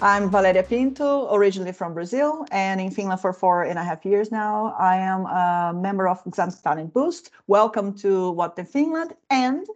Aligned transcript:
I'm 0.00 0.30
Valeria 0.30 0.62
Pinto, 0.62 1.34
originally 1.34 1.72
from 1.72 1.92
Brazil 1.92 2.46
and 2.52 2.80
in 2.80 2.92
Finland 2.92 3.20
for 3.20 3.32
four 3.32 3.64
and 3.64 3.80
a 3.80 3.82
half 3.82 4.04
years 4.04 4.30
now. 4.30 4.76
I 4.78 4.96
am 4.96 5.26
a 5.26 5.72
member 5.74 6.06
of 6.06 6.22
Xamk 6.26 6.62
Talent 6.62 6.92
Boost. 6.94 7.30
Welcome 7.48 7.94
to 7.98 8.30
What 8.30 8.54
the 8.54 8.64
Finland 8.64 9.14
and 9.28 9.66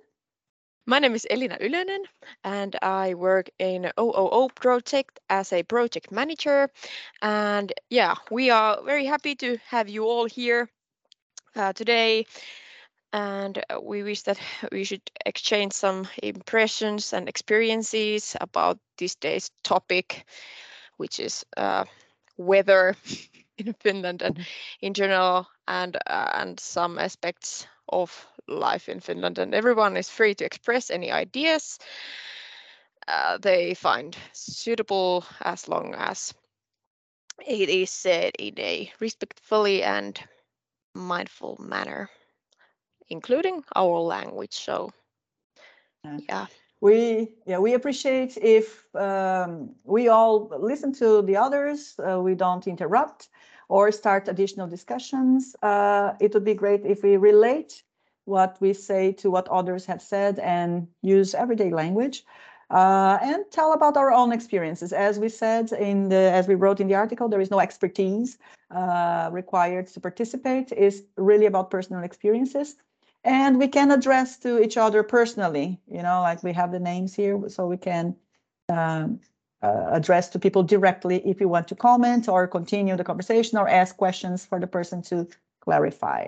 my 0.87 1.01
name 1.01 1.15
is 1.15 1.27
Elina 1.29 1.59
Ylönen 1.61 2.05
and 2.45 2.77
I 2.81 3.15
work 3.15 3.51
in 3.59 3.91
OOO 3.99 4.49
project 4.55 5.19
as 5.29 5.53
a 5.53 5.65
project 5.65 6.13
manager. 6.13 6.71
And 7.21 7.73
yeah, 7.91 8.15
we 8.31 8.51
are 8.51 8.81
very 8.85 9.07
happy 9.07 9.35
to 9.37 9.59
have 9.67 9.89
you 9.89 10.05
all 10.05 10.27
here 10.27 10.71
uh, 11.57 11.73
today. 11.73 12.27
And 13.13 13.63
we 13.83 14.03
wish 14.03 14.23
that 14.23 14.39
we 14.73 14.85
should 14.85 15.03
exchange 15.27 15.73
some 15.73 16.09
impressions 16.23 17.13
and 17.13 17.29
experiences 17.29 18.37
about 18.41 18.79
this 18.99 19.15
day's 19.17 19.51
topic, 19.65 20.27
which 20.97 21.21
is 21.21 21.45
uh, 21.57 21.85
weather 22.37 22.97
in 23.59 23.75
Finland 23.75 24.23
and 24.23 24.47
in 24.81 24.95
general, 24.95 25.49
and 25.67 25.97
uh, 26.07 26.31
and 26.35 26.61
some 26.61 26.99
aspects 26.99 27.67
of 27.89 28.27
life 28.49 28.89
in 28.89 29.01
Finland, 29.01 29.39
and 29.39 29.55
everyone 29.55 29.97
is 29.97 30.09
free 30.09 30.35
to 30.35 30.45
express 30.45 30.91
any 30.91 31.11
ideas 31.11 31.79
uh, 33.09 33.39
they 33.39 33.75
find 33.75 34.17
suitable 34.33 35.25
as 35.41 35.69
long 35.69 35.95
as 35.95 36.33
it 37.47 37.69
is 37.69 37.91
said 37.91 38.33
in 38.39 38.59
a 38.61 38.93
respectfully 39.01 39.83
and 39.83 40.23
mindful 40.95 41.57
manner, 41.61 42.11
including 43.11 43.63
our 43.77 43.99
language. 43.99 44.55
So, 44.55 44.93
yeah. 46.29 46.47
We 46.81 47.35
yeah 47.47 47.59
we 47.59 47.75
appreciate 47.75 48.39
if 48.39 48.87
um, 48.95 49.75
we 49.85 50.09
all 50.09 50.49
listen 50.59 50.93
to 50.95 51.21
the 51.23 51.37
others. 51.37 51.95
Uh, 51.99 52.21
we 52.21 52.35
don't 52.35 52.67
interrupt 52.67 53.29
or 53.69 53.93
start 53.93 54.29
additional 54.29 54.67
discussions. 54.67 55.55
Uh, 55.63 56.15
it 56.21 56.33
would 56.33 56.45
be 56.45 56.55
great 56.55 56.87
if 56.87 57.03
we 57.03 57.17
relate 57.17 57.83
what 58.25 58.57
we 58.61 58.73
say 58.73 59.13
to 59.13 59.31
what 59.31 59.49
others 59.49 59.85
have 59.87 60.01
said 60.01 60.39
and 60.39 60.89
use 61.03 61.35
everyday 61.35 61.71
language. 61.71 62.25
Uh, 62.71 63.19
and 63.21 63.45
tell 63.51 63.73
about 63.73 63.97
our 63.97 64.13
own 64.13 64.33
experiences. 64.33 64.93
As 64.93 65.19
we 65.19 65.29
said 65.29 65.73
in 65.73 66.09
the, 66.09 66.31
as 66.33 66.47
we 66.47 66.55
wrote 66.55 66.79
in 66.81 66.87
the 66.87 66.95
article, 66.95 67.29
there 67.29 67.41
is 67.41 67.51
no 67.51 67.59
expertise 67.59 68.39
uh, 68.71 69.29
required 69.33 69.89
to 69.89 70.01
participate. 70.01 70.71
It's 70.71 71.03
really 71.17 71.47
about 71.47 71.71
personal 71.71 72.05
experiences, 72.05 72.77
and 73.25 73.59
we 73.59 73.69
can 73.69 73.91
address 73.91 74.39
to 74.39 74.63
each 74.63 74.77
other 74.77 75.03
personally. 75.03 75.81
You 75.87 76.03
know, 76.03 76.21
like 76.23 76.43
we 76.43 76.53
have 76.53 76.73
the 76.73 76.81
names 76.81 77.15
here, 77.15 77.49
so 77.49 77.67
we 77.67 77.77
can 77.77 78.17
um, 78.69 79.21
uh, 79.63 79.89
address 79.91 80.29
to 80.31 80.39
people 80.39 80.63
directly 80.63 81.27
if 81.27 81.41
you 81.41 81.49
want 81.49 81.69
to 81.69 81.75
comment 81.75 82.29
or 82.29 82.47
continue 82.47 82.97
the 82.97 83.05
conversation 83.05 83.59
or 83.59 83.69
ask 83.69 83.97
questions 83.97 84.45
for 84.45 84.59
the 84.59 84.67
person 84.67 85.03
to 85.03 85.29
clarify. 85.61 86.27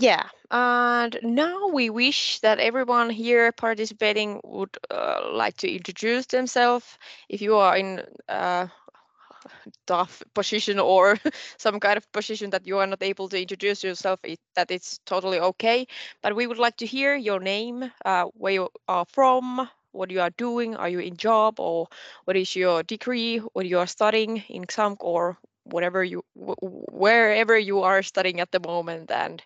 Yeah, 0.00 0.28
and 0.52 1.18
now 1.24 1.68
we 1.68 1.90
wish 1.90 2.38
that 2.40 2.60
everyone 2.60 3.10
here 3.10 3.50
participating 3.50 4.40
would 4.44 4.78
uh, 4.90 5.28
like 5.32 5.56
to 5.56 5.68
introduce 5.70 6.26
themselves. 6.26 6.86
If 7.28 7.42
you 7.42 7.56
are 7.56 7.76
in 7.76 8.04
uh, 8.28 8.68
tough 9.86 10.22
position 10.34 10.78
or 10.78 11.16
some 11.58 11.80
kind 11.80 11.96
of 11.96 12.10
position 12.12 12.50
that 12.50 12.66
you 12.66 12.78
are 12.78 12.86
not 12.86 13.02
able 13.02 13.28
to 13.28 13.40
introduce 13.40 13.82
yourself, 13.84 14.20
it, 14.24 14.40
that 14.54 14.70
it's 14.70 14.98
totally 15.06 15.40
okay. 15.40 15.86
But 16.22 16.36
we 16.36 16.46
would 16.46 16.58
like 16.58 16.76
to 16.78 16.86
hear 16.86 17.14
your 17.16 17.40
name, 17.40 17.90
uh, 18.04 18.24
where 18.34 18.52
you 18.52 18.68
are 18.88 19.04
from, 19.06 19.68
what 19.92 20.10
you 20.10 20.20
are 20.20 20.30
doing, 20.36 20.76
are 20.76 20.88
you 20.88 21.00
in 21.00 21.16
job, 21.16 21.60
or 21.60 21.88
what 22.24 22.36
is 22.36 22.54
your 22.54 22.82
degree, 22.82 23.38
what 23.38 23.66
you 23.66 23.78
are 23.78 23.86
studying 23.86 24.38
in 24.48 24.64
Xamk, 24.64 24.96
or 25.00 25.38
whatever 25.64 26.04
you, 26.04 26.22
wherever 26.34 27.58
you 27.58 27.82
are 27.82 28.02
studying 28.02 28.40
at 28.40 28.52
the 28.52 28.60
moment, 28.60 29.10
and 29.10 29.42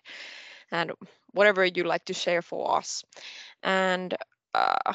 and 0.71 0.91
whatever 1.33 1.65
you 1.65 1.83
like 1.83 2.05
to 2.05 2.13
share 2.13 2.41
for 2.41 2.77
us. 2.77 3.03
And 3.63 4.15
uh, 4.53 4.93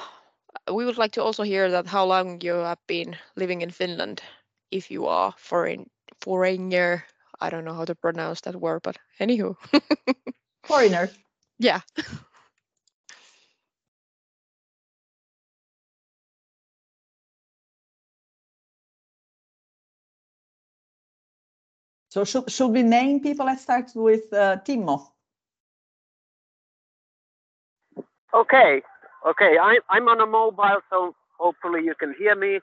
we 0.73 0.85
would 0.85 0.99
like 0.99 1.13
to 1.13 1.23
also 1.23 1.43
hear 1.43 1.71
that 1.71 1.87
how 1.87 2.05
long 2.05 2.41
you 2.41 2.53
have 2.55 2.79
been 2.87 3.17
living 3.37 3.63
in 3.63 3.71
Finland, 3.71 4.23
if 4.71 4.91
you 4.91 5.07
are 5.07 5.35
foreign 5.39 5.89
foreigner. 6.21 7.05
I 7.41 7.51
don't 7.51 7.65
know 7.65 7.75
how 7.75 7.85
to 7.85 7.95
pronounce 7.95 8.41
that 8.43 8.57
word, 8.57 8.81
but 8.83 8.97
anywho. 9.21 9.57
Foreigner. 10.65 11.11
Yeah. 11.59 11.81
So 22.11 22.25
should, 22.25 22.51
should 22.51 22.69
we 22.69 22.83
name 22.83 23.21
people? 23.21 23.47
Let's 23.47 23.63
start 23.63 23.91
with 23.95 24.33
uh, 24.33 24.57
Timo. 24.65 25.09
Okay, 28.35 28.83
okay. 29.27 29.57
I, 29.61 29.79
I'm 29.91 30.09
on 30.09 30.21
a 30.21 30.27
mobile, 30.27 30.81
so 30.91 31.15
hopefully 31.39 31.85
you 31.85 31.95
can 31.95 32.15
hear 32.19 32.35
me. 32.35 32.61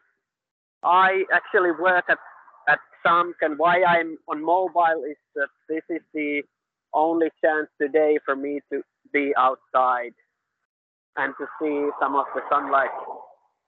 I 0.85 1.23
actually 1.33 1.71
work 1.71 2.05
at 2.09 2.19
at 2.67 2.79
Xamk, 3.05 3.33
and 3.41 3.59
why 3.59 3.83
I'm 3.83 4.17
on 4.27 4.43
mobile 4.43 5.03
is 5.09 5.17
that 5.35 5.49
this 5.69 5.83
is 5.89 6.01
the 6.13 6.41
only 6.93 7.27
chance 7.43 7.67
today 7.79 8.17
for 8.25 8.35
me 8.35 8.59
to 8.71 8.81
be 9.13 9.33
outside 9.37 10.13
and 11.17 11.33
to 11.39 11.45
see 11.61 11.89
some 11.99 12.15
of 12.15 12.25
the 12.33 12.41
sunlight. 12.49 12.89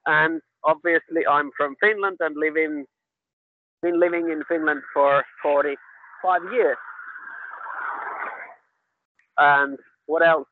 And 0.05 0.41
obviously, 0.63 1.27
I'm 1.29 1.51
from 1.57 1.75
Finland 1.79 2.17
and 2.19 2.35
living 2.37 2.85
been 3.83 3.99
living 3.99 4.31
in 4.31 4.43
Finland 4.47 4.81
for 4.93 5.23
45 5.43 6.41
years. 6.51 6.77
And 9.37 9.77
what 10.07 10.25
else? 10.25 10.47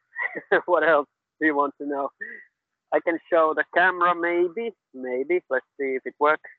what 0.65 0.87
else? 0.87 1.07
do 1.39 1.45
you 1.45 1.55
want 1.55 1.73
to 1.81 1.87
know? 1.87 2.09
I 2.93 2.99
can 2.99 3.17
show 3.31 3.53
the 3.55 3.65
camera 3.75 4.15
maybe, 4.15 4.71
maybe. 4.93 5.41
Let's 5.49 5.65
see 5.79 5.95
if 5.95 6.03
it 6.05 6.13
works. 6.19 6.49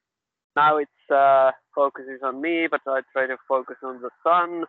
Now 0.56 0.78
it's 0.78 1.11
uh, 1.15 1.53
focuses 1.75 2.21
on 2.25 2.41
me, 2.41 2.67
but 2.71 2.81
I 2.87 3.03
try 3.12 3.27
to 3.27 3.37
focus 3.47 3.77
on 3.84 4.00
the 4.00 4.11
sun. 4.25 4.65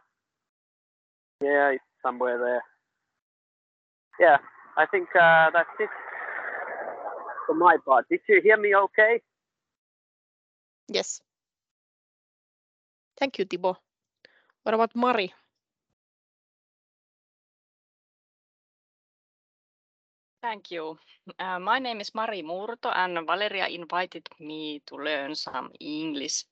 Yeah, 1.41 1.69
it's 1.69 1.83
somewhere 2.03 2.37
there. 2.37 2.63
Yeah, 4.19 4.37
I 4.77 4.85
think 4.85 5.07
uh, 5.15 5.49
that's 5.53 5.69
it 5.79 5.89
for 7.45 7.55
my 7.55 7.77
part. 7.85 8.05
Did 8.09 8.19
you 8.27 8.41
hear 8.43 8.57
me 8.57 8.75
okay? 8.75 9.21
Yes. 10.89 11.21
Thank 13.17 13.39
you, 13.39 13.45
Timo. 13.45 13.77
What 14.63 14.75
about 14.75 14.95
Mari? 14.95 15.33
Thank 20.47 20.71
you. 20.71 20.97
Uh, 21.39 21.59
my 21.59 21.77
name 21.77 21.99
is 21.99 22.15
Mari 22.15 22.41
Murto, 22.41 22.89
and 22.95 23.27
Valeria 23.27 23.67
invited 23.67 24.29
me 24.39 24.81
to 24.85 24.95
learn 24.95 25.35
some 25.35 25.73
English. 25.81 26.45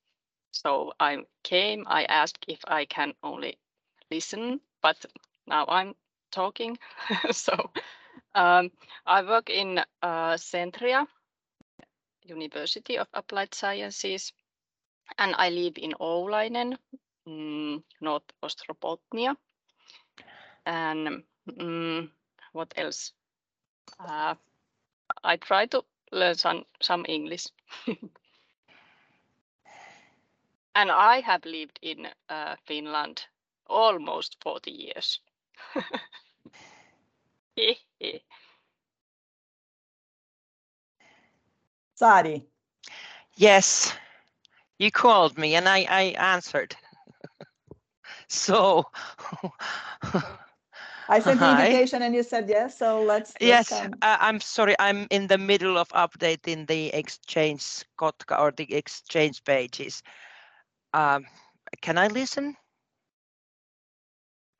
So 0.51 0.91
I 0.99 1.19
came, 1.43 1.85
I 1.87 2.03
asked 2.03 2.43
if 2.49 2.59
I 2.67 2.83
can 2.83 3.13
only 3.23 3.57
listen, 4.11 4.59
but 4.81 4.97
now 5.47 5.63
I'm 5.69 5.95
talking. 6.29 6.77
so 7.31 7.71
um, 8.35 8.69
I 9.05 9.21
work 9.21 9.49
in 9.49 9.79
uh, 10.01 10.33
Centria, 10.35 11.07
University 12.25 12.97
of 12.97 13.07
Applied 13.13 13.55
Sciences, 13.55 14.33
and 15.17 15.33
I 15.37 15.49
live 15.51 15.77
in 15.77 15.93
Oulainen, 16.01 16.77
mm, 17.29 17.81
North 18.01 18.29
Ostrobothnia. 18.43 19.37
And 20.65 21.23
mm, 21.49 22.09
what 22.51 22.73
else? 22.75 23.13
Uh, 23.99 24.35
I 25.23 25.37
try 25.37 25.65
to 25.67 25.83
learn 26.11 26.35
some, 26.35 26.65
some 26.81 27.05
English. 27.07 27.47
and 30.75 30.91
I 30.91 31.21
have 31.21 31.45
lived 31.45 31.79
in 31.81 32.07
uh, 32.29 32.55
Finland 32.65 33.25
almost 33.67 34.37
40 34.41 34.71
years. 34.71 35.19
Sari. 41.95 42.45
Yes, 43.35 43.93
you 44.77 44.91
called 44.91 45.37
me 45.37 45.55
and 45.55 45.67
I, 45.67 45.85
I 45.89 46.01
answered. 46.17 46.75
so 48.27 48.85
I 51.07 51.19
sent 51.19 51.39
the 51.39 51.49
invitation 51.49 52.01
and 52.01 52.13
you 52.15 52.23
said 52.23 52.49
yes. 52.49 52.77
So 52.77 53.03
let's. 53.03 53.37
Yes, 53.39 53.81
uh, 54.01 54.17
I'm 54.19 54.39
sorry. 54.39 54.75
I'm 54.79 55.07
in 55.11 55.27
the 55.27 55.37
middle 55.37 55.77
of 55.77 55.89
updating 55.89 56.67
the 56.67 56.87
exchange 56.89 57.83
Kotka 57.97 58.39
or 58.39 58.51
the 58.51 58.73
exchange 58.75 59.43
pages. 59.43 60.03
Um, 60.93 61.25
can 61.81 61.97
I 61.97 62.07
listen? 62.07 62.55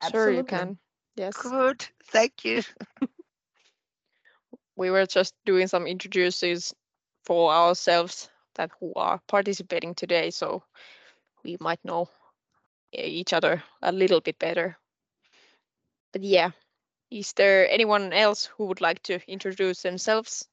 Sure, 0.00 0.30
you 0.30 0.44
can. 0.44 0.78
Yes. 1.16 1.34
Good, 1.34 1.86
thank 2.04 2.44
you. 2.44 2.62
We 4.76 4.90
were 4.90 5.06
just 5.06 5.34
doing 5.44 5.66
some 5.68 5.86
introductions 5.86 6.74
for 7.24 7.52
ourselves 7.52 8.30
that 8.54 8.70
who 8.80 8.92
are 8.94 9.20
participating 9.28 9.94
today, 9.94 10.30
so 10.30 10.62
we 11.44 11.56
might 11.60 11.84
know 11.84 12.08
e- 12.92 13.02
each 13.02 13.32
other 13.32 13.62
a 13.82 13.92
little 13.92 14.20
bit 14.20 14.38
better. 14.38 14.78
But 16.12 16.22
yeah, 16.22 16.50
is 17.10 17.32
there 17.34 17.68
anyone 17.70 18.12
else 18.12 18.46
who 18.46 18.66
would 18.66 18.80
like 18.80 19.02
to 19.04 19.20
introduce 19.30 19.82
themselves? 19.82 20.46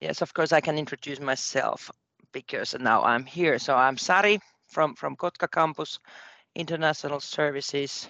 Yes, 0.00 0.22
of 0.22 0.34
course, 0.34 0.52
I 0.52 0.60
can 0.60 0.78
introduce 0.78 1.20
myself 1.20 1.90
because 2.32 2.74
now 2.78 3.02
I'm 3.02 3.24
here. 3.24 3.58
So 3.58 3.74
I'm 3.74 3.96
Sari 3.96 4.40
from, 4.66 4.94
from 4.94 5.16
Kotka 5.16 5.50
campus, 5.50 5.98
International 6.54 7.20
Services, 7.20 8.08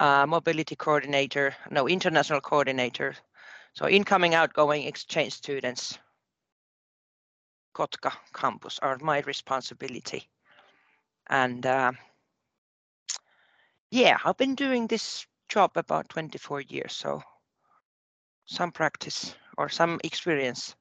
uh, 0.00 0.26
Mobility 0.26 0.76
Coordinator, 0.76 1.54
no, 1.70 1.88
International 1.88 2.40
Coordinator. 2.40 3.14
So 3.74 3.88
incoming, 3.88 4.34
outgoing 4.34 4.84
exchange 4.84 5.32
students, 5.34 5.98
Kotka 7.74 8.12
campus 8.34 8.78
are 8.80 8.98
my 9.00 9.20
responsibility. 9.20 10.28
And 11.30 11.64
uh, 11.64 11.92
yeah, 13.90 14.18
I've 14.24 14.36
been 14.36 14.54
doing 14.54 14.86
this 14.86 15.26
job 15.48 15.72
about 15.76 16.08
24 16.08 16.60
years, 16.62 16.92
so 16.92 17.22
some 18.46 18.72
practice 18.72 19.34
or 19.56 19.68
some 19.68 20.00
experience 20.04 20.74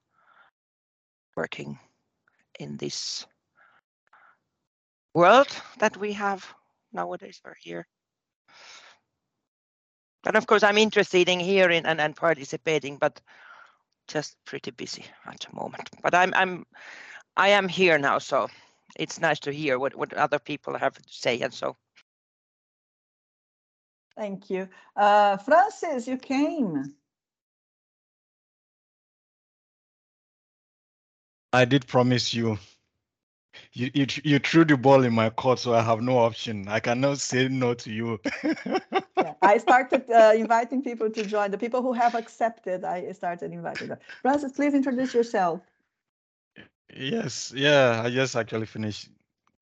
working 1.36 1.80
in 2.60 2.78
this 2.78 3.25
world 5.14 5.48
that 5.80 5.98
we 5.98 6.14
have 6.14 6.46
nowadays 6.94 7.42
or 7.46 7.56
here. 7.60 7.88
And 10.25 10.36
of 10.36 10.48
course, 10.48 10.64
I'm 10.64 10.78
interested 10.78 11.30
in 11.30 11.40
hearing 11.40 11.86
and, 11.86 12.02
and 12.02 12.16
participating, 12.16 12.98
but 12.98 13.22
just 14.08 14.36
pretty 14.46 14.72
busy 14.72 15.06
at 15.25 15.40
the 15.40 15.56
moment. 15.56 15.90
But 16.02 16.16
I'm 16.16 16.34
I'm 16.34 16.66
I 17.36 17.50
am 17.50 17.68
here 17.68 17.98
now, 17.98 18.20
so 18.20 18.48
it's 18.98 19.20
nice 19.20 19.40
to 19.42 19.52
hear 19.52 19.80
what, 19.80 19.96
what 19.96 20.13
other 20.13 20.40
people 20.40 20.78
have 20.78 20.96
to 20.96 21.04
say 21.08 21.40
and 21.42 21.54
so 21.54 21.75
Thank 24.18 24.50
you. 24.50 24.68
Uh, 24.96 25.38
Francis, 25.38 26.08
you 26.08 26.18
came. 26.18 26.96
I 31.54 31.66
did 31.66 31.88
promise 31.88 32.34
you. 32.34 32.58
You, 33.74 33.92
you 33.94 34.08
you 34.24 34.40
threw 34.40 34.66
the 34.66 34.78
ball 34.78 35.04
in 35.04 35.14
my 35.14 35.30
court, 35.30 35.60
so 35.60 35.74
I 35.74 35.81
have 35.84 36.02
no 36.02 36.19
option. 36.19 36.68
I 36.68 36.80
cannot 36.80 37.19
say 37.19 37.48
no 37.48 37.74
to 37.75 37.92
you. 37.92 38.19
Yeah, 39.19 39.34
I 39.42 39.58
started 39.58 40.10
uh, 40.12 40.34
inviting 40.36 40.84
people 40.84 41.10
to 41.12 41.25
join. 41.25 41.52
The 41.52 41.58
people 41.58 41.81
who 41.81 41.94
have 41.94 42.16
accepted, 42.16 42.84
I 42.84 43.12
started 43.13 43.52
inviting 43.52 43.88
them. 43.90 44.00
Francis, 44.22 44.52
please 44.54 44.75
introduce 44.75 45.13
yourself. 45.13 45.62
yes, 46.96 47.54
yeah, 47.56 48.02
I 48.06 48.10
just 48.12 48.36
actually 48.36 48.68
finished 48.68 49.10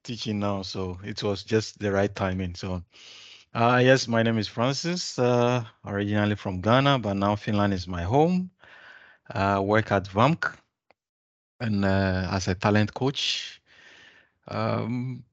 teaching 0.04 0.40
now, 0.40 0.64
so 0.64 1.00
it 1.04 1.24
was 1.24 1.44
just 1.44 1.80
the 1.80 1.92
right 1.92 2.14
timing. 2.14 2.56
So, 2.56 2.84
uh, 3.56 3.80
yes, 3.82 4.08
my 4.08 4.22
name 4.22 4.38
is 4.38 4.48
Francis, 4.50 5.18
uh, 5.18 5.64
originally 5.86 6.36
from 6.36 6.60
Ghana, 6.60 7.00
but 7.00 7.14
now 7.14 7.36
Finland 7.38 7.74
is 7.74 7.88
my 7.88 8.04
home. 8.04 8.52
Uh, 9.34 9.62
work 9.64 9.92
at 9.92 10.08
VAMK 10.08 10.56
and 11.62 11.86
uh, 11.86 12.28
as 12.32 12.48
a 12.50 12.56
talent 12.56 12.94
coach. 12.94 13.62
Um, 14.50 15.24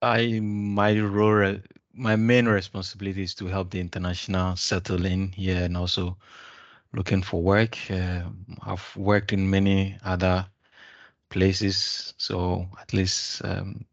I 0.00 0.40
my 0.40 0.98
role, 0.98 1.58
my 1.92 2.16
main 2.16 2.46
responsibility 2.46 3.22
is 3.22 3.34
to 3.36 3.46
help 3.46 3.70
the 3.70 3.80
international 3.80 4.56
settle 4.56 5.04
in 5.04 5.32
here 5.32 5.62
and 5.64 5.76
also 5.76 6.16
looking 6.94 7.22
for 7.22 7.42
work. 7.42 7.78
Uh, 7.90 8.22
I've 8.62 8.96
worked 8.96 9.32
in 9.32 9.48
many 9.48 9.98
other 10.04 10.46
places, 11.28 12.14
so 12.16 12.66
at 12.80 12.92
least 12.94 13.44
um, 13.44 13.84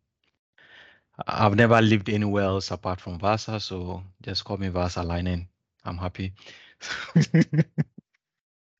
I've 1.27 1.55
never 1.55 1.81
lived 1.81 2.09
anywhere 2.09 2.43
else 2.45 2.71
apart 2.71 2.99
from 2.99 3.19
Vasa. 3.19 3.59
So 3.59 4.03
just 4.21 4.45
call 4.45 4.57
me 4.57 4.69
Vasa 4.69 5.03
Linen. 5.03 5.47
I'm 5.85 5.97
happy. 5.97 6.33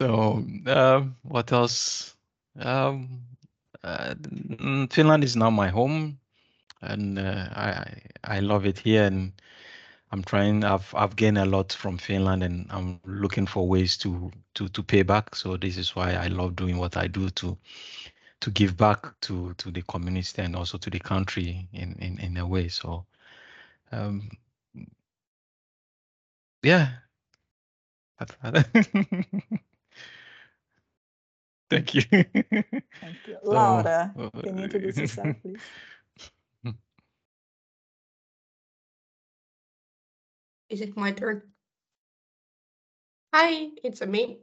so 0.01 0.44
um, 0.68 1.15
what 1.24 1.51
else? 1.51 2.15
Um, 2.59 3.21
uh, 3.83 4.15
mm, 4.15 4.91
Finland 4.91 5.24
is 5.24 5.35
now 5.35 5.50
my 5.50 5.68
home, 5.69 6.19
and 6.81 7.19
uh, 7.19 7.50
I 7.51 8.01
I 8.24 8.39
love 8.39 8.65
it 8.65 8.80
here. 8.80 9.03
And 9.03 9.33
I'm 10.12 10.24
trying. 10.24 10.63
I've 10.63 10.94
I've 10.95 11.15
gained 11.15 11.38
a 11.38 11.45
lot 11.45 11.74
from 11.74 11.97
Finland, 11.97 12.44
and 12.44 12.68
I'm 12.71 13.00
looking 13.06 13.45
for 13.47 13.68
ways 13.68 13.97
to 13.97 14.31
to 14.56 14.69
to 14.69 14.83
pay 14.83 15.03
back. 15.03 15.35
So 15.35 15.57
this 15.57 15.77
is 15.77 15.95
why 15.95 16.13
I 16.13 16.27
love 16.27 16.56
doing 16.56 16.77
what 16.77 16.97
I 16.97 17.07
do 17.07 17.30
to 17.31 17.57
to 18.44 18.51
give 18.51 18.78
back 18.78 19.19
to 19.22 19.56
to 19.56 19.72
the 19.72 19.84
community 19.84 20.44
and 20.44 20.56
also 20.56 20.80
to 20.80 20.92
the 20.92 21.00
country 21.00 21.69
in 21.74 21.95
in 22.00 22.19
in 22.19 22.38
a 22.38 22.48
way. 22.48 22.69
So 22.69 23.07
um, 23.94 24.30
yeah. 26.63 26.90
Thank 31.72 31.95
you. 31.95 32.04
Thank 33.01 33.28
you. 33.28 33.38
So, 33.51 33.57
Laura, 33.57 34.16
uh, 34.19 34.30
can 34.44 34.57
you 34.57 34.66
introduce 34.66 35.00
yourself, 35.00 35.34
please? 35.44 35.72
Is 40.69 40.81
it 40.81 40.98
my 40.98 41.12
turn? 41.13 41.44
Hi, 43.34 43.69
it's 43.84 44.01
me. 44.06 44.40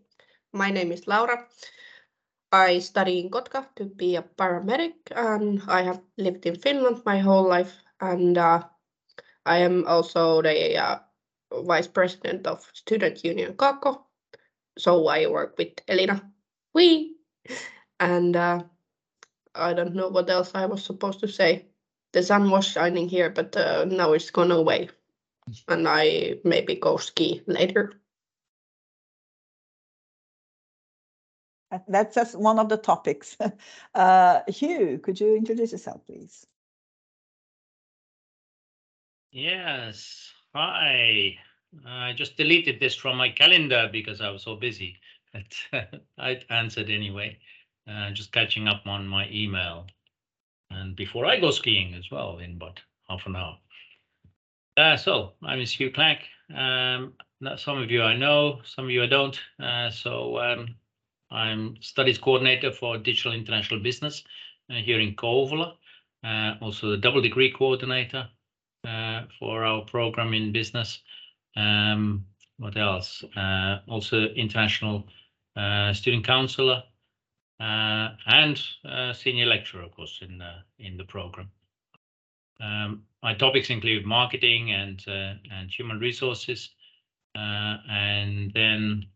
My 0.53 0.71
name 0.71 0.93
is 0.93 1.07
Laura. 1.09 1.47
I 2.53 2.81
study 2.81 3.21
in 3.21 3.31
Kotka 3.31 3.67
to 3.77 3.85
be 3.85 4.17
a 4.17 4.23
paramedic, 4.23 4.95
and 5.15 5.63
I 5.69 5.83
have 5.83 6.01
lived 6.19 6.47
in 6.47 6.57
Finland 6.57 7.03
my 7.07 7.19
whole 7.19 7.49
life. 7.49 7.77
And 8.01 8.37
uh, 8.37 8.65
I 9.47 9.59
am 9.59 9.87
also 9.87 10.43
the 10.43 10.77
uh, 10.77 10.99
vice 11.53 11.87
president 11.87 12.47
of 12.47 12.69
Student 12.73 13.25
Union 13.25 13.55
Kaakko. 13.55 14.03
So 14.79 15.07
I 15.07 15.27
work 15.27 15.57
with 15.59 15.81
Elina. 15.89 16.23
We 16.75 17.17
and 18.01 18.37
uh, 18.37 18.63
I 19.55 19.75
don't 19.75 19.95
know 19.95 20.09
what 20.09 20.31
else 20.31 20.53
I 20.55 20.67
was 20.67 20.85
supposed 20.85 21.21
to 21.21 21.29
say. 21.29 21.67
The 22.13 22.23
sun 22.23 22.51
was 22.51 22.67
shining 22.67 23.09
here, 23.09 23.31
but 23.31 23.57
uh, 23.57 23.85
now 23.85 24.13
it's 24.13 24.31
gone 24.31 24.51
away 24.51 24.91
and 25.69 25.87
I 25.89 26.37
maybe 26.45 26.77
go 26.77 26.97
ski 26.97 27.43
later. 27.47 28.00
That's 31.89 32.15
just 32.15 32.39
one 32.39 32.59
of 32.59 32.69
the 32.69 32.77
topics. 32.77 33.37
Uh, 33.95 34.41
Hugh, 34.47 34.99
could 34.99 35.21
you 35.21 35.37
introduce 35.37 35.73
yourself, 35.73 36.07
please? 36.07 36.47
Yes. 39.33 40.33
Hi. 40.55 41.37
I 41.87 42.13
just 42.13 42.37
deleted 42.37 42.81
this 42.81 42.95
from 42.95 43.17
my 43.17 43.31
calendar 43.31 43.89
because 43.93 44.21
I 44.21 44.31
was 44.31 44.43
so 44.43 44.57
busy. 44.57 44.97
But 45.33 45.87
I 46.19 46.41
answered 46.51 46.91
anyway. 46.91 47.39
Uh, 47.89 48.11
just 48.11 48.33
catching 48.33 48.69
up 48.69 48.87
on 48.87 49.07
my 49.07 49.29
email. 49.31 49.87
And 50.71 50.95
before 50.97 51.27
I 51.27 51.41
go 51.41 51.51
skiing 51.51 51.95
as 51.95 52.11
well 52.11 52.39
in 52.39 52.53
about 52.53 52.81
half 53.09 53.27
an 53.27 53.37
hour. 53.37 53.59
Uh, 54.77 54.97
so 54.97 55.33
is 55.43 55.73
Hugh 55.73 55.91
Clack. 55.91 56.23
Um, 56.55 57.15
some 57.57 57.79
of 57.79 57.91
you 57.91 58.03
I 58.03 58.17
know, 58.17 58.61
some 58.65 58.87
of 58.87 58.91
you 58.91 59.03
I 59.03 59.07
don't. 59.07 59.39
Uh, 59.61 59.91
so 59.91 60.39
um, 60.39 60.77
I'm 61.31 61.77
studies 61.81 62.19
coordinator 62.19 62.73
for 62.73 62.99
digital 62.99 63.33
international 63.33 63.81
business 63.81 64.25
uh, 64.71 64.75
here 64.75 65.01
in 65.01 65.15
Kouvola. 65.15 65.75
Uh, 66.23 66.55
also 66.61 66.91
the 66.91 66.97
double 66.97 67.23
degree 67.23 67.51
coordinator 67.51 68.29
uh, 68.87 69.23
for 69.39 69.65
our 69.65 69.83
program 69.83 70.35
in 70.35 70.53
business. 70.53 71.01
Um, 71.57 72.27
what 72.59 72.77
else? 72.77 73.25
Uh, 73.37 73.79
also 73.89 74.27
international 74.29 75.07
uh, 75.57 75.93
student 75.93 76.27
counselor 76.27 76.83
uh, 77.59 78.09
and 78.27 78.61
senior 79.15 79.47
lecturer, 79.47 79.83
of 79.83 79.93
course, 79.93 80.21
in 80.23 80.39
the 80.39 80.55
in 80.79 80.97
the 80.97 81.05
program. 81.05 81.51
Um, 82.61 83.05
my 83.23 83.35
topics 83.35 83.71
include 83.71 84.05
marketing 84.05 84.73
and 84.73 85.03
and 85.07 85.71
human 85.71 85.99
resources, 85.99 86.71
and 87.35 88.53
then 88.53 89.07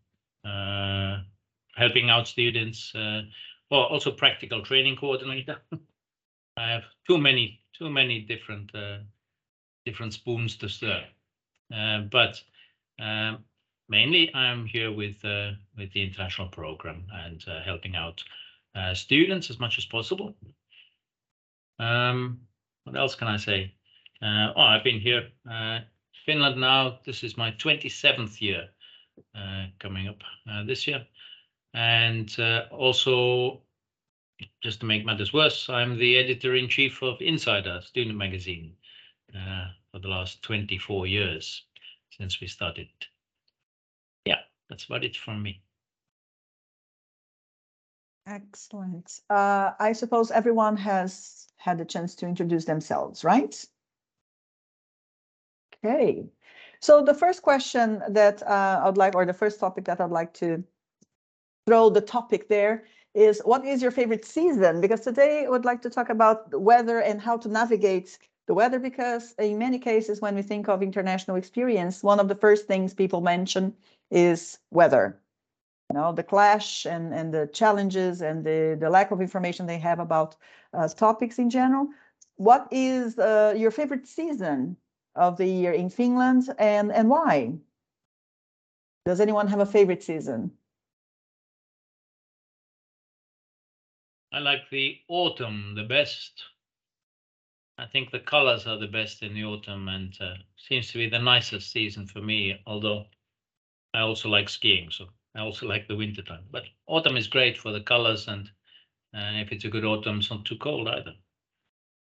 helping 1.75 2.09
out 2.09 2.27
students. 2.27 2.93
Uh, 2.95 3.21
well, 3.69 3.83
also 3.83 4.11
practical 4.11 4.61
training 4.61 4.95
coordinator. 4.95 5.57
I 6.57 6.69
have 6.69 6.83
too 7.07 7.17
many 7.17 7.61
too 7.77 7.89
many 7.89 8.21
different 8.21 8.73
uh, 8.73 8.99
different 9.85 10.13
spoons 10.13 10.55
to 10.57 10.69
stir, 10.69 11.03
uh, 11.75 12.01
but 12.11 12.41
um, 12.99 13.43
mainly 13.89 14.33
I'm 14.33 14.65
here 14.65 14.91
with 14.91 15.23
uh, 15.25 15.51
with 15.77 15.91
the 15.93 16.03
international 16.03 16.47
program 16.47 17.05
and 17.13 17.43
uh, 17.47 17.61
helping 17.61 17.95
out 17.95 18.23
uh, 18.75 18.93
students 18.93 19.49
as 19.49 19.59
much 19.59 19.77
as 19.77 19.85
possible. 19.85 20.35
Um, 21.79 22.39
what 22.85 22.95
else 22.95 23.15
can 23.15 23.27
I 23.27 23.37
say? 23.37 23.73
Oh, 24.21 24.61
I've 24.61 24.83
been 24.83 24.99
here 24.99 25.27
Finland 26.25 26.59
now. 26.59 26.99
This 27.05 27.23
is 27.23 27.37
my 27.37 27.51
27th 27.51 28.41
year 28.41 28.69
coming 29.79 30.07
up 30.07 30.17
this 30.65 30.87
year. 30.87 31.05
And 31.75 32.33
uh, 32.39 32.63
also, 32.71 33.61
just 34.63 34.79
to 34.79 34.85
make 34.85 35.05
matters 35.05 35.33
worse, 35.33 35.67
I'm 35.67 35.97
the 35.97 36.15
editor 36.15 36.55
in 36.55 36.69
chief 36.69 37.03
of 37.03 37.21
Insider 37.21 37.81
student 37.83 38.17
magazine 38.17 38.73
uh, 39.35 39.67
for 39.91 39.99
the 39.99 40.07
last 40.07 40.41
24 40.41 41.05
years 41.05 41.65
since 42.17 42.39
we 42.39 42.47
started. 42.47 42.87
Yeah, 44.25 44.39
that's 44.69 44.85
about 44.85 45.03
it 45.03 45.17
from 45.17 45.43
me. 45.43 45.61
Excellent. 48.25 49.19
Uh, 49.29 49.71
I 49.77 49.91
suppose 49.91 50.31
everyone 50.31 50.77
has 50.77 51.49
had 51.57 51.77
the 51.77 51.85
chance 51.85 52.15
to 52.15 52.25
introduce 52.25 52.63
themselves, 52.63 53.25
right? 53.25 53.65
Okay. 55.83 56.25
So 56.79 57.03
the 57.03 57.13
first 57.13 57.41
question 57.41 58.01
that 58.09 58.41
uh, 58.43 58.81
I'd 58.85 58.95
like, 58.95 59.13
or 59.13 59.25
the 59.25 59.33
first 59.33 59.59
topic 59.59 59.83
that 59.85 59.99
I'd 59.99 60.09
like 60.09 60.33
to 60.35 60.63
throw 61.65 61.89
the 61.89 62.01
topic 62.01 62.47
there 62.47 62.83
is 63.13 63.41
what 63.45 63.65
is 63.65 63.81
your 63.81 63.91
favorite 63.91 64.25
season? 64.25 64.81
Because 64.81 65.01
today 65.01 65.45
I 65.45 65.49
would 65.49 65.65
like 65.65 65.81
to 65.83 65.89
talk 65.89 66.09
about 66.09 66.51
the 66.51 66.59
weather 66.59 66.99
and 66.99 67.21
how 67.21 67.37
to 67.37 67.47
navigate 67.49 68.19
the 68.47 68.53
weather 68.53 68.77
because 68.77 69.33
in 69.39 69.57
many 69.57 69.79
cases 69.79 70.21
when 70.21 70.35
we 70.35 70.41
think 70.43 70.67
of 70.67 70.83
international 70.83 71.37
experience, 71.37 72.03
one 72.03 72.19
of 72.19 72.27
the 72.27 72.35
first 72.35 72.67
things 72.67 72.93
people 72.93 73.21
mention 73.21 73.73
is 74.11 74.59
weather. 74.71 75.19
You 75.89 75.99
know, 75.99 76.11
the 76.13 76.23
clash 76.23 76.85
and, 76.85 77.13
and 77.13 77.33
the 77.33 77.47
challenges 77.53 78.21
and 78.21 78.43
the, 78.43 78.77
the 78.79 78.89
lack 78.89 79.11
of 79.11 79.21
information 79.21 79.65
they 79.65 79.79
have 79.79 79.99
about 79.99 80.35
uh, 80.73 80.87
topics 80.89 81.39
in 81.39 81.49
general. 81.49 81.87
What 82.35 82.67
is 82.71 83.17
uh, 83.17 83.53
your 83.57 83.71
favorite 83.71 84.07
season 84.07 84.77
of 85.15 85.37
the 85.37 85.45
year 85.45 85.71
in 85.71 85.89
Finland 85.89 86.53
and, 86.59 86.91
and 86.91 87.09
why? 87.09 87.53
Does 89.05 89.21
anyone 89.21 89.47
have 89.47 89.59
a 89.59 89.65
favorite 89.65 90.03
season? 90.03 90.51
I 94.35 94.39
like 94.39 94.69
the 94.69 95.01
autumn 95.07 95.75
the 95.75 95.85
best. 95.85 96.43
I 97.77 97.85
think 97.85 98.11
the 98.11 98.19
colors 98.19 98.67
are 98.67 98.77
the 98.77 98.85
best 98.85 99.23
in 99.23 99.33
the 99.33 99.45
autumn 99.45 99.87
and 99.87 100.13
uh, 100.19 100.35
seems 100.57 100.91
to 100.91 100.97
be 100.97 101.07
the 101.07 101.19
nicest 101.19 101.71
season 101.71 102.05
for 102.05 102.19
me, 102.19 102.61
although 102.67 103.05
I 103.93 104.01
also 104.01 104.27
like 104.27 104.49
skiing, 104.49 104.91
so 104.91 105.07
I 105.35 105.39
also 105.39 105.65
like 105.69 105.87
the 105.87 105.95
winter 105.95 106.21
time. 106.21 106.43
But 106.51 106.65
autumn 106.85 107.15
is 107.15 107.27
great 107.27 107.57
for 107.57 107.71
the 107.71 107.79
colors 107.79 108.27
and 108.27 108.49
uh, 109.15 109.39
if 109.39 109.53
it's 109.53 109.63
a 109.63 109.69
good 109.69 109.85
autumn, 109.85 110.19
it's 110.19 110.29
not 110.29 110.43
too 110.43 110.57
cold 110.57 110.89
either. 110.89 111.15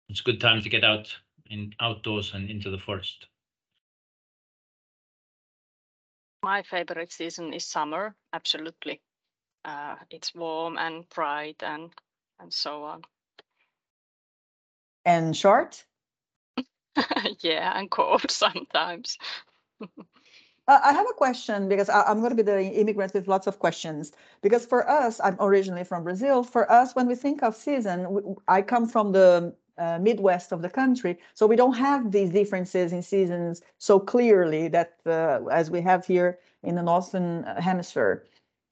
It's 0.08 0.20
a 0.20 0.24
good 0.24 0.40
time 0.40 0.62
to 0.62 0.70
get 0.70 0.82
out 0.82 1.14
in 1.50 1.74
outdoors 1.78 2.32
and 2.32 2.48
into 2.48 2.70
the 2.70 2.78
forest. 2.78 3.26
My 6.42 6.62
favorite 6.62 7.12
season 7.12 7.52
is 7.52 7.66
summer, 7.66 8.16
absolutely. 8.32 9.02
Uh, 9.62 9.96
it's 10.08 10.34
warm 10.34 10.78
and 10.78 11.06
bright 11.10 11.62
and 11.62 11.92
and 12.40 12.52
so 12.52 12.84
on. 12.84 13.02
And 15.06 15.36
short? 15.36 15.84
yeah, 17.40 17.78
and 17.78 17.90
cold 17.90 18.24
sometimes. 18.30 19.18
Uh, 20.66 20.80
I 20.82 20.92
have 20.92 21.06
a 21.10 21.12
question 21.12 21.68
because 21.68 21.90
I, 21.90 22.10
am 22.10 22.20
going 22.20 22.30
to 22.30 22.36
be 22.36 22.42
the 22.42 22.62
immigrant 22.62 23.12
with 23.12 23.28
lots 23.28 23.46
of 23.46 23.58
questions. 23.58 24.12
Because 24.40 24.64
for 24.64 24.88
us, 24.88 25.20
I'm 25.22 25.36
originally 25.40 25.84
from 25.84 26.04
Brazil. 26.04 26.42
For 26.42 26.70
us, 26.72 26.94
when 26.94 27.06
we 27.06 27.14
think 27.14 27.42
of 27.42 27.54
season, 27.54 28.36
I 28.48 28.62
come 28.62 28.88
from 28.88 29.12
the 29.12 29.54
uh, 29.76 29.98
Midwest 30.00 30.52
of 30.52 30.62
the 30.62 30.70
country, 30.70 31.18
so 31.34 31.46
we 31.46 31.56
don't 31.56 31.74
have 31.74 32.12
these 32.12 32.30
differences 32.30 32.92
in 32.92 33.02
seasons 33.02 33.60
so 33.78 33.98
clearly 33.98 34.68
that 34.68 34.94
uh, 35.04 35.40
as 35.50 35.70
we 35.70 35.80
have 35.82 36.06
here 36.06 36.38
in 36.62 36.76
the 36.76 36.82
Northern 36.82 37.42
Hemisphere. 37.58 38.24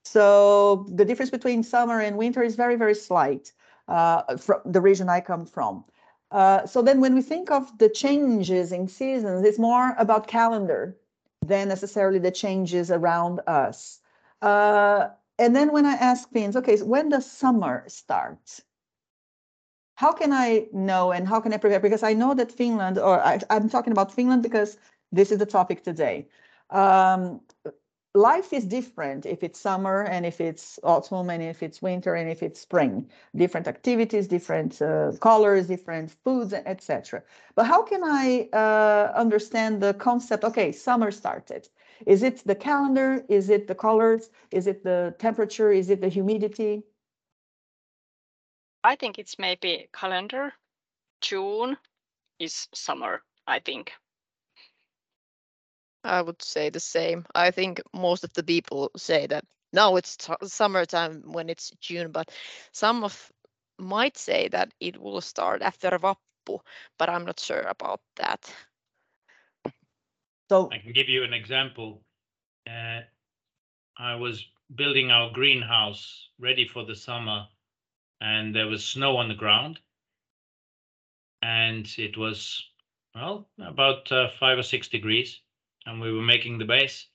So 0.05 0.87
the 0.89 1.05
difference 1.05 1.31
between 1.31 1.63
summer 1.63 2.01
and 2.01 2.17
winter 2.17 2.43
is 2.43 2.57
very, 2.57 2.77
very 2.77 2.95
slight 2.95 3.53
uh, 3.89 4.37
from 4.37 4.61
the 4.65 4.81
region 4.81 5.09
I 5.09 5.21
come 5.21 5.47
from. 5.47 5.85
Uh, 6.31 6.67
so 6.67 6.83
then 6.83 7.01
when 7.01 7.15
we 7.15 7.23
think 7.23 7.51
of 7.51 7.77
the 7.79 7.89
changes 7.89 8.73
in 8.73 8.89
seasons, 8.89 9.45
it's 9.45 9.59
more 9.59 9.95
about 9.99 10.27
calendar 10.27 10.97
than 11.45 11.69
necessarily 11.69 12.19
the 12.19 12.31
changes 12.31 12.91
around 12.91 13.41
us. 13.47 14.01
Uh, 14.41 15.09
and 15.39 15.55
then 15.55 15.73
when 15.73 15.87
I 15.87 15.93
ask 15.93 16.31
Finns, 16.31 16.57
okay, 16.57 16.77
so 16.77 16.85
when 16.87 17.09
does 17.11 17.31
summer 17.31 17.85
start? 17.89 18.61
How 19.97 20.13
can 20.13 20.33
I 20.33 20.67
know 20.73 21.13
and 21.13 21.29
how 21.29 21.41
can 21.41 21.53
I 21.53 21.59
prepare? 21.59 21.81
Because 21.81 22.03
I 22.03 22.15
know 22.15 22.35
that 22.35 22.51
Finland, 22.51 22.99
or 22.99 23.21
I, 23.21 23.41
am 23.51 23.69
talking 23.69 23.93
about 23.93 24.13
Finland 24.13 24.43
because 24.43 24.79
this 25.13 25.31
is 25.31 25.39
the 25.39 25.47
topic 25.47 25.85
today. 25.85 26.29
Um, 26.71 27.41
life 28.15 28.53
is 28.53 28.67
different 28.67 29.25
if 29.25 29.43
it's 29.43 29.59
summer 29.59 30.03
and 30.03 30.27
if 30.27 30.41
it's 30.41 30.79
autumn 30.83 31.31
and 31.31 31.43
if 31.43 31.63
it's 31.63 31.81
winter 31.81 32.15
and 32.15 32.31
if 32.31 32.43
it's 32.43 32.61
spring. 32.61 33.11
Different 33.35 33.69
activities 33.69 34.27
different 34.29 34.83
uh, 34.83 35.13
colors 35.21 35.67
different 35.67 36.11
foods 36.25 36.53
etc 36.53 37.23
but 37.55 37.65
how 37.65 37.83
can 37.83 38.03
i 38.05 38.49
uh, 38.53 39.13
understand 39.15 39.83
the 39.83 39.95
concept 39.95 40.45
okay 40.45 40.73
summer 40.73 41.11
started? 41.11 41.69
Is 42.07 42.23
it 42.23 42.43
the 42.45 42.55
calendar? 42.55 43.25
Is 43.29 43.49
it 43.49 43.67
the 43.67 43.75
colors? 43.75 44.31
Is 44.51 44.67
it 44.67 44.83
the 44.83 45.15
temperature? 45.19 45.71
Is 45.71 45.89
it 45.89 46.01
the 46.01 46.09
humidity? 46.09 46.83
I 48.85 48.97
think 48.97 49.19
it's 49.19 49.39
maybe 49.39 49.89
calendar. 49.93 50.53
June 51.21 51.77
is 52.43 52.69
summer 52.75 53.23
i 53.47 53.61
think 53.61 53.93
I 56.05 56.23
would 56.23 56.43
say 56.43 56.71
the 56.71 56.81
same. 56.81 57.27
I 57.35 57.51
think 57.51 57.81
most 57.95 58.25
of 58.25 58.33
the 58.35 58.43
people 58.43 58.91
say 58.97 59.27
that 59.27 59.45
now 59.73 59.97
it's 59.97 60.17
summertime 60.45 61.23
when 61.33 61.49
it's 61.49 61.71
June, 61.81 62.13
but 62.13 62.31
some 62.73 63.05
of 63.05 63.33
might 63.79 64.17
say 64.17 64.49
that 64.49 64.73
it 64.81 65.01
will 65.01 65.21
start 65.21 65.63
after 65.63 65.91
Vappu, 65.91 66.61
but 66.99 67.09
I'm 67.09 67.25
not 67.25 67.41
sure 67.41 67.63
about 67.63 68.01
that. 68.17 68.53
So 70.51 70.71
I 70.71 70.79
can 70.79 70.93
give 70.93 71.09
you 71.09 71.25
an 71.25 71.33
example. 71.33 72.03
Uh, 72.69 73.01
I 73.99 74.17
was 74.17 74.45
building 74.75 75.11
our 75.11 75.31
greenhouse 75.33 76.29
ready 76.39 76.67
for 76.69 76.85
the 76.85 76.95
summer, 76.97 77.47
and 78.21 78.55
there 78.55 78.67
was 78.67 78.85
snow 78.85 79.17
on 79.17 79.29
the 79.29 79.35
ground, 79.35 79.81
and 81.43 81.87
it 81.99 82.17
was 82.17 82.71
well 83.15 83.49
about 83.59 84.11
uh, 84.13 84.29
five 84.39 84.59
or 84.59 84.63
six 84.63 84.89
degrees 84.89 85.42
and 85.87 86.01
we 86.01 86.13
were 86.13 86.23
making 86.23 86.59
the 86.59 86.65
base. 86.65 87.07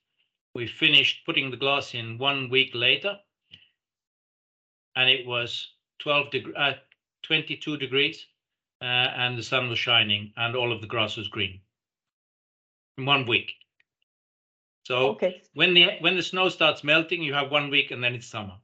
We 0.54 0.68
finished 0.68 1.26
putting 1.26 1.52
the 1.52 1.58
glass 1.58 1.94
in 1.94 2.18
one 2.18 2.50
week 2.50 2.72
later, 2.74 3.18
and 4.96 5.10
it 5.10 5.26
was 5.26 5.74
12 6.00 6.32
deg 6.32 6.48
uh, 6.56 6.74
22 7.24 7.78
degrees, 7.78 8.26
uh, 8.82 8.86
and 8.86 9.38
the 9.38 9.44
sun 9.44 9.70
was 9.70 9.80
shining, 9.80 10.34
and 10.38 10.56
all 10.56 10.72
of 10.72 10.82
the 10.82 10.88
grass 10.88 11.18
was 11.18 11.28
green 11.28 11.62
in 12.98 13.06
one 13.06 13.26
week. 13.26 13.54
So 14.88 15.10
okay. 15.10 15.42
when 15.54 15.74
the 15.74 15.98
when 16.00 16.16
the 16.16 16.24
snow 16.24 16.50
starts 16.50 16.84
melting, 16.84 17.22
you 17.22 17.34
have 17.34 17.52
one 17.52 17.70
week, 17.70 17.92
and 17.92 18.04
then 18.04 18.16
it's 18.16 18.28
summer. 18.28 18.56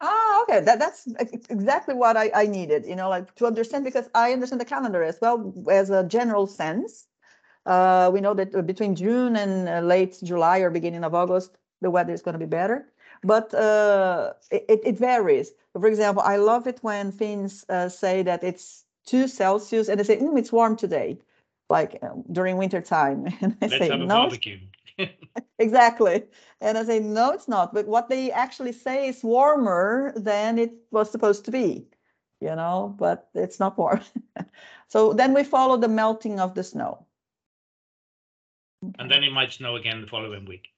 Ah, 0.00 0.42
okay. 0.42 0.60
That 0.60 0.78
that's 0.78 1.08
exactly 1.48 1.94
what 1.94 2.16
I, 2.16 2.30
I 2.34 2.46
needed, 2.46 2.84
you 2.84 2.94
know, 2.94 3.08
like 3.08 3.34
to 3.36 3.46
understand 3.46 3.84
because 3.84 4.08
I 4.14 4.32
understand 4.32 4.60
the 4.60 4.66
calendar 4.66 5.02
as 5.02 5.18
well 5.20 5.54
as 5.70 5.88
a 5.88 6.04
general 6.04 6.46
sense. 6.46 7.06
Uh, 7.66 8.10
we 8.12 8.20
know 8.20 8.34
that 8.34 8.54
uh, 8.54 8.62
between 8.62 8.94
June 8.94 9.36
and 9.36 9.68
uh, 9.68 9.80
late 9.80 10.18
July 10.22 10.58
or 10.58 10.70
beginning 10.70 11.04
of 11.04 11.14
August, 11.14 11.56
the 11.80 11.90
weather 11.90 12.12
is 12.12 12.22
going 12.22 12.34
to 12.34 12.38
be 12.38 12.46
better. 12.46 12.86
But 13.22 13.54
uh, 13.54 14.34
it, 14.50 14.80
it, 14.84 14.98
varies. 14.98 15.52
For 15.72 15.86
example, 15.86 16.22
I 16.24 16.36
love 16.36 16.66
it 16.66 16.78
when 16.82 17.10
Finns 17.10 17.64
uh, 17.70 17.88
say 17.88 18.22
that 18.22 18.44
it's 18.44 18.84
two 19.06 19.28
Celsius 19.28 19.88
and 19.88 19.98
they 19.98 20.04
say, 20.04 20.18
mm, 20.18 20.38
it's 20.38 20.52
warm 20.52 20.76
today, 20.76 21.18
like 21.70 21.98
um, 22.02 22.24
during 22.30 22.58
winter 22.58 22.82
time. 22.82 23.26
And 23.40 23.56
I 23.62 23.66
Let's 23.66 23.78
say, 23.78 23.88
have 23.88 24.00
a 24.00 24.06
no. 24.06 24.30
exactly. 25.58 26.24
And 26.60 26.76
I 26.76 26.84
say, 26.84 27.00
no, 27.00 27.30
it's 27.30 27.48
not. 27.48 27.72
But 27.72 27.86
what 27.86 28.08
they 28.10 28.30
actually 28.30 28.72
say 28.72 29.08
is 29.08 29.24
warmer 29.24 30.12
than 30.16 30.58
it 30.58 30.72
was 30.90 31.10
supposed 31.10 31.46
to 31.46 31.50
be, 31.50 31.86
you 32.40 32.54
know, 32.54 32.94
but 32.98 33.28
it's 33.34 33.58
not 33.58 33.78
warm. 33.78 34.02
so 34.88 35.14
then 35.14 35.32
we 35.32 35.44
follow 35.44 35.78
the 35.78 35.88
melting 35.88 36.40
of 36.40 36.54
the 36.54 36.62
snow 36.62 37.06
and 38.98 39.10
then 39.10 39.24
it 39.24 39.32
might 39.32 39.52
snow 39.52 39.76
again 39.76 40.00
the 40.00 40.06
following 40.06 40.44
week. 40.44 40.68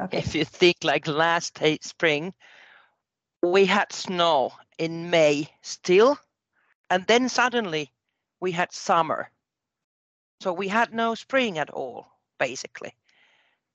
okay. 0.00 0.18
If 0.18 0.34
you 0.34 0.44
think 0.44 0.78
like 0.82 1.06
last 1.06 1.60
spring, 1.82 2.34
we 3.42 3.66
had 3.66 3.92
snow 3.92 4.52
in 4.78 5.10
May 5.10 5.48
still, 5.62 6.18
and 6.90 7.06
then 7.06 7.28
suddenly 7.28 7.92
we 8.40 8.52
had 8.52 8.72
summer. 8.72 9.30
So 10.40 10.52
we 10.52 10.68
had 10.68 10.92
no 10.92 11.14
spring 11.14 11.58
at 11.58 11.70
all, 11.70 12.06
basically. 12.38 12.94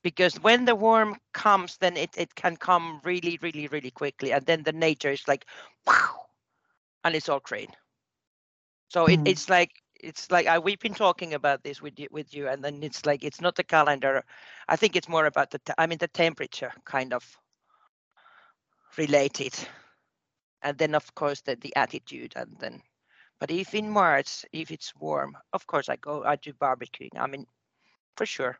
Because 0.01 0.39
when 0.39 0.65
the 0.65 0.75
warm 0.75 1.17
comes, 1.33 1.77
then 1.77 1.97
it, 1.97 2.11
it 2.17 2.35
can 2.35 2.55
come 2.55 3.01
really, 3.03 3.37
really, 3.41 3.67
really 3.67 3.91
quickly. 3.91 4.31
And 4.31 4.45
then 4.45 4.63
the 4.63 4.71
nature 4.71 5.11
is 5.11 5.27
like, 5.27 5.45
wow, 5.85 6.27
and 7.03 7.15
it's 7.15 7.27
all 7.27 7.41
green. 7.41 7.69
So 8.89 9.07
mm. 9.07 9.13
it, 9.13 9.29
it's 9.29 9.49
like 9.49 9.71
it's 9.99 10.31
like 10.31 10.47
I, 10.47 10.59
we've 10.59 10.79
been 10.79 10.93
talking 10.93 11.33
about 11.33 11.63
this 11.63 11.81
with 11.81 11.99
you 11.99 12.07
with 12.11 12.33
you 12.33 12.47
and 12.47 12.63
then 12.63 12.81
it's 12.83 13.05
like 13.05 13.23
it's 13.23 13.41
not 13.41 13.55
the 13.55 13.63
calendar 13.63 14.23
i 14.67 14.75
think 14.75 14.95
it's 14.95 15.09
more 15.09 15.25
about 15.25 15.51
the 15.51 15.59
i 15.77 15.87
mean 15.87 15.97
the 15.97 16.07
temperature 16.07 16.71
kind 16.85 17.13
of 17.13 17.23
related 18.97 19.53
and 20.61 20.77
then 20.77 20.95
of 20.95 21.13
course 21.15 21.41
the, 21.41 21.55
the 21.61 21.75
attitude 21.75 22.33
and 22.35 22.55
then 22.59 22.81
but 23.39 23.51
if 23.51 23.73
in 23.73 23.89
march 23.89 24.45
if 24.51 24.71
it's 24.71 24.93
warm 24.95 25.37
of 25.53 25.65
course 25.67 25.89
i 25.89 25.95
go 25.97 26.23
i 26.23 26.35
do 26.35 26.53
barbecuing 26.53 27.17
i 27.17 27.27
mean 27.27 27.45
for 28.15 28.25
sure 28.25 28.57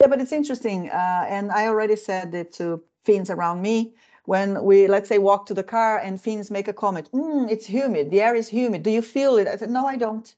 Yeah, 0.00 0.08
but 0.08 0.20
it's 0.20 0.32
interesting, 0.32 0.90
uh, 0.90 1.26
and 1.28 1.52
I 1.52 1.68
already 1.68 1.94
said 1.94 2.34
it 2.34 2.52
to 2.54 2.82
Finns 3.04 3.30
around 3.30 3.62
me. 3.62 3.94
When 4.24 4.62
we, 4.64 4.86
let's 4.86 5.08
say, 5.08 5.18
walk 5.18 5.46
to 5.46 5.54
the 5.54 5.64
car 5.64 5.98
and 5.98 6.20
Finns 6.20 6.50
make 6.50 6.68
a 6.68 6.72
comment, 6.72 7.10
"Mm, 7.12 7.50
it's 7.50 7.66
humid, 7.66 8.10
the 8.10 8.20
air 8.22 8.34
is 8.34 8.48
humid. 8.48 8.82
Do 8.82 8.90
you 8.90 9.02
feel 9.02 9.36
it? 9.36 9.48
I 9.48 9.56
said, 9.56 9.70
no, 9.70 9.86
I 9.86 9.96
don't. 9.96 10.34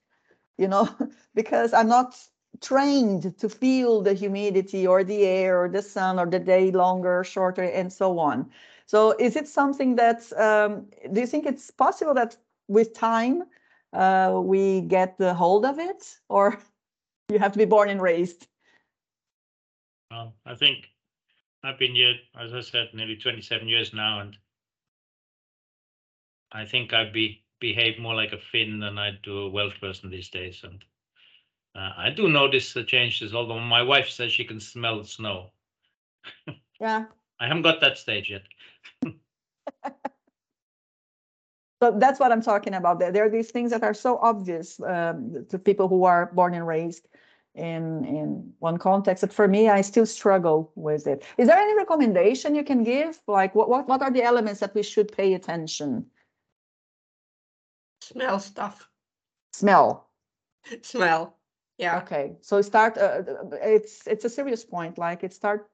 You 0.57 0.69
know, 0.69 0.89
because 1.35 1.73
I'm 1.75 1.89
not 1.89 2.17
trained 2.61 3.37
to 3.39 3.49
feel 3.49 4.01
the 4.03 4.15
humidity 4.15 4.87
or 4.87 5.05
the 5.05 5.25
air 5.25 5.63
or 5.63 5.69
the 5.69 5.83
sun 5.83 6.19
or 6.19 6.27
the 6.27 6.39
day 6.39 6.71
longer, 6.71 7.25
shorter, 7.25 7.63
and 7.63 7.93
so 7.93 8.19
on. 8.19 8.51
So 8.87 9.13
is 9.19 9.37
it 9.37 9.49
something 9.49 9.97
that, 9.97 10.33
um, 10.39 10.87
do 11.13 11.21
you 11.21 11.27
think 11.27 11.47
it's 11.47 11.71
possible 11.71 12.15
that 12.15 12.37
with 12.69 12.95
time, 12.95 13.45
uh, 13.93 14.41
we 14.43 14.83
get 14.83 15.19
the 15.19 15.35
hold 15.35 15.65
of 15.65 15.79
it? 15.79 16.19
Or 16.29 16.59
you 17.29 17.39
have 17.39 17.53
to 17.53 17.59
be 17.59 17.65
born 17.65 17.89
and 17.89 18.01
raised? 18.01 18.47
Um, 20.11 20.33
I 20.47 20.55
think 20.55 20.94
I've 21.65 21.79
been 21.79 21.95
here, 21.95 22.15
as 22.39 22.53
I 22.53 22.61
said, 22.61 22.91
nearly 22.93 23.17
27 23.17 23.67
years 23.67 23.95
now, 23.95 24.21
and 24.21 24.37
I 26.53 26.67
think 26.67 26.93
I'd 26.93 27.13
be 27.13 27.43
behave 27.61 27.99
more 27.99 28.15
like 28.15 28.33
a 28.33 28.39
Finn 28.39 28.79
than 28.81 28.99
I 28.99 29.13
do 29.23 29.39
a 29.39 29.51
Welsh 29.51 29.81
person 29.81 30.11
these 30.11 30.29
days. 30.29 30.61
And 30.63 30.85
uh, 31.75 31.93
I 31.97 32.11
do 32.11 32.29
notice 32.29 32.75
the 32.75 32.85
changes, 32.85 33.35
although 33.35 33.59
my 33.59 33.83
wife 33.83 34.11
says 34.11 34.33
she 34.33 34.45
can 34.45 34.61
smell 34.61 34.99
the 34.99 35.09
snow. 35.09 35.53
Yeah. 36.81 37.07
I 37.41 37.49
haven't 37.49 37.63
got 37.63 37.81
that 37.81 37.99
stage 37.99 38.31
yet. 38.31 38.43
So 41.83 41.91
that's 41.99 42.19
what 42.19 42.33
I'm 42.33 42.41
talking 42.41 42.73
about. 42.73 42.99
There, 42.99 43.13
there 43.13 43.27
are 43.27 43.29
these 43.29 43.51
things 43.51 43.71
that 43.71 43.83
are 43.83 43.93
so 43.93 44.17
obvious 44.23 44.81
um, 44.81 45.45
to 45.51 45.59
people 45.59 45.87
who 45.87 46.05
are 46.05 46.31
born 46.33 46.55
and 46.55 46.67
raised 46.67 47.09
in 47.55 48.05
in 48.05 48.53
one 48.59 48.79
context. 48.79 49.23
But 49.23 49.33
for 49.33 49.49
me, 49.49 49.69
I 49.69 49.81
still 49.81 50.07
struggle 50.07 50.73
with 50.75 51.07
it. 51.07 51.25
Is 51.39 51.49
there 51.49 51.59
any 51.59 51.77
recommendation 51.77 52.55
you 52.55 52.65
can 52.65 52.83
give? 52.85 53.21
Like, 53.27 53.55
what 53.55 53.69
what 53.69 53.89
what 53.89 54.03
are 54.03 54.11
the 54.11 54.23
elements 54.23 54.61
that 54.61 54.75
we 54.75 54.83
should 54.83 55.13
pay 55.13 55.35
attention? 55.35 56.07
Smell 58.01 58.39
stuff. 58.39 58.89
Smell. 59.53 60.11
Smell. 60.83 61.37
Yeah. 61.79 61.99
Okay. 61.99 62.37
So 62.41 62.61
start. 62.63 62.99
Uh, 62.99 63.23
it's 63.63 64.07
it's 64.07 64.25
a 64.25 64.31
serious 64.31 64.65
point. 64.65 64.99
Like, 64.99 65.25
it 65.25 65.33
start 65.33 65.71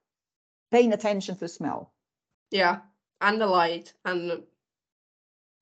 paying 0.71 0.93
attention 0.93 1.37
to 1.37 1.49
smell. 1.49 1.93
Yeah. 2.51 2.81
And 3.21 3.41
the 3.41 3.47
light 3.47 3.93
and 4.05 4.43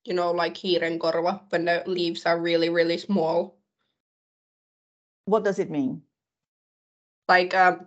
you 0.05 0.15
know, 0.15 0.33
like 0.33 0.55
hiirenkorva 0.55 1.43
when 1.51 1.65
the 1.67 1.83
leaves 1.87 2.25
are 2.25 2.41
really, 2.41 2.71
really 2.71 2.99
small. 2.99 3.59
What 5.27 5.45
does 5.45 5.59
it 5.59 5.71
mean? 5.71 6.03
Like 7.29 7.55
um 7.55 7.87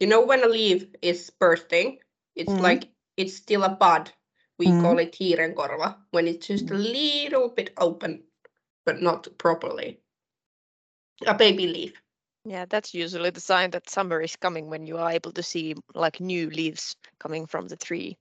you 0.00 0.06
know 0.06 0.22
when 0.22 0.42
a 0.44 0.48
leaf 0.48 0.86
is 1.02 1.30
bursting, 1.30 1.98
it's 2.34 2.54
Mhm. 2.54 2.62
like 2.62 2.88
it's 3.16 3.36
still 3.36 3.64
a 3.64 3.68
bud. 3.70 4.10
We 4.58 4.66
Mhm. 4.68 4.82
call 4.82 4.98
it 4.98 5.12
hiirenkorva 5.12 5.96
when 6.10 6.28
it's 6.28 6.46
just 6.46 6.70
a 6.70 6.74
little 6.74 7.48
bit 7.48 7.72
open, 7.76 8.24
but 8.84 9.02
not 9.02 9.28
properly. 9.38 10.00
A 11.26 11.34
baby 11.34 11.66
leaf. 11.66 12.02
Yeah, 12.44 12.64
that's 12.68 12.94
usually 12.94 13.30
the 13.30 13.40
sign 13.40 13.70
that 13.70 13.88
summer 13.88 14.20
is 14.20 14.36
coming 14.36 14.68
when 14.68 14.86
you 14.86 14.98
are 14.98 15.10
able 15.10 15.32
to 15.32 15.42
see 15.42 15.74
like 15.94 16.20
new 16.20 16.50
leaves 16.50 16.96
coming 17.18 17.46
from 17.46 17.68
the 17.68 17.76
tree. 17.76 18.18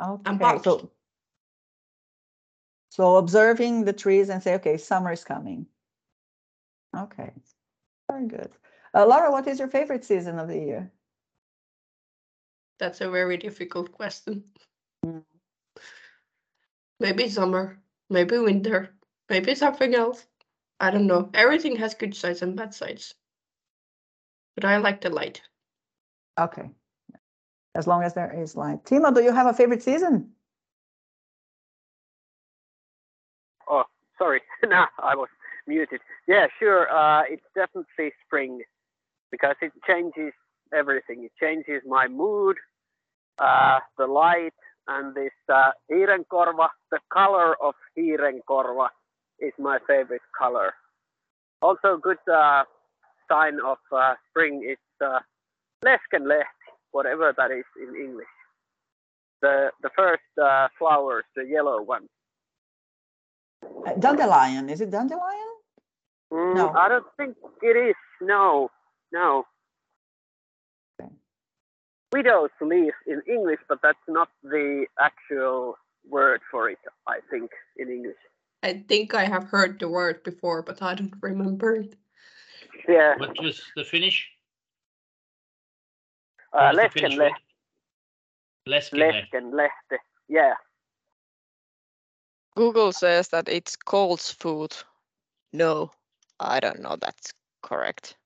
Okay. 0.00 0.34
bugs. 0.38 0.64
So 0.64 0.90
so 2.90 3.16
observing 3.16 3.84
the 3.84 3.92
trees 3.92 4.28
and 4.28 4.42
say, 4.42 4.54
okay, 4.54 4.76
summer 4.76 5.12
is 5.12 5.24
coming. 5.24 5.66
Okay. 6.96 7.32
Very 8.10 8.26
good. 8.26 8.50
Uh, 8.92 9.06
Laura, 9.06 9.30
what 9.30 9.46
is 9.46 9.58
your 9.58 9.68
favorite 9.68 10.04
season 10.04 10.38
of 10.38 10.48
the 10.48 10.58
year? 10.58 10.92
That's 12.78 13.00
a 13.00 13.10
very 13.10 13.36
difficult 13.36 13.92
question. 13.92 14.44
Mm. 15.04 15.22
Maybe 16.98 17.28
summer, 17.28 17.78
maybe 18.08 18.38
winter, 18.38 18.94
maybe 19.28 19.54
something 19.54 19.94
else. 19.94 20.26
I 20.80 20.90
don't 20.90 21.06
know. 21.06 21.30
Everything 21.34 21.76
has 21.76 21.94
good 21.94 22.14
sides 22.14 22.42
and 22.42 22.56
bad 22.56 22.74
sides. 22.74 23.14
But 24.54 24.64
I 24.64 24.78
like 24.78 25.00
the 25.02 25.10
light. 25.10 25.42
Okay. 26.38 26.70
As 27.74 27.86
long 27.86 28.02
as 28.02 28.14
there 28.14 28.32
is 28.32 28.56
light. 28.56 28.84
Timo, 28.84 29.14
do 29.14 29.22
you 29.22 29.32
have 29.32 29.46
a 29.46 29.52
favorite 29.52 29.82
season? 29.82 30.32
Oh, 33.68 33.84
sorry. 34.18 34.40
no, 34.66 34.86
I 34.98 35.14
was 35.14 35.28
muted. 35.66 36.00
Yeah, 36.26 36.46
sure. 36.58 36.90
Uh, 36.90 37.22
it's 37.28 37.44
definitely 37.54 38.12
spring 38.26 38.62
because 39.30 39.56
it 39.62 39.72
changes 39.86 40.32
everything. 40.74 41.24
It 41.24 41.32
changes 41.40 41.82
my 41.86 42.08
mood, 42.08 42.56
uh, 43.38 43.78
the 43.98 44.06
light, 44.06 44.54
and 44.88 45.14
this 45.14 45.32
uh, 45.52 45.70
hiirenkorva. 45.90 46.68
The 46.90 46.98
color 47.12 47.56
of 47.62 47.74
hiirenkorva 47.98 48.88
is 49.38 49.52
my 49.58 49.78
favorite 49.86 50.22
color. 50.36 50.74
Also, 51.62 51.96
good 51.96 52.18
uh, 52.32 52.64
sign 53.30 53.58
of 53.64 53.78
uh, 53.92 54.14
spring 54.30 54.66
is 54.68 54.78
uh, 55.04 55.20
leskenlehti, 55.84 56.44
whatever 56.92 57.34
that 57.36 57.50
is 57.50 57.64
in 57.80 57.94
English. 57.94 58.26
The 59.42 59.70
the 59.82 59.90
first 59.96 60.22
uh, 60.42 60.68
flowers, 60.78 61.24
the 61.36 61.44
yellow 61.44 61.82
ones. 61.82 62.08
Uh, 63.86 63.94
dandelion. 63.98 64.68
Is 64.68 64.80
it 64.80 64.90
dandelion? 64.90 65.50
Mm, 66.32 66.54
No. 66.54 66.70
I 66.70 66.88
don't 66.88 67.06
think 67.16 67.36
it 67.62 67.76
is. 67.76 67.94
No, 68.20 68.70
no. 69.12 69.44
Okay. 71.00 71.10
Widow's 72.12 72.50
leaf 72.60 72.94
in 73.06 73.22
English, 73.26 73.60
but 73.68 73.78
that's 73.82 73.98
not 74.08 74.28
the 74.42 74.86
actual 74.98 75.76
word 76.08 76.40
for 76.50 76.70
it, 76.70 76.78
I 77.06 77.20
think, 77.30 77.50
in 77.76 77.88
English. 77.88 78.16
I 78.62 78.84
think 78.88 79.14
I 79.14 79.24
have 79.24 79.44
heard 79.44 79.78
the 79.78 79.88
word 79.88 80.22
before, 80.22 80.62
but 80.62 80.82
I 80.82 80.94
don't 80.94 81.14
remember 81.20 81.74
it. 81.76 81.96
Yeah, 82.88 83.14
What 83.18 83.40
was 83.42 83.62
the 83.76 83.84
Finnish? 83.84 84.28
uh, 86.52 86.72
What 86.72 86.74
was 86.74 86.92
the 86.94 87.00
Finnish 87.00 87.18
word? 87.18 87.32
Leskenlehti. 88.68 88.68
Leskenlehti. 88.68 89.30
Leskenlehti. 89.32 89.98
Yeah, 90.28 90.54
Google 92.56 92.92
says 92.92 93.28
that 93.28 93.48
it's 93.48 93.76
coltsfoot. 93.76 94.84
No, 95.52 95.90
I 96.38 96.60
don't 96.60 96.80
know 96.80 96.96
that's 97.00 97.32
correct. 97.62 98.16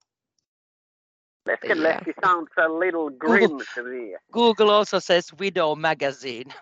Leskenlehti 1.46 2.12
sounds 2.22 2.50
a 2.58 2.68
little 2.68 3.10
grim 3.10 3.62
to 3.74 3.82
me. 3.82 4.14
google 4.32 4.70
also 4.70 4.98
says 4.98 5.32
widow 5.34 5.74
magazine 5.74 6.52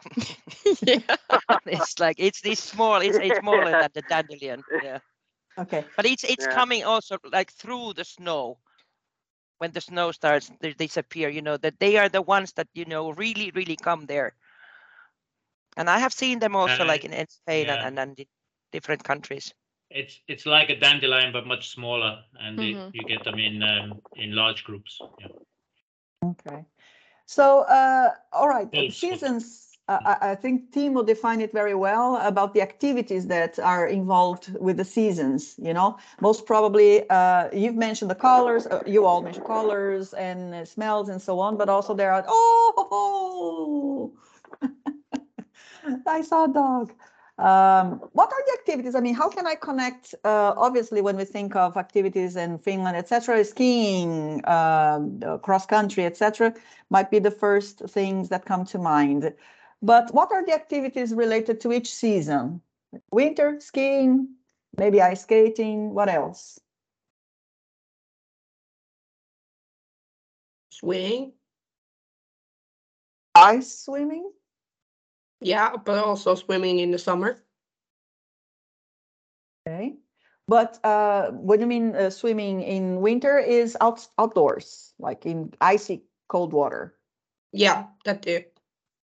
yeah. 0.83 0.99
it's 1.67 1.99
like 1.99 2.17
it's 2.19 2.41
this 2.41 2.61
small 2.61 2.97
it's, 3.01 3.19
it's 3.19 3.39
smaller 3.39 3.75
than 3.75 3.91
the 3.95 4.03
dandelion 4.03 4.65
yeah 4.81 4.99
Okay. 5.59 5.87
but 5.97 6.07
it's 6.07 6.25
it's 6.25 6.47
Yeah. 6.47 6.47
coming 6.47 6.85
also 6.85 7.17
like 7.33 7.51
through 7.53 7.93
the 7.95 8.05
snow 8.05 8.59
when 9.59 9.71
the 9.73 9.81
snow 9.81 10.11
starts 10.13 10.51
they 10.61 10.73
disappear 10.73 11.29
you 11.29 11.43
know 11.43 11.57
that 11.57 11.79
they 11.81 11.97
are 11.99 12.09
the 12.09 12.23
ones 12.23 12.53
that 12.53 12.69
you 12.75 12.85
know 12.85 13.11
really 13.13 13.51
really 13.55 13.77
come 13.77 14.07
there 14.07 14.35
and 15.77 15.89
i 15.91 15.99
have 15.99 16.13
seen 16.13 16.39
them 16.39 16.57
also 16.57 16.85
like 16.85 17.05
Uh, 17.05 17.07
in, 17.07 17.13
in 17.13 17.29
spain 17.29 17.69
yeah. 17.69 17.71
and, 17.71 17.83
and, 17.83 17.99
and 17.99 18.19
in 18.21 18.27
different 18.73 19.03
countries 19.05 19.55
It's 19.95 20.21
it's 20.29 20.47
like 20.47 20.71
a 20.71 20.77
dandelion, 20.77 21.33
but 21.33 21.47
much 21.47 21.69
smaller, 21.69 22.25
and 22.41 22.59
it- 22.59 22.77
Mhm. 22.77 22.95
you 22.95 23.05
get 23.05 23.25
them 23.25 23.39
in 23.39 23.63
um, 23.63 24.01
in 24.15 24.35
large 24.35 24.65
groups. 24.65 25.01
Yeah. 25.21 25.29
Okay. 26.25 26.65
So, 27.27 27.61
uh, 27.61 28.11
all 28.33 28.49
right, 28.49 28.69
seasons, 28.93 29.79
uh, 29.89 30.17
I, 30.21 30.35
think 30.35 30.71
Timo 30.71 31.05
defined 31.05 31.43
it 31.43 31.53
very 31.53 31.75
well 31.75 32.17
about 32.17 32.55
the 32.55 32.61
activities 32.63 33.27
that 33.29 33.59
are 33.59 33.87
involved 33.87 34.55
with 34.61 34.77
the 34.77 34.85
seasons, 34.85 35.55
you 35.59 35.73
know. 35.73 35.99
Most 36.21 36.47
probably, 36.47 37.09
uh, 37.11 37.49
you've 37.53 37.75
mentioned 37.75 38.11
the 38.11 38.15
colors, 38.15 38.67
uh, 38.67 38.83
you 38.87 39.07
all 39.07 39.23
mentioned 39.23 39.47
colors 39.47 40.15
and 40.15 40.55
uh, 40.55 40.65
smells 40.65 41.09
and 41.09 41.21
so 41.21 41.41
on, 41.41 41.57
but 41.57 41.69
also 41.69 41.95
there 41.95 42.13
are, 42.13 42.25
oh, 42.29 44.13
I 46.07 46.21
saw 46.23 46.45
a 46.45 46.53
dog. 46.53 46.93
Um, 47.39 48.01
what 48.13 48.31
are 48.31 48.45
the 48.47 48.53
activities? 48.61 48.95
I 48.95 49.01
mean, 49.01 49.15
how 49.15 49.29
can 49.29 49.47
I 49.47 49.55
connect? 49.55 50.15
Uh, 50.25 50.55
obviously, 50.57 51.01
when 51.01 51.17
we 51.17 51.25
think 51.25 51.57
of 51.57 51.77
activities 51.77 52.37
in 52.37 52.59
Finland, 52.59 52.97
etc., 52.97 53.45
skiing, 53.45 54.47
um, 54.47 55.21
uh, 55.27 55.39
cross 55.39 55.67
country, 55.67 56.05
etc., 56.05 56.55
might 56.91 57.11
be 57.11 57.19
the 57.19 57.31
first 57.31 57.79
things 57.89 58.29
that 58.29 58.45
come 58.45 58.65
to 58.67 58.79
mind. 58.79 59.33
But 59.81 60.13
what 60.15 60.31
are 60.31 60.45
the 60.45 60.55
activities 60.55 61.15
related 61.15 61.61
to 61.63 61.73
each 61.73 61.93
season? 61.93 62.61
Winter 63.11 63.59
skiing, 63.59 64.29
Maybe 64.79 65.03
ice 65.03 65.23
skating, 65.23 65.93
what 65.93 66.09
else? 66.09 66.59
Swimming. 70.71 71.33
Ice 73.35 73.85
swimming? 73.85 74.31
Yeah, 75.43 75.77
but 75.77 75.99
also 76.05 76.35
swimming 76.35 76.79
in 76.79 76.91
the 76.91 76.99
summer. 76.99 77.37
Okay. 79.67 79.95
But 80.49 80.79
uh, 80.85 81.31
what 81.31 81.57
do 81.57 81.63
you 81.63 81.67
mean 81.69 81.95
uh, 81.95 82.11
swimming 82.11 82.63
in 82.63 83.01
winter 83.01 83.39
is 83.39 83.77
out 83.81 84.07
outdoors, 84.19 84.93
like 84.99 85.25
in 85.25 85.53
icy 85.61 86.03
cold 86.29 86.53
water? 86.53 86.95
Yeah, 87.53 87.87
that 88.05 88.23
too. 88.23 88.45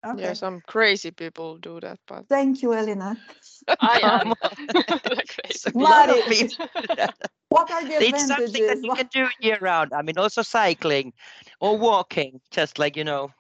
Okay. 0.06 0.23
Yeah, 0.23 0.34
some 0.34 0.62
crazy 0.67 1.12
people 1.12 1.58
do 1.58 1.80
that, 1.82 2.00
but 2.08 2.28
Thank 2.30 2.62
you, 2.62 2.73
Elena. 2.73 3.17
I 3.80 4.00
am. 4.04 4.34
So 5.52 5.71
a 5.73 6.10
of 6.10 6.26
people. 6.26 6.65
What 7.50 7.71
are 7.71 7.84
the 7.84 8.04
It's 8.04 8.28
something 8.28 8.67
that 8.67 8.78
you 8.84 8.89
What- 8.89 8.97
can 8.97 9.10
do 9.12 9.28
year 9.39 9.58
round. 9.62 9.93
I 9.93 10.02
mean, 10.02 10.17
also 10.17 10.41
cycling 10.41 11.13
or 11.60 11.78
walking, 11.78 12.41
just 12.52 12.78
like, 12.80 12.95
you 12.97 13.04
know, 13.04 13.32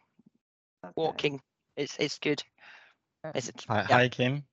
Okay. 0.83 0.93
walking 0.95 1.41
is, 1.75 1.95
is 1.99 2.17
good. 2.21 2.43
Is 3.35 3.49
it? 3.49 3.67
Hi- 3.69 3.83
Yeah. 3.87 4.01
Hiking. 4.01 4.45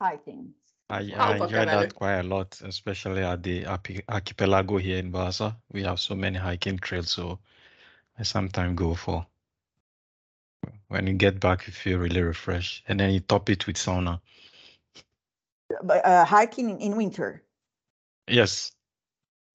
Hiking. 0.00 0.54
I, 0.90 1.12
How 1.16 1.32
I 1.32 1.36
about 1.36 1.38
enjoy 1.38 1.66
that 1.66 1.94
quite 1.94 2.20
a 2.20 2.22
lot, 2.22 2.60
especially 2.64 3.22
at 3.24 3.42
the 3.42 3.66
archipelago 4.08 4.78
here 4.78 4.98
in 4.98 5.12
Vaasa. 5.12 5.56
We 5.72 5.82
have 5.84 6.00
so 6.00 6.14
many 6.14 6.38
hiking 6.38 6.78
trails, 6.78 7.10
so 7.10 7.40
I 8.18 8.24
sometimes 8.24 8.76
go 8.78 8.94
for. 8.94 9.26
When 10.88 11.06
you 11.08 11.14
get 11.14 11.40
back, 11.40 11.66
you 11.66 11.72
feel 11.72 11.98
really 11.98 12.22
refreshed, 12.22 12.84
and 12.88 13.00
then 13.00 13.12
you 13.12 13.20
top 13.20 13.50
it 13.50 13.66
with 13.66 13.76
sauna. 13.76 14.20
But 15.82 16.04
uh, 16.06 16.24
hiking 16.26 16.70
in- 16.70 16.80
in 16.80 16.96
winter. 16.96 17.44
Yes, 18.28 18.72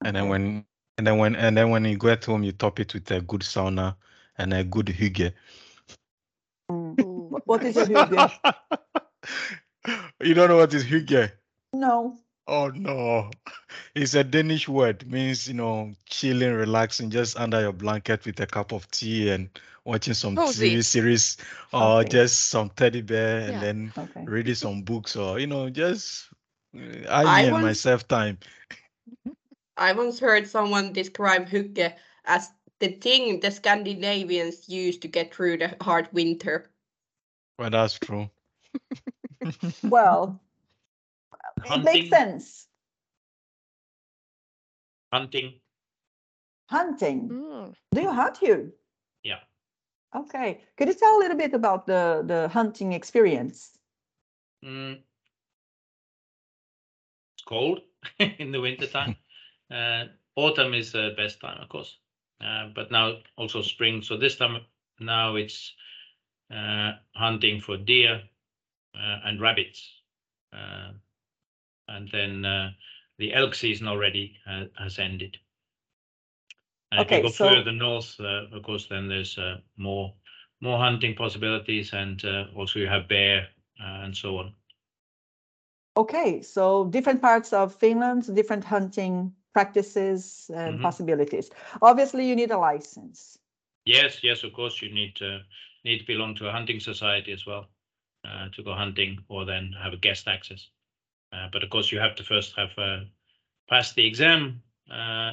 and 0.03 0.15
then 0.15 0.29
when 0.29 0.65
and 0.97 1.07
then 1.07 1.17
when 1.19 1.35
and 1.35 1.57
then 1.57 1.69
when 1.71 1.85
you 1.85 1.97
get 1.97 2.25
home, 2.25 2.43
you 2.43 2.53
top 2.53 2.79
it 2.79 2.93
with 2.93 3.11
a 3.11 3.21
good 3.21 3.41
sauna 3.41 3.95
and 4.37 4.53
a 4.53 4.63
good 4.63 4.87
hygge. 4.87 5.33
Mm. 6.71 7.14
Ooh, 7.35 7.41
Wh- 7.47 7.47
What 7.47 7.63
is 7.63 7.77
a 7.77 7.85
hygge? 7.85 8.39
you 10.21 10.33
don't 10.33 10.49
know 10.49 10.57
what 10.57 10.73
is 10.73 10.85
hygge? 10.85 11.31
No. 11.73 12.17
Oh 12.47 12.69
no, 12.69 13.31
it's 13.95 14.13
a 14.15 14.23
Danish 14.23 14.67
word. 14.67 15.09
Means 15.09 15.47
you 15.47 15.53
know 15.55 15.93
chilling, 16.09 16.53
relaxing, 16.53 17.09
just 17.09 17.37
under 17.37 17.61
your 17.61 17.73
blanket 17.73 18.25
with 18.25 18.39
a 18.39 18.47
cup 18.47 18.71
of 18.73 18.89
tea 18.91 19.29
and 19.29 19.49
watching 19.85 20.13
some 20.13 20.37
Cozy. 20.37 20.69
TV 20.69 20.81
series 20.81 21.37
or 21.73 22.03
Okay. 22.03 22.09
just 22.09 22.49
some 22.49 22.69
teddy 22.71 23.01
bear 23.01 23.49
and 23.49 23.61
Yeah. 23.61 23.61
then 23.61 23.93
Okay. 23.97 24.25
reading 24.25 24.55
some 24.55 24.83
books 24.83 25.15
or 25.15 25.39
you 25.39 25.47
know 25.47 25.69
just 25.69 26.29
uh, 26.77 27.07
I 27.09 27.41
I 27.41 27.43
and 27.47 27.51
once- 27.51 27.65
myself 27.65 28.07
time. 28.07 28.37
I 29.77 29.91
once 29.93 30.19
heard 30.19 30.47
someone 30.47 30.93
describe 30.93 31.47
hygge 31.49 31.95
as 32.25 32.51
the 32.79 32.89
thing 32.89 33.39
the 33.39 33.51
Scandinavians 33.51 34.69
use 34.69 34.97
to 34.99 35.07
get 35.07 35.33
through 35.33 35.57
the 35.57 35.77
hard 35.81 36.09
winter. 36.13 36.71
Well, 37.57 37.69
that's 37.69 37.99
true. 37.99 38.29
Well, 39.83 40.41
it 41.65 41.83
makes 41.83 42.09
sense. 42.09 42.67
Hunting. 45.13 45.53
Hunting. 46.69 47.29
Mm. 47.29 47.73
Do 47.93 48.01
you 48.01 48.11
hunt 48.11 48.37
here? 48.37 48.73
Yeah. 49.23 49.39
Okay. 50.15 50.61
Could 50.77 50.87
you 50.87 50.93
tell 50.93 51.17
a 51.17 51.19
little 51.19 51.37
bit 51.37 51.53
about 51.53 51.85
the 51.85 52.23
the 52.25 52.47
hunting 52.49 52.93
experience? 52.93 53.77
Mm. 54.63 55.03
It's 57.35 57.43
cold 57.45 57.81
in 58.19 58.51
the 58.51 58.61
winter 58.61 58.87
time. 58.87 59.15
uh, 59.71 60.05
autumn 60.35 60.73
is 60.73 60.91
the 60.91 61.13
best 61.15 61.39
time, 61.39 61.61
of 61.61 61.69
course. 61.69 61.97
Uh, 62.41 62.69
but 62.75 62.91
now 62.91 63.17
also 63.37 63.61
spring. 63.61 64.01
So 64.01 64.17
this 64.17 64.35
time 64.35 64.57
now 64.99 65.35
it's 65.35 65.73
hunting 66.51 67.61
for 67.61 67.77
deer 67.77 68.21
uh, 68.95 69.19
and 69.25 69.41
rabbits. 69.41 70.01
Uh, 70.53 70.93
and 71.87 72.09
then 72.11 72.45
uh, 72.45 72.71
the 73.17 73.33
elk 73.33 73.55
season 73.55 73.87
already 73.87 74.37
uh, 74.47 74.65
has 74.77 74.99
ended. 74.99 75.37
And 76.91 77.01
if 77.01 77.11
you 77.11 77.21
go 77.21 77.29
so- 77.29 77.49
further 77.49 77.71
north, 77.71 78.19
uh, 78.19 78.47
of 78.55 78.63
course, 78.63 78.87
then 78.87 79.07
there's 79.07 79.37
uh, 79.37 79.57
more 79.77 80.13
more 80.61 80.77
hunting 80.79 81.15
possibilities, 81.15 81.93
and 81.93 82.23
uh, 82.23 82.45
also 82.55 82.79
you 82.79 82.87
have 82.87 83.07
bear 83.09 83.49
uh, 83.81 84.03
and 84.05 84.15
so 84.15 84.37
on. 84.37 84.53
Okay, 85.97 86.41
so 86.41 86.85
different 86.85 87.21
parts 87.21 87.53
of 87.53 87.73
Finland, 87.75 88.33
different 88.35 88.63
hunting 88.63 89.33
practices 89.53 90.49
and 90.53 90.79
Mhm. 90.79 90.81
possibilities. 90.81 91.49
Obviously, 91.81 92.27
you 92.27 92.35
need 92.35 92.51
a 92.51 92.57
license. 92.57 93.39
Yes, 93.85 94.23
yes, 94.23 94.43
of 94.43 94.53
course, 94.53 94.81
you 94.81 94.93
need 94.93 95.15
to 95.15 95.43
need 95.85 95.99
to 95.99 96.05
belong 96.05 96.35
to 96.35 96.49
a 96.49 96.51
hunting 96.51 96.79
society 96.79 97.31
as 97.31 97.45
well 97.45 97.67
uh, 98.27 98.49
to 98.53 98.63
go 98.63 98.73
hunting, 98.73 99.23
or 99.29 99.45
then 99.45 99.73
have 99.81 99.93
a 99.93 99.97
guest 99.97 100.27
access. 100.27 100.67
Uh, 101.31 101.47
but 101.53 101.63
of 101.63 101.69
course, 101.69 101.91
you 101.91 101.99
have 101.99 102.15
to 102.15 102.23
first 102.23 102.55
have 102.57 102.71
uh, 102.77 102.99
passed 103.69 103.95
the 103.95 104.05
exam, 104.05 104.61
uh, 104.91 105.31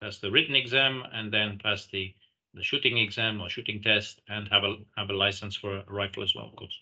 pass 0.00 0.18
the 0.18 0.30
written 0.30 0.56
exam, 0.56 1.04
and 1.12 1.32
then 1.32 1.58
pass 1.58 1.86
the 1.92 2.14
the 2.54 2.64
shooting 2.64 2.98
exam 2.98 3.40
or 3.40 3.50
shooting 3.50 3.82
test, 3.82 4.20
and 4.28 4.48
have 4.48 4.64
a 4.64 4.76
have 4.96 5.10
a 5.10 5.16
license 5.16 5.54
for 5.54 5.76
a 5.78 5.84
rifle 5.86 6.22
as 6.22 6.34
well, 6.34 6.46
of 6.46 6.56
course, 6.56 6.80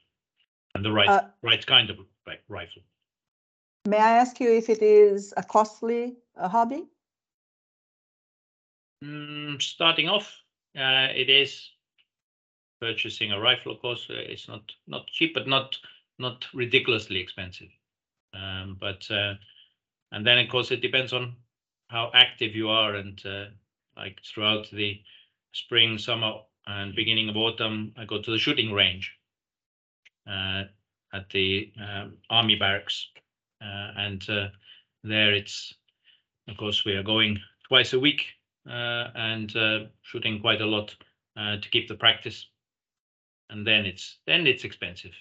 and 0.75 0.85
the 0.85 0.92
right 0.92 1.11
Uh, 1.11 1.20
right 1.42 1.66
kind 1.66 1.90
of 1.90 1.99
rifle. 2.49 2.83
May 3.88 3.99
I 3.99 4.18
ask 4.18 4.40
you 4.40 4.51
if 4.51 4.68
it 4.68 4.83
is 4.83 5.35
a 5.37 5.42
costly 5.42 6.16
uh, 6.37 6.49
hobby? 6.49 6.85
Mm, 9.05 9.61
starting 9.61 10.09
off, 10.09 10.42
uh, 10.77 11.09
it 11.14 11.29
is 11.29 11.70
purchasing 12.81 13.33
a 13.33 13.41
rifle. 13.41 13.73
Of 13.73 13.81
course, 13.81 14.07
uh, 14.11 14.15
it's 14.15 14.49
not 14.49 14.62
not 14.87 15.07
cheap, 15.09 15.35
but 15.35 15.49
not 15.49 15.77
not 16.19 16.47
ridiculously 16.55 17.21
expensive. 17.21 17.69
Um, 18.35 18.77
but 18.81 19.09
uh, 19.11 19.35
and 20.12 20.27
then 20.27 20.39
of 20.39 20.49
course 20.49 20.71
it 20.71 20.83
depends 20.83 21.12
on 21.12 21.37
how 21.89 22.11
active 22.15 22.55
you 22.55 22.69
are, 22.69 22.95
and 22.95 23.21
uh, 23.25 23.47
like 23.97 24.19
throughout 24.23 24.71
the 24.71 25.01
spring, 25.53 25.99
summer, 25.99 26.33
and 26.67 26.95
beginning 26.95 27.29
of 27.29 27.37
autumn, 27.37 27.93
I 27.97 28.05
go 28.05 28.21
to 28.21 28.31
the 28.31 28.39
shooting 28.39 28.73
range 28.73 29.12
uh, 30.29 30.65
at 31.15 31.31
the 31.31 31.73
um, 31.81 32.19
army 32.29 32.57
barracks, 32.57 33.09
uh, 33.62 33.93
and 33.97 34.29
uh, 34.29 34.49
there 35.05 35.33
it's 35.33 35.75
of 36.49 36.57
course 36.57 36.85
we 36.85 36.93
are 36.93 37.03
going 37.03 37.41
twice 37.69 37.93
a 37.93 38.01
week 38.01 38.25
and 38.65 39.51
shooting 40.03 40.41
quite 40.41 40.61
a 40.61 40.67
lot 40.67 40.95
to 41.37 41.69
keep 41.71 41.89
the 41.89 41.95
practice. 41.95 42.47
And 43.51 43.67
then 43.67 43.87
it's 43.87 44.19
then 44.27 44.47
it's 44.47 44.65
expensive. 44.65 45.15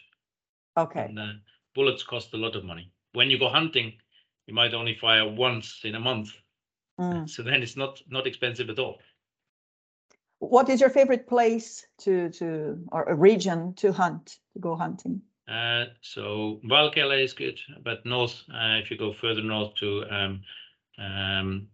Okay, 0.78 1.06
And 1.10 1.20
uh, 1.20 1.34
bullets 1.74 2.04
cost 2.04 2.34
a 2.34 2.38
lot 2.38 2.56
of 2.56 2.66
money. 2.66 2.92
When 3.14 3.30
you 3.30 3.40
go 3.40 3.50
hunting, 3.50 3.94
you 4.48 4.54
might 4.54 4.74
only 4.74 4.96
fire 4.96 5.28
once 5.30 5.82
in 5.84 5.96
a 5.96 6.00
month, 6.00 6.30
Mm. 7.00 7.30
so 7.30 7.44
then 7.44 7.62
it's 7.64 7.76
not 7.78 8.02
not 8.08 8.28
expensive 8.28 8.70
at 8.70 8.80
all. 8.80 9.00
What 10.40 10.70
is 10.70 10.82
your 10.82 10.90
favorite 10.90 11.28
place 11.28 11.88
to 12.00 12.30
to 12.32 12.78
or 12.92 13.04
a 13.04 13.16
region 13.16 13.74
to 13.76 13.92
hunt 13.92 14.40
to 14.54 14.60
go 14.60 14.76
hunting? 14.76 15.22
Uh, 15.48 15.86
so 16.02 16.60
Valkeala 16.64 17.24
is 17.24 17.34
good, 17.34 17.60
but 17.84 18.06
north, 18.06 18.44
uh, 18.52 18.80
if 18.82 18.90
you 18.90 18.98
go 18.98 19.14
further 19.14 19.44
north 19.44 19.76
to 19.76 20.04
um, 20.10 20.42
um, 20.98 21.68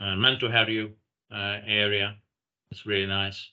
uh, 0.00 0.14
Mäntyharju 0.14 0.92
uh, 1.32 1.60
area, 1.66 2.16
it's 2.70 2.84
really 2.84 3.06
nice. 3.06 3.50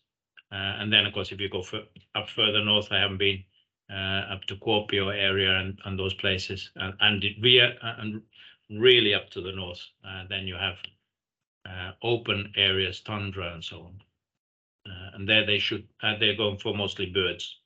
Uh, 0.52 0.80
and 0.80 0.94
then, 0.94 1.06
of 1.06 1.14
course, 1.14 1.32
if 1.32 1.42
you 1.42 1.50
go 1.50 1.64
fur- 1.64 1.88
up 2.14 2.30
further 2.30 2.64
north, 2.64 2.92
I 2.92 3.00
haven't 3.00 3.18
been 3.18 3.44
uh, 3.92 4.34
up 4.34 4.44
to 4.46 4.56
Kuopio 4.56 5.14
area 5.14 5.60
and, 5.60 5.80
and 5.86 5.98
those 5.98 6.14
places, 6.14 6.72
and 6.76 6.94
and 7.00 7.24
are, 7.24 7.74
uh, 7.82 7.96
and 8.00 8.22
really 8.70 9.14
up 9.14 9.30
to 9.32 9.42
the 9.42 9.52
north. 9.52 9.82
Then 10.30 10.48
you 10.48 10.56
have 10.56 10.78
open 12.02 12.54
areas, 12.56 13.02
tundra, 13.02 13.54
and 13.54 13.64
so 13.64 13.78
on. 13.82 14.02
And 15.14 15.28
there 15.28 15.46
they 15.46 15.60
should 15.60 15.88
they're 16.02 16.36
going 16.36 16.58
for 16.58 16.76
mostly 16.76 17.08
birds. 17.08 17.60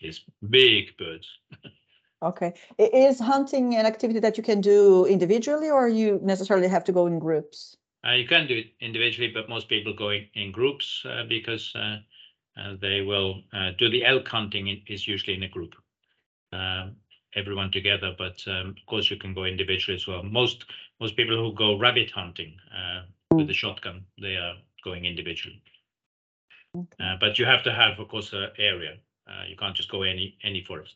It's 0.00 0.20
big 0.50 0.96
birds. 0.96 1.26
Okay, 2.22 2.54
is 2.78 3.20
hunting 3.20 3.76
an 3.76 3.84
activity 3.84 4.20
that 4.20 4.38
you 4.38 4.42
can 4.42 4.62
do 4.62 5.04
individually 5.04 5.68
or 5.68 5.86
you 5.86 6.18
necessarily 6.22 6.66
have 6.66 6.82
to 6.84 6.92
go 6.92 7.06
in 7.06 7.18
groups? 7.18 7.76
Uh, 8.06 8.12
you 8.12 8.26
can 8.26 8.46
do 8.46 8.56
it 8.56 8.66
individually, 8.80 9.30
but 9.34 9.48
most 9.48 9.68
people 9.68 9.92
go 9.94 10.10
in, 10.10 10.26
in 10.34 10.52
groups 10.52 11.04
uh, 11.06 11.24
because 11.28 11.74
uh, 11.74 11.98
uh, 12.58 12.74
they 12.80 13.00
will 13.02 13.42
uh, 13.52 13.70
do 13.78 13.88
the 13.90 14.04
elk 14.04 14.28
hunting 14.28 14.68
i- 14.68 14.82
is 14.88 15.06
usually 15.08 15.34
in 15.36 15.42
a 15.42 15.48
group, 15.48 15.74
um, 16.52 16.96
everyone 17.34 17.70
together. 17.72 18.14
But 18.16 18.42
um, 18.46 18.70
of 18.78 18.86
course, 18.86 19.10
you 19.10 19.16
can 19.16 19.34
go 19.34 19.44
individually 19.44 19.96
as 19.96 20.06
well. 20.06 20.22
Most 20.22 20.64
most 21.00 21.16
people 21.16 21.36
who 21.36 21.52
go 21.54 21.78
rabbit 21.78 22.10
hunting 22.12 22.58
uh, 22.72 23.02
with 23.34 23.50
a 23.50 23.54
shotgun, 23.54 24.04
they 24.20 24.36
are 24.36 24.54
going 24.84 25.04
individually. 25.06 25.62
Okay. 26.74 27.04
Uh, 27.04 27.16
but 27.20 27.38
you 27.38 27.46
have 27.46 27.62
to 27.64 27.72
have, 27.72 27.98
of 27.98 28.08
course, 28.08 28.32
an 28.32 28.50
area. 28.58 28.98
Uh, 29.28 29.44
you 29.48 29.56
can't 29.56 29.76
just 29.76 29.90
go 29.90 30.02
any 30.02 30.36
any 30.42 30.62
forest. 30.62 30.94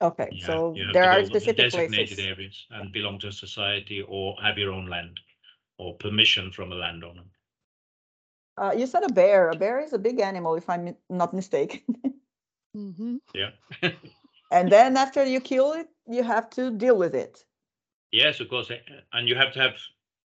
Okay, 0.00 0.28
You 0.30 0.44
so 0.46 0.72
you 0.74 0.86
have 0.86 0.94
there 0.94 1.04
are 1.10 1.24
specific 1.24 1.70
designated 1.70 2.18
places. 2.18 2.18
areas 2.18 2.66
and 2.70 2.92
belong 2.92 3.18
to 3.20 3.28
a 3.28 3.32
society 3.32 4.02
or 4.02 4.36
have 4.42 4.58
your 4.58 4.72
own 4.72 4.86
land 4.86 5.20
or 5.78 5.94
permission 5.96 6.52
from 6.52 6.72
a 6.72 6.74
landowner. 6.74 7.24
Uh, 8.56 8.72
you 8.76 8.86
said 8.86 9.04
a 9.04 9.12
bear. 9.12 9.50
A 9.50 9.56
bear 9.56 9.80
is 9.80 9.92
a 9.92 9.98
big 9.98 10.20
animal, 10.20 10.56
if 10.56 10.68
I'm 10.68 10.96
not 11.08 11.32
mistaken. 11.32 11.80
Mhm. 12.76 13.20
Yeah. 13.34 13.50
And 14.50 14.72
then 14.72 14.96
after 14.96 15.24
you 15.24 15.40
kill 15.40 15.72
it, 15.72 15.88
you 16.06 16.22
have 16.22 16.48
to 16.50 16.70
deal 16.70 16.96
with 16.96 17.14
it. 17.14 17.44
Yes, 18.12 18.40
of 18.40 18.48
course, 18.48 18.70
uh, 18.70 18.76
and 19.12 19.28
you 19.28 19.36
have 19.36 19.52
to 19.52 19.60
have 19.60 19.74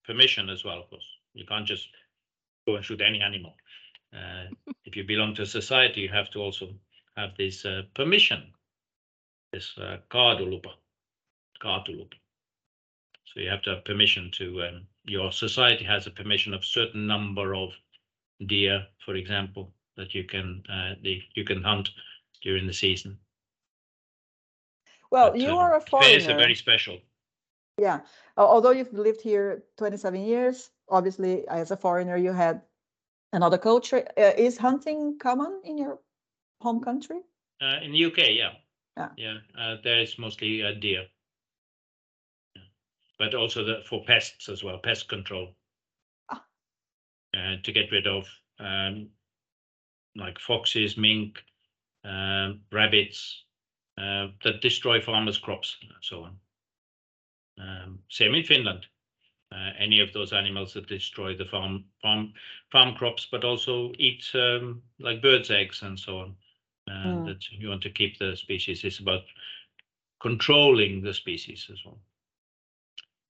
permission 0.04 0.48
as 0.48 0.64
well, 0.64 0.80
of 0.80 0.88
course. 0.88 1.06
You 1.34 1.44
can't 1.44 1.66
just 1.66 1.88
go 2.66 2.76
and 2.76 2.84
shoot 2.84 3.02
any 3.02 3.20
animal. 3.20 3.54
Uh, 4.14 4.46
if 4.84 4.96
you 4.96 5.04
belong 5.04 5.34
to 5.34 5.42
a 5.42 5.46
society, 5.46 6.00
you 6.00 6.08
have 6.08 6.30
to 6.30 6.38
also 6.40 6.68
have 7.16 7.36
this 7.36 7.64
uh, 7.64 7.82
permission, 7.94 8.54
this 9.52 9.76
uh, 9.78 9.98
kaadulupa, 10.10 10.72
kaatulupa. 11.60 12.16
So 13.26 13.40
you 13.40 13.50
have 13.50 13.62
to 13.62 13.74
have 13.74 13.84
permission 13.84 14.30
to, 14.38 14.62
um, 14.62 14.86
your 15.04 15.32
society 15.32 15.84
has 15.84 16.06
a 16.06 16.10
permission 16.10 16.54
of 16.54 16.64
certain 16.64 17.06
number 17.06 17.54
of 17.54 17.70
deer, 18.46 18.86
for 19.04 19.14
example, 19.14 19.72
that 19.96 20.14
you 20.14 20.24
can, 20.24 20.62
uh, 20.68 20.94
the, 21.02 21.22
you 21.34 21.44
can 21.44 21.62
hunt 21.62 21.90
during 22.42 22.66
the 22.66 22.72
season. 22.72 23.18
Well, 25.10 25.30
But, 25.30 25.40
you 25.40 25.50
um, 25.50 25.58
are 25.58 25.76
a 25.76 25.80
Bears 25.80 25.90
foreigner. 25.90 26.34
are 26.34 26.38
very 26.38 26.54
special. 26.54 26.98
Yeah, 27.78 28.00
although 28.36 28.70
you've 28.70 28.92
lived 28.92 29.20
here 29.20 29.64
27 29.78 30.20
years, 30.20 30.70
obviously 30.88 31.46
as 31.48 31.70
a 31.70 31.76
foreigner, 31.76 32.16
you 32.16 32.32
had 32.32 32.62
another 33.32 33.58
culture. 33.58 34.06
Uh, 34.16 34.32
is 34.36 34.56
hunting 34.56 35.18
common 35.18 35.60
in 35.64 35.78
your 35.78 35.98
home 36.60 36.80
country? 36.80 37.20
Uh, 37.60 37.80
in 37.82 37.92
the 37.92 38.04
UK, 38.04 38.18
yeah. 38.30 38.52
Yeah. 38.96 39.08
Yeah, 39.16 39.38
uh, 39.58 39.76
there 39.82 40.00
is 40.00 40.18
mostly 40.18 40.62
uh, 40.62 40.72
deer. 40.80 41.06
But 43.18 43.34
also 43.34 43.64
the, 43.64 43.82
for 43.88 44.04
pests 44.04 44.48
as 44.48 44.64
well, 44.64 44.78
pest 44.78 45.08
control. 45.08 45.54
Uh, 47.36 47.56
to 47.64 47.72
get 47.72 47.90
rid 47.92 48.06
of 48.06 48.26
um, 48.60 49.10
like 50.16 50.38
foxes, 50.38 50.96
mink, 50.96 51.42
um, 52.04 52.60
rabbits 52.72 53.44
uh, 53.98 54.28
that 54.44 54.60
destroy 54.62 55.00
farmers' 55.00 55.38
crops 55.38 55.76
and 55.82 55.90
so 56.00 56.24
on. 56.24 56.36
Um, 57.58 57.98
same 58.08 58.34
in 58.34 58.44
Finland. 58.44 58.86
Uh, 59.52 59.70
any 59.78 60.00
of 60.00 60.12
those 60.12 60.32
animals 60.32 60.74
that 60.74 60.88
destroy 60.88 61.36
the 61.36 61.44
farm 61.44 61.84
farm 62.02 62.32
farm 62.72 62.94
crops, 62.94 63.26
but 63.30 63.44
also 63.44 63.92
eat 63.98 64.30
um, 64.34 64.82
like 64.98 65.22
birds' 65.22 65.50
eggs 65.50 65.82
and 65.82 65.98
so 65.98 66.18
on 66.18 66.36
and 66.88 67.24
Mm. 67.24 67.24
that 67.24 67.50
you 67.50 67.68
want 67.68 67.82
to 67.82 67.90
keep 67.90 68.18
the 68.18 68.36
species. 68.36 68.84
It's 68.84 68.98
about 69.00 69.22
controlling 70.20 71.02
the 71.02 71.14
species 71.14 71.70
as 71.72 71.84
well. 71.84 72.00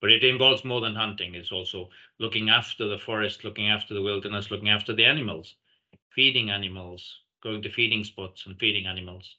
But 0.05 0.13
it 0.13 0.23
involves 0.23 0.67
more 0.67 0.83
than 0.83 0.95
hunting. 0.95 1.35
It's 1.35 1.51
also 1.51 1.89
looking 2.19 2.51
after 2.51 2.87
the 2.87 2.99
forest, 2.99 3.43
looking 3.43 3.71
after 3.71 3.95
the 3.95 4.03
wilderness, 4.03 4.51
looking 4.51 4.69
after 4.69 4.93
the 4.93 5.07
animals, 5.07 5.55
feeding 6.11 6.51
animals, 6.51 7.21
going 7.43 7.63
to 7.63 7.71
feeding 7.71 8.05
spots 8.05 8.45
and 8.45 8.55
feeding 8.59 8.85
animals. 8.87 9.37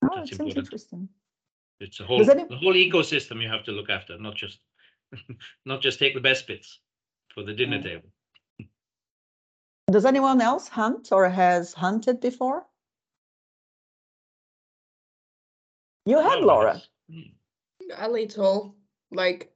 Oh, 0.00 0.10
That's 0.14 0.30
it 0.30 0.36
sounds 0.36 0.54
interesting. 0.56 1.08
It's 1.80 1.98
a 1.98 2.04
whole 2.04 2.30
any- 2.30 2.44
the 2.44 2.56
whole 2.56 2.74
ecosystem 2.74 3.42
you 3.42 3.48
have 3.48 3.64
to 3.64 3.72
look 3.72 3.90
after, 3.90 4.16
not 4.16 4.36
just 4.36 4.60
not 5.64 5.82
just 5.82 5.98
take 5.98 6.14
the 6.14 6.20
best 6.20 6.46
bits 6.46 6.78
for 7.34 7.42
the 7.42 7.52
dinner 7.52 7.80
Mm. 7.80 7.82
table. 7.82 8.12
Does 9.90 10.04
anyone 10.04 10.40
else 10.40 10.68
hunt 10.68 11.10
or 11.10 11.28
has 11.28 11.72
hunted 11.72 12.20
before? 12.20 12.64
You 16.06 16.20
have, 16.20 16.38
Oh, 16.38 16.46
Laura. 16.46 16.80
Mm. 17.10 17.32
A 17.96 18.08
little, 18.08 18.76
like, 19.10 19.52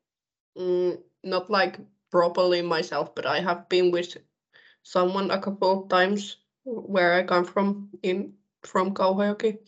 mm, 0.56 0.98
not 1.24 1.50
like 1.50 1.78
properly 2.10 2.62
myself, 2.62 3.14
but 3.14 3.26
I 3.26 3.40
have 3.40 3.68
been 3.68 3.90
with 3.90 4.16
someone 4.82 5.30
a 5.30 5.40
couple 5.40 5.82
of 5.84 5.88
times 5.88 6.36
where 6.64 7.14
I 7.14 7.24
come 7.24 7.44
from 7.44 7.90
in 8.02 8.34
from 8.62 8.94
Kauhajoki. 8.94 9.58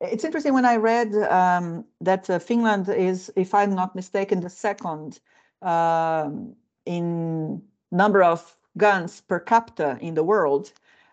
It's 0.00 0.24
interesting 0.24 0.54
when 0.54 0.64
I 0.64 0.76
read 0.76 1.14
um, 1.14 1.84
that 2.00 2.30
uh, 2.30 2.38
Finland 2.38 2.88
is, 2.88 3.30
if 3.36 3.52
I'm 3.54 3.74
not 3.74 3.94
mistaken, 3.94 4.40
the 4.40 4.48
second 4.48 5.20
um, 5.60 6.56
in 6.86 7.62
number 7.90 8.22
of 8.22 8.56
guns 8.78 9.20
per 9.20 9.38
capita 9.40 9.98
in 10.00 10.14
the 10.14 10.24
world. 10.24 10.72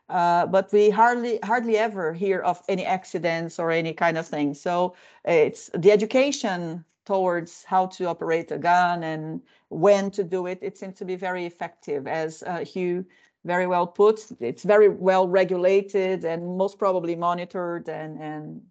Uh, 0.10 0.46
but 0.46 0.72
we 0.72 0.90
hardly 0.90 1.40
hardly 1.44 1.78
ever 1.78 2.14
hear 2.14 2.40
of 2.40 2.62
any 2.70 2.86
accidents 2.86 3.60
or 3.60 3.72
any 3.72 3.94
kind 3.94 4.18
of 4.18 4.26
thing. 4.26 4.54
So 4.54 4.96
it's 5.26 5.70
the 5.74 5.92
education 5.92 6.86
towards 7.06 7.64
how 7.64 7.88
to 7.88 8.06
operate 8.06 8.52
a 8.52 8.58
gun 8.58 9.04
and 9.04 9.42
when 9.70 10.12
to 10.12 10.24
do 10.24 10.48
it. 10.48 10.60
It 10.62 10.78
seems 10.78 10.96
to 10.98 11.06
be 11.06 11.16
very 11.16 11.46
effective, 11.46 12.08
as 12.08 12.44
uh, 12.44 12.64
Hugh 12.64 13.06
very 13.46 13.68
well 13.68 13.88
put. 13.88 14.26
It's 14.40 14.64
very 14.64 14.90
well 14.90 15.28
regulated 15.28 16.26
and 16.26 16.58
most 16.58 16.78
probably 16.78 17.16
monitored, 17.16 17.90
and 17.90 18.22
and 18.22 18.62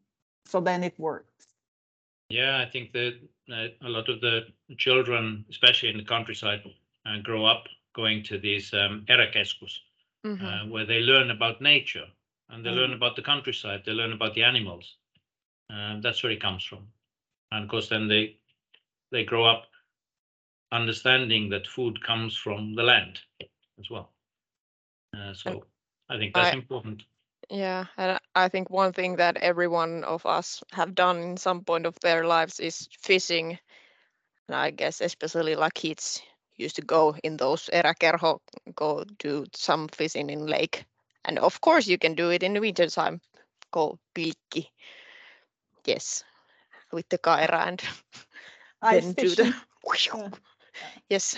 so 0.47 0.61
then 0.61 0.85
it 0.85 0.95
works. 0.99 1.49
Yeah, 2.29 2.59
I 2.59 2.71
think 2.71 2.93
that 2.93 3.15
uh, 3.53 3.69
a 3.83 3.89
lot 3.89 4.09
of 4.09 4.21
the 4.21 4.47
children, 4.77 5.45
especially 5.51 5.91
in 5.91 5.97
the 5.97 6.05
countryside, 6.05 6.63
uh, 7.07 7.19
grow 7.23 7.45
up 7.45 7.65
going 7.95 8.23
to 8.25 8.39
these 8.39 8.75
um, 8.75 9.05
eräkeskus, 9.09 9.79
Mhm. 10.27 10.47
uh, 10.47 10.67
where 10.67 10.87
they 10.87 11.01
learn 11.01 11.31
about 11.31 11.61
nature 11.61 12.07
and 12.49 12.65
they 12.65 12.71
learn 12.71 12.93
Mm. 12.93 12.95
about 12.95 13.17
the 13.17 13.23
countryside. 13.23 13.85
They 13.85 13.93
learn 13.93 14.13
about 14.13 14.35
the 14.35 14.43
animals. 14.45 14.97
Um, 15.71 16.01
that's 16.03 16.23
where 16.23 16.33
it 16.33 16.41
comes 16.41 16.65
from, 16.65 16.89
and 17.51 17.65
of 17.65 17.71
course, 17.71 17.89
then 17.89 18.09
they 18.09 18.39
they 19.11 19.25
grow 19.25 19.45
up 19.47 19.67
understanding 20.73 21.51
that 21.51 21.67
food 21.67 22.03
comes 22.03 22.37
from 22.37 22.75
the 22.75 22.83
land 22.83 23.21
as 23.79 23.91
well. 23.91 24.13
Uh, 25.17 25.35
so 25.35 25.67
I 26.09 26.19
think 26.19 26.35
that's 26.35 26.53
I- 26.53 26.55
important. 26.55 27.05
Yeah, 27.51 27.87
and 27.97 28.13
I- 28.13 28.45
I 28.45 28.49
think 28.49 28.71
one 28.71 28.93
thing 28.93 29.17
that 29.17 29.37
every 29.37 29.69
one 29.69 30.05
of 30.05 30.27
us 30.27 30.63
have 30.73 30.95
done 30.95 31.19
in 31.23 31.37
some 31.37 31.65
point 31.65 31.87
of 31.87 31.99
their 32.01 32.27
lives 32.27 32.61
is 32.61 32.89
fishing. 33.01 33.59
And 34.49 34.57
I 34.57 34.71
guess 34.71 35.01
especially 35.01 35.55
like 35.57 35.75
kids 35.75 36.23
used 36.57 36.77
to 36.77 36.83
go 36.83 37.17
in 37.23 37.37
those 37.37 37.71
eräkerho, 37.73 38.41
go 38.75 39.05
do 39.19 39.45
some 39.55 39.89
fishing 39.89 40.31
in 40.31 40.47
lake. 40.47 40.85
And 41.25 41.39
of 41.39 41.61
course 41.61 41.87
you 41.87 41.99
can 41.99 42.15
do 42.15 42.31
it 42.31 42.43
in 42.43 42.55
the 42.55 42.61
winter 42.61 42.89
time, 42.89 43.21
go 43.71 43.99
pilkki. 44.15 44.71
Yes, 45.85 46.25
with 46.93 47.09
the 47.09 47.19
kaira 47.19 47.67
and 47.67 47.83
then 48.91 49.13
do 49.13 49.35
the. 49.35 49.55
Yeah. 50.15 50.31
yes. 51.09 51.37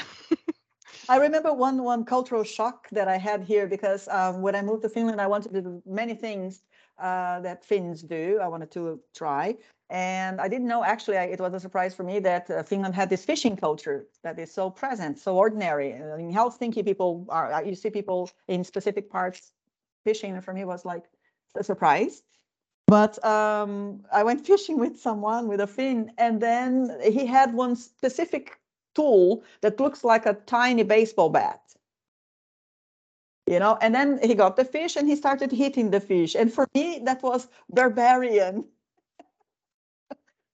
I 1.09 1.17
remember 1.17 1.53
one 1.53 1.83
one 1.83 2.05
cultural 2.05 2.45
shock 2.45 2.89
that 2.91 3.09
I 3.09 3.19
had 3.19 3.43
here 3.43 3.67
because 3.67 4.09
um, 4.09 4.43
when 4.43 4.55
I 4.55 4.63
moved 4.63 4.83
to 4.83 4.89
Finland, 4.89 5.21
I 5.21 5.27
wanted 5.27 5.53
to 5.53 5.63
do 5.63 5.83
many 5.87 6.15
things 6.15 6.63
uh, 6.99 7.41
that 7.41 7.65
Finns 7.65 8.03
do. 8.03 8.39
I 8.43 8.49
wanted 8.49 8.71
to 8.73 9.01
try, 9.15 9.57
and 9.91 10.41
I 10.41 10.49
didn't 10.49 10.69
know 10.69 10.85
actually. 10.85 11.17
I, 11.17 11.25
it 11.25 11.41
was 11.41 11.55
a 11.55 11.61
surprise 11.61 11.95
for 11.95 12.03
me 12.03 12.19
that 12.21 12.51
uh, 12.51 12.63
Finland 12.63 12.95
had 12.95 13.09
this 13.09 13.25
fishing 13.25 13.57
culture 13.57 14.07
that 14.23 14.39
is 14.39 14.53
so 14.53 14.71
present, 14.71 15.19
so 15.19 15.37
ordinary. 15.37 15.93
In 15.93 16.33
Helsinki, 16.33 16.85
people 16.85 17.27
are 17.29 17.53
uh, 17.53 17.61
you 17.61 17.75
see 17.75 17.91
people 17.91 18.31
in 18.49 18.65
specific 18.65 19.11
parts 19.11 19.53
fishing, 20.05 20.35
and 20.35 20.45
for 20.45 20.53
me 20.53 20.65
was 20.65 20.85
like 20.85 21.05
a 21.57 21.65
surprise. 21.65 22.23
But 22.87 23.23
um, 23.25 24.05
I 24.13 24.23
went 24.23 24.47
fishing 24.53 24.79
with 24.79 24.99
someone 24.99 25.49
with 25.49 25.61
a 25.61 25.67
Finn, 25.67 26.13
and 26.19 26.41
then 26.41 26.99
he 27.03 27.27
had 27.27 27.55
one 27.55 27.77
specific 27.77 28.59
tool 28.95 29.45
that 29.61 29.81
looks 29.81 30.05
like 30.05 30.27
a 30.27 30.35
tiny 30.35 30.83
baseball 30.83 31.31
bat. 31.31 31.61
You 33.47 33.59
know, 33.59 33.79
and 33.81 33.95
then 33.95 34.19
he 34.23 34.35
got 34.35 34.57
the 34.57 34.65
fish 34.65 34.97
and 34.97 35.09
he 35.09 35.17
started 35.17 35.51
hitting 35.51 35.91
the 35.91 36.01
fish. 36.01 36.35
And 36.35 36.53
for 36.53 36.67
me, 36.75 37.01
that 37.05 37.23
was 37.23 37.49
barbarian. 37.71 38.65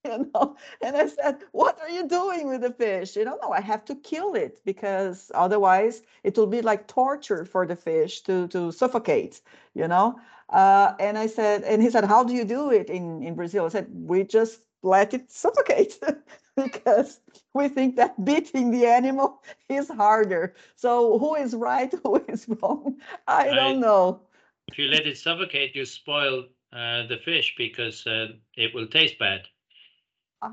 you 0.07 0.31
know, 0.35 0.57
and 0.83 0.97
I 0.97 1.07
said, 1.07 1.43
What 1.53 1.81
are 1.81 1.91
you 1.91 2.07
doing 2.09 2.49
with 2.49 2.61
the 2.63 2.71
fish? 2.73 3.17
You 3.17 3.25
know, 3.25 3.39
no, 3.43 3.51
I 3.51 3.61
have 3.61 3.85
to 3.87 3.95
kill 3.97 4.35
it 4.35 4.61
because 4.65 5.31
otherwise 5.35 6.03
it 6.23 6.37
will 6.37 6.47
be 6.47 6.63
like 6.63 6.87
torture 6.89 7.45
for 7.45 7.67
the 7.67 7.77
fish 7.77 8.21
to 8.23 8.49
to 8.49 8.73
suffocate, 8.73 9.41
you 9.75 9.89
know. 9.89 10.19
Uh, 10.49 10.95
and 11.01 11.19
I 11.19 11.27
said, 11.27 11.63
and 11.65 11.83
he 11.83 11.91
said, 11.91 12.05
How 12.05 12.25
do 12.25 12.33
you 12.35 12.45
do 12.45 12.71
it 12.71 12.91
in, 12.91 13.23
in 13.23 13.35
Brazil? 13.35 13.67
I 13.67 13.69
said, 13.69 13.89
We 13.93 14.25
just 14.25 14.63
let 14.83 15.15
it 15.15 15.31
suffocate 15.31 15.99
because 16.57 17.21
we 17.55 17.69
think 17.69 17.97
that 17.97 18.25
beating 18.25 18.71
the 18.71 18.87
animal 18.87 19.43
is 19.69 19.89
harder. 19.89 20.55
So 20.77 21.19
who 21.19 21.35
is 21.35 21.55
right, 21.55 21.93
who 22.05 22.25
is 22.29 22.49
wrong? 22.49 22.99
I 23.27 23.53
I- 23.53 23.55
don't 23.55 23.81
know. 23.81 24.23
If 24.69 24.79
you 24.79 24.89
let 24.89 25.07
it 25.07 25.19
suffocate, 25.19 25.75
you 25.75 25.85
spoil 25.85 26.49
uh, 26.73 27.07
the 27.07 27.19
fish 27.19 27.55
because 27.57 28.07
uh, 28.07 28.33
it 28.57 28.75
will 28.75 28.87
taste 28.87 29.19
bad. 29.19 29.49
Ah, 30.45 30.53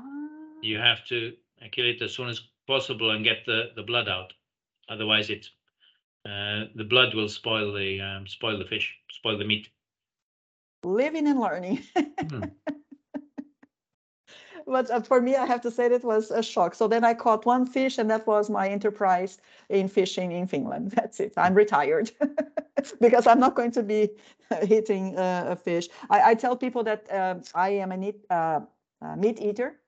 you 0.62 0.78
have 0.78 1.04
to 1.06 1.32
kill 1.72 1.86
it 1.86 2.02
as 2.02 2.14
soon 2.14 2.28
as 2.28 2.40
possible 2.66 3.10
and 3.10 3.24
get 3.24 3.44
the, 3.46 3.70
the 3.76 3.82
blood 3.82 4.08
out. 4.08 4.32
Otherwise, 4.88 5.30
it 5.30 5.46
uh, 6.24 6.66
the 6.76 6.84
blood 6.84 7.14
will 7.14 7.28
spoil 7.28 7.72
the 7.72 8.00
um, 8.00 8.26
spoil 8.26 8.58
the 8.58 8.64
fish, 8.64 8.94
spoil 9.10 9.38
the 9.38 9.44
meat. 9.44 9.68
living 10.84 11.28
and 11.28 11.40
learning. 11.40 11.82
Hmm. 12.30 12.42
but 14.66 14.90
uh, 14.90 15.00
for 15.00 15.20
me, 15.20 15.36
I 15.36 15.46
have 15.46 15.60
to 15.62 15.70
say 15.70 15.88
that 15.88 16.04
was 16.04 16.30
a 16.30 16.42
shock. 16.42 16.74
So 16.74 16.88
then 16.88 17.04
I 17.04 17.14
caught 17.14 17.46
one 17.46 17.66
fish, 17.66 17.98
and 17.98 18.10
that 18.10 18.26
was 18.26 18.50
my 18.50 18.68
enterprise 18.68 19.38
in 19.68 19.88
fishing 19.88 20.32
in 20.32 20.46
Finland. 20.46 20.90
That's 20.96 21.20
it. 21.20 21.32
I'm 21.36 21.54
retired 21.54 22.10
because 23.00 23.26
I'm 23.26 23.40
not 23.40 23.54
going 23.54 23.70
to 23.72 23.82
be 23.82 24.10
hitting 24.62 25.18
uh, 25.18 25.46
a 25.50 25.56
fish. 25.56 25.88
I, 26.10 26.30
I, 26.30 26.34
tell 26.34 26.56
people 26.56 26.82
that 26.84 27.10
uh, 27.10 27.36
I 27.54 27.70
am 27.70 27.92
a 27.92 27.96
meat, 27.96 28.24
uh, 28.30 28.60
meat 29.16 29.40
eater, 29.40 29.80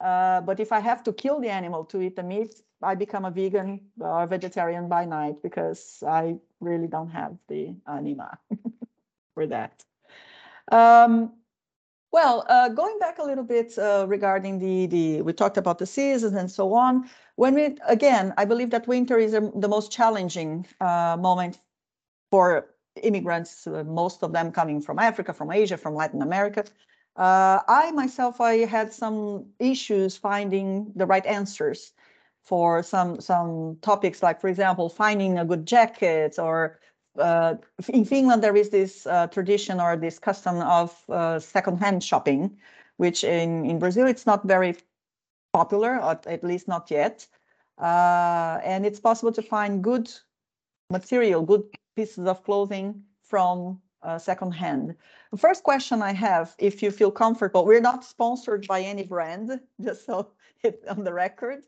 uh, 0.00 0.40
but 0.42 0.60
if 0.60 0.72
I 0.72 0.80
have 0.80 1.02
to 1.04 1.12
kill 1.12 1.40
the 1.40 1.48
animal 1.48 1.84
to 1.86 2.00
eat 2.00 2.16
the 2.16 2.22
meat, 2.22 2.62
I 2.82 2.94
become 2.94 3.24
a 3.24 3.30
vegan 3.30 3.80
or 3.98 4.26
vegetarian 4.26 4.88
by 4.88 5.04
night 5.04 5.42
because 5.42 6.02
I 6.06 6.36
really 6.60 6.86
don't 6.86 7.10
have 7.10 7.36
the 7.48 7.74
anima 7.86 8.38
for 9.34 9.46
that. 9.46 9.84
Um, 10.70 11.32
well, 12.12 12.46
uh, 12.48 12.68
going 12.68 12.98
back 13.00 13.18
a 13.18 13.24
little 13.24 13.42
bit 13.42 13.76
uh, 13.76 14.06
regarding 14.08 14.60
the, 14.60 14.86
the, 14.86 15.22
we 15.22 15.32
talked 15.32 15.56
about 15.56 15.78
the 15.78 15.86
seasons 15.86 16.34
and 16.34 16.48
so 16.50 16.72
on. 16.74 17.10
When 17.34 17.54
we, 17.54 17.76
again, 17.88 18.32
I 18.36 18.44
believe 18.44 18.70
that 18.70 18.86
winter 18.86 19.18
is 19.18 19.34
a, 19.34 19.50
the 19.56 19.68
most 19.68 19.90
challenging 19.90 20.64
uh, 20.80 21.16
moment 21.18 21.58
for 22.30 22.70
immigrants, 23.02 23.66
uh, 23.66 23.82
most 23.84 24.22
of 24.22 24.32
them 24.32 24.52
coming 24.52 24.80
from 24.80 25.00
Africa, 25.00 25.32
from 25.32 25.50
Asia, 25.50 25.76
from 25.76 25.94
Latin 25.96 26.22
America. 26.22 26.64
Uh, 27.16 27.60
I 27.68 27.92
myself, 27.92 28.40
I 28.40 28.64
had 28.64 28.92
some 28.92 29.46
issues 29.58 30.16
finding 30.16 30.92
the 30.96 31.06
right 31.06 31.24
answers 31.26 31.92
for 32.42 32.82
some 32.82 33.20
some 33.20 33.78
topics, 33.80 34.22
like 34.22 34.40
for 34.40 34.48
example, 34.48 34.88
finding 34.88 35.38
a 35.38 35.44
good 35.44 35.66
jacket 35.66 36.38
or 36.38 36.78
uh, 37.18 37.54
in 37.88 38.04
Finland, 38.04 38.42
there 38.42 38.56
is 38.56 38.70
this 38.70 39.06
uh, 39.06 39.26
tradition 39.28 39.80
or 39.80 39.96
this 39.96 40.18
custom 40.18 40.60
of 40.62 40.96
uh, 41.08 41.38
secondhand 41.38 42.02
shopping, 42.02 42.56
which 42.96 43.24
in, 43.24 43.64
in 43.64 43.78
Brazil, 43.78 44.06
it's 44.06 44.26
not 44.26 44.44
very 44.44 44.76
popular, 45.52 46.02
or 46.02 46.18
at 46.26 46.42
least 46.42 46.68
not 46.68 46.90
yet. 46.90 47.26
Uh, 47.78 48.60
and 48.64 48.84
it's 48.84 49.00
possible 49.00 49.32
to 49.32 49.42
find 49.42 49.82
good 49.82 50.10
material, 50.90 51.42
good 51.42 51.62
pieces 51.96 52.26
of 52.26 52.42
clothing 52.44 53.02
from 53.22 53.80
uh, 54.04 54.18
secondhand. 54.18 54.94
The 55.32 55.38
first 55.38 55.62
question 55.62 56.02
I 56.02 56.12
have, 56.12 56.54
if 56.58 56.82
you 56.82 56.90
feel 56.90 57.10
comfortable, 57.10 57.64
we're 57.64 57.80
not 57.80 58.04
sponsored 58.04 58.66
by 58.66 58.82
any 58.82 59.04
brand, 59.04 59.60
just 59.80 60.06
so 60.06 60.30
it's 60.62 60.86
on 60.86 61.04
the 61.04 61.12
record. 61.12 61.62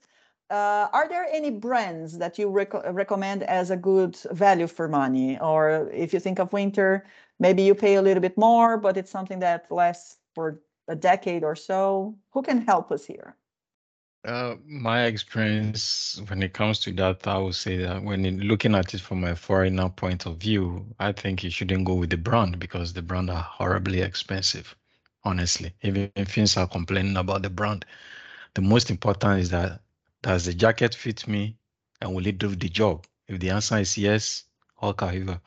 Uh, 0.48 0.86
are 0.92 1.08
there 1.08 1.26
any 1.32 1.50
brands 1.50 2.18
that 2.18 2.38
you 2.38 2.48
rec 2.48 2.72
recommend 2.94 3.42
as 3.42 3.70
a 3.70 3.76
good 3.76 4.16
value 4.30 4.68
for 4.68 4.86
money? 4.86 5.38
Or 5.40 5.90
if 5.92 6.12
you 6.12 6.20
think 6.20 6.38
of 6.38 6.52
winter, 6.52 7.06
maybe 7.40 7.62
you 7.62 7.74
pay 7.74 7.96
a 7.96 8.02
little 8.02 8.20
bit 8.20 8.38
more, 8.38 8.78
but 8.78 8.96
it's 8.96 9.10
something 9.10 9.40
that 9.40 9.66
lasts 9.72 10.18
for 10.34 10.60
a 10.86 10.94
decade 10.94 11.42
or 11.42 11.56
so. 11.56 12.16
Who 12.30 12.42
can 12.42 12.64
help 12.64 12.92
us 12.92 13.04
here? 13.04 13.36
Uh, 14.26 14.56
my 14.66 15.04
experience 15.04 16.20
when 16.28 16.42
it 16.42 16.52
comes 16.52 16.80
to 16.80 16.92
that, 16.92 17.26
I 17.28 17.38
would 17.38 17.54
say 17.54 17.76
that 17.78 18.02
when 18.02 18.40
looking 18.40 18.74
at 18.74 18.92
it 18.94 19.00
from 19.00 19.24
a 19.24 19.36
foreigner 19.36 19.88
point 19.88 20.26
of 20.26 20.38
view, 20.38 20.84
I 20.98 21.12
think 21.12 21.44
you 21.44 21.50
shouldn't 21.50 21.86
go 21.86 21.94
with 21.94 22.10
the 22.10 22.16
brand 22.18 22.58
because 22.58 22.92
the 22.94 23.02
brand 23.02 23.30
are 23.30 23.42
horribly 23.42 24.02
expensive. 24.02 24.74
Honestly, 25.24 25.72
even 25.82 26.10
if 26.16 26.32
Finns 26.32 26.56
are 26.56 26.66
complaining 26.66 27.16
about 27.16 27.42
the 27.42 27.50
brand, 27.50 27.84
the 28.54 28.62
most 28.62 28.90
important 28.90 29.40
is 29.40 29.50
that 29.50 29.80
does 30.22 30.44
the 30.44 30.54
jacket 30.54 30.94
fit 30.94 31.26
me 31.28 31.56
and 32.00 32.14
will 32.14 32.26
it 32.26 32.38
do 32.38 32.54
the 32.54 32.68
job? 32.68 33.06
If 33.28 33.40
the 33.40 33.50
answer 33.50 33.78
is 33.78 33.96
yes, 33.96 34.44
Holka 34.82 35.40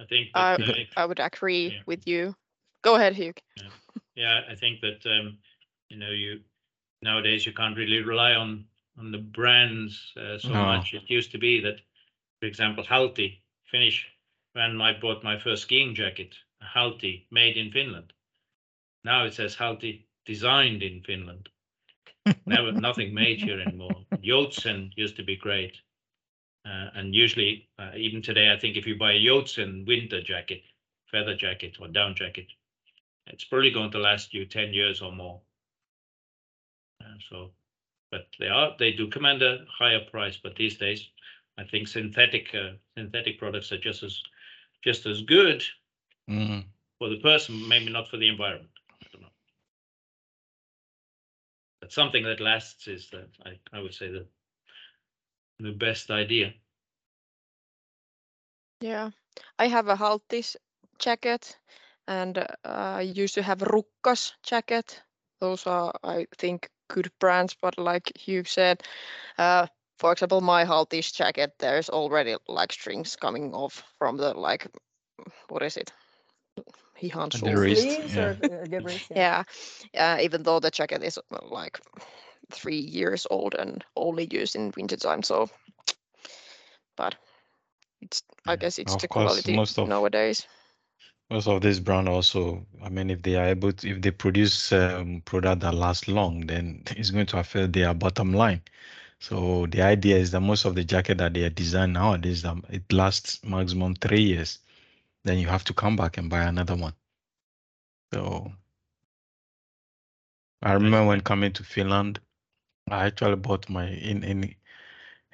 I 0.00 0.04
think 0.04 0.32
that, 0.34 0.60
uh, 0.60 0.72
I 0.96 1.06
would 1.06 1.20
agree 1.20 1.74
yeah. 1.74 1.82
with 1.86 2.06
you. 2.06 2.34
Go 2.82 2.96
ahead, 2.96 3.14
Hugh. 3.14 3.32
Yeah. 3.56 3.62
yeah, 4.16 4.40
I 4.50 4.54
think 4.54 4.80
that 4.80 5.06
um, 5.06 5.38
you 5.94 6.00
know 6.00 6.10
you 6.10 6.40
nowadays 7.02 7.46
you 7.46 7.52
can't 7.52 7.76
really 7.76 8.02
rely 8.02 8.34
on 8.34 8.64
on 8.98 9.12
the 9.12 9.18
brands 9.18 10.12
uh, 10.16 10.38
so 10.38 10.48
no. 10.48 10.64
much. 10.64 10.94
It 10.94 11.08
used 11.08 11.32
to 11.32 11.38
be 11.38 11.60
that, 11.60 11.80
for 12.40 12.46
example, 12.46 12.84
Halti 12.84 13.40
Finnish 13.70 14.06
when 14.52 14.80
I 14.80 14.92
bought 15.00 15.24
my 15.24 15.38
first 15.38 15.62
skiing 15.62 15.94
jacket, 15.94 16.34
Halti 16.62 17.26
made 17.30 17.56
in 17.56 17.72
Finland. 17.72 18.12
Now 19.04 19.24
it 19.24 19.34
says 19.34 19.56
Halti 19.56 20.06
designed 20.26 20.82
in 20.82 21.02
Finland. 21.02 21.48
Never, 22.46 22.72
nothing 22.72 23.12
made 23.12 23.42
here 23.42 23.60
anymore. 23.60 23.96
Joutsen 24.22 24.90
used 24.96 25.16
to 25.16 25.24
be 25.24 25.36
great. 25.36 25.76
Uh, 26.64 26.88
and 26.94 27.14
usually, 27.14 27.68
uh, 27.78 27.90
even 27.96 28.22
today, 28.22 28.50
I 28.52 28.58
think 28.58 28.76
if 28.76 28.86
you 28.86 28.96
buy 28.96 29.12
a 29.12 29.20
Joutsen 29.20 29.86
winter 29.86 30.22
jacket, 30.22 30.62
feather 31.10 31.36
jacket 31.36 31.76
or 31.80 31.88
down 31.88 32.14
jacket, 32.14 32.46
it's 33.26 33.44
probably 33.44 33.70
going 33.70 33.90
to 33.90 33.98
last 33.98 34.32
you 34.32 34.46
10 34.46 34.72
years 34.72 35.02
or 35.02 35.12
more. 35.12 35.40
So, 37.30 37.50
but 38.10 38.26
they 38.38 38.48
are, 38.48 38.74
they 38.78 38.92
do 38.92 39.08
command 39.08 39.42
a 39.42 39.64
higher 39.78 40.00
price, 40.10 40.38
but 40.42 40.56
these 40.56 40.76
days, 40.76 41.08
I 41.58 41.64
think 41.64 41.88
synthetic, 41.88 42.54
uh, 42.54 42.72
synthetic 42.96 43.38
products 43.38 43.72
are 43.72 43.78
just 43.78 44.02
as, 44.02 44.22
just 44.82 45.06
as 45.06 45.22
good 45.22 45.64
mm. 46.28 46.64
for 46.98 47.08
the 47.08 47.20
person, 47.20 47.68
maybe 47.68 47.90
not 47.90 48.08
for 48.08 48.16
the 48.16 48.28
environment. 48.28 48.70
But 51.80 51.92
something 51.92 52.24
that 52.24 52.40
lasts 52.40 52.88
is 52.88 53.10
that 53.10 53.28
I, 53.44 53.58
I 53.76 53.82
would 53.82 53.92
say 53.92 54.10
the 54.10 54.26
the 55.58 55.72
best 55.72 56.10
idea. 56.10 56.54
Yeah, 58.80 59.10
I 59.58 59.68
have 59.68 59.88
a 59.88 59.96
Haltis 59.96 60.56
jacket 60.98 61.58
and 62.08 62.38
uh, 62.38 62.46
I 62.64 63.02
used 63.02 63.34
to 63.34 63.42
have 63.42 63.58
Rukkas 63.58 64.32
jacket. 64.42 65.02
Those 65.40 65.66
are, 65.66 65.92
I 66.02 66.26
think, 66.38 66.70
good 66.88 67.10
brands, 67.20 67.54
but 67.60 67.78
like 67.78 68.26
you 68.26 68.44
said, 68.44 68.82
uh, 69.38 69.66
for 69.98 70.12
example, 70.12 70.40
my 70.40 70.64
Haltis 70.64 71.12
jacket, 71.12 71.52
there's 71.58 71.88
already 71.90 72.36
like 72.48 72.72
strings 72.72 73.16
coming 73.16 73.54
off 73.54 73.82
from 73.98 74.16
the 74.16 74.34
like, 74.34 74.66
what 75.48 75.62
is 75.62 75.76
it? 75.76 75.92
Ihan 77.02 77.30
yeah. 78.14 78.34
Uh, 78.42 78.98
yeah, 79.14 79.44
yeah. 79.94 80.20
even 80.20 80.42
though 80.42 80.60
the 80.60 80.70
jacket 80.70 81.02
is 81.02 81.18
uh, 81.18 81.38
like 81.42 81.80
three 82.52 82.78
years 82.80 83.26
old 83.30 83.54
and 83.54 83.84
only 83.96 84.28
used 84.30 84.56
in 84.56 84.72
winter 84.76 84.96
time, 84.96 85.22
so 85.22 85.48
but 86.96 87.14
it's 88.00 88.22
I 88.46 88.56
guess 88.56 88.78
it's 88.78 88.94
of 88.94 89.00
the 89.02 89.08
course, 89.08 89.46
quality 89.46 89.56
most 89.56 89.78
of, 89.78 89.88
nowadays. 89.88 90.46
Most 91.30 91.48
of 91.48 91.62
this 91.62 91.80
brand 91.80 92.08
also, 92.08 92.66
I 92.82 92.88
mean, 92.88 93.10
if 93.10 93.22
they 93.22 93.36
are 93.36 93.46
able 93.46 93.72
to, 93.72 93.90
if 93.90 94.02
they 94.02 94.10
produce 94.10 94.72
um, 94.72 95.22
product 95.24 95.62
that 95.62 95.74
lasts 95.74 96.08
long, 96.08 96.46
then 96.46 96.82
it's 96.90 97.10
going 97.10 97.26
to 97.26 97.38
affect 97.38 97.72
their 97.72 97.94
bottom 97.94 98.32
line. 98.32 98.62
So 99.20 99.66
the 99.66 99.82
idea 99.82 100.16
is 100.16 100.30
that 100.32 100.40
most 100.40 100.64
of 100.64 100.74
the 100.74 100.84
jacket 100.84 101.18
that 101.18 101.34
they 101.34 101.44
are 101.44 101.50
designed 101.50 101.94
nowadays, 101.94 102.44
um, 102.44 102.64
it 102.68 102.92
lasts 102.92 103.42
maximum 103.44 103.94
three 103.96 104.22
years 104.22 104.58
then 105.24 105.38
you 105.38 105.48
have 105.48 105.64
to 105.64 105.74
come 105.74 105.96
back 105.96 106.18
and 106.18 106.30
buy 106.30 106.44
another 106.44 106.76
one. 106.76 106.94
So 108.12 108.52
I 110.62 110.72
remember 110.72 111.06
when 111.06 111.20
coming 111.22 111.52
to 111.54 111.64
Finland, 111.64 112.20
I 112.90 113.06
actually 113.06 113.36
bought 113.36 113.68
my 113.68 113.88
in 113.88 114.22
in 114.22 114.54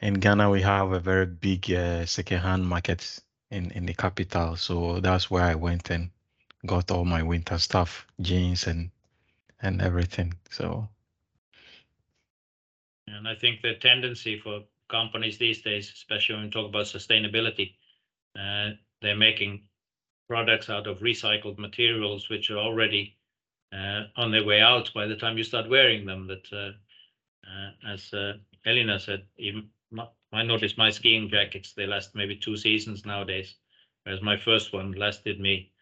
in 0.00 0.14
Ghana. 0.14 0.50
We 0.50 0.62
have 0.62 0.92
a 0.92 1.00
very 1.00 1.26
big 1.26 1.70
uh, 1.72 2.06
second-hand 2.06 2.66
market 2.66 3.20
in 3.50 3.70
in 3.72 3.86
the 3.86 3.94
capital, 3.94 4.56
so 4.56 5.00
that's 5.00 5.30
where 5.30 5.44
I 5.44 5.54
went 5.54 5.90
and 5.90 6.10
got 6.66 6.90
all 6.90 7.04
my 7.04 7.22
winter 7.22 7.58
stuff, 7.58 8.06
jeans 8.20 8.66
and 8.66 8.90
and 9.62 9.82
everything. 9.82 10.34
So. 10.50 10.88
And 13.06 13.28
I 13.28 13.34
think 13.34 13.60
the 13.60 13.74
tendency 13.74 14.38
for 14.38 14.62
companies 14.88 15.38
these 15.38 15.62
days, 15.62 15.92
especially 15.92 16.36
when 16.36 16.44
we 16.44 16.50
talk 16.50 16.68
about 16.68 16.86
sustainability, 16.86 17.74
uh, 18.38 18.70
they're 19.02 19.16
making 19.16 19.62
products 20.28 20.70
out 20.70 20.86
of 20.86 21.00
recycled 21.00 21.58
materials, 21.58 22.28
which 22.28 22.50
are 22.50 22.58
already 22.58 23.16
uh, 23.72 24.04
on 24.16 24.30
their 24.30 24.44
way 24.44 24.60
out 24.60 24.92
by 24.94 25.06
the 25.06 25.16
time 25.16 25.36
you 25.36 25.44
start 25.44 25.68
wearing 25.68 26.06
them. 26.06 26.28
That, 26.28 26.52
uh, 26.52 26.72
uh, 27.46 27.92
as 27.92 28.12
uh, 28.14 28.34
Elina 28.64 28.98
said, 29.00 29.24
even 29.38 29.68
I 30.32 30.42
noticed 30.42 30.78
my 30.78 30.90
skiing 30.90 31.28
jackets, 31.28 31.72
they 31.72 31.86
last 31.86 32.14
maybe 32.14 32.36
two 32.36 32.56
seasons 32.56 33.04
nowadays, 33.04 33.56
whereas 34.04 34.22
my 34.22 34.36
first 34.36 34.72
one 34.72 34.92
lasted 34.92 35.40
me, 35.40 35.72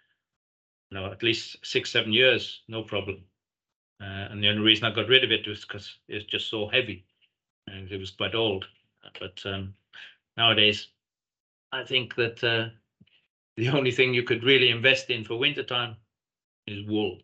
you 0.91 0.99
know, 0.99 1.07
at 1.11 1.23
least 1.23 1.65
six, 1.65 1.91
seven 1.91 2.13
years, 2.13 2.63
no 2.69 2.83
problem. 2.83 3.25
Uh, 4.01 4.29
and 4.31 4.43
the 4.43 4.49
only 4.49 4.63
reason 4.63 4.85
I 4.85 4.95
got 4.95 5.09
rid 5.09 5.25
of 5.25 5.33
it 5.33 5.47
was 5.47 5.65
because 5.65 5.99
it's 6.09 6.25
just 6.25 6.49
so 6.49 6.69
heavy 6.69 7.05
and 7.67 7.91
it 7.91 7.99
was 7.99 8.11
quite 8.11 8.35
old. 8.35 8.67
But 9.21 9.41
um, 9.45 9.75
nowadays, 10.37 10.89
I 11.73 11.85
think 11.85 12.15
that 12.15 12.43
uh, 12.43 12.69
the 13.57 13.69
only 13.71 13.91
thing 13.91 14.15
you 14.15 14.23
could 14.23 14.45
really 14.45 14.71
invest 14.71 15.11
in 15.11 15.25
for 15.25 15.39
wintertime 15.39 15.97
is 16.67 16.87
wool. 16.87 17.21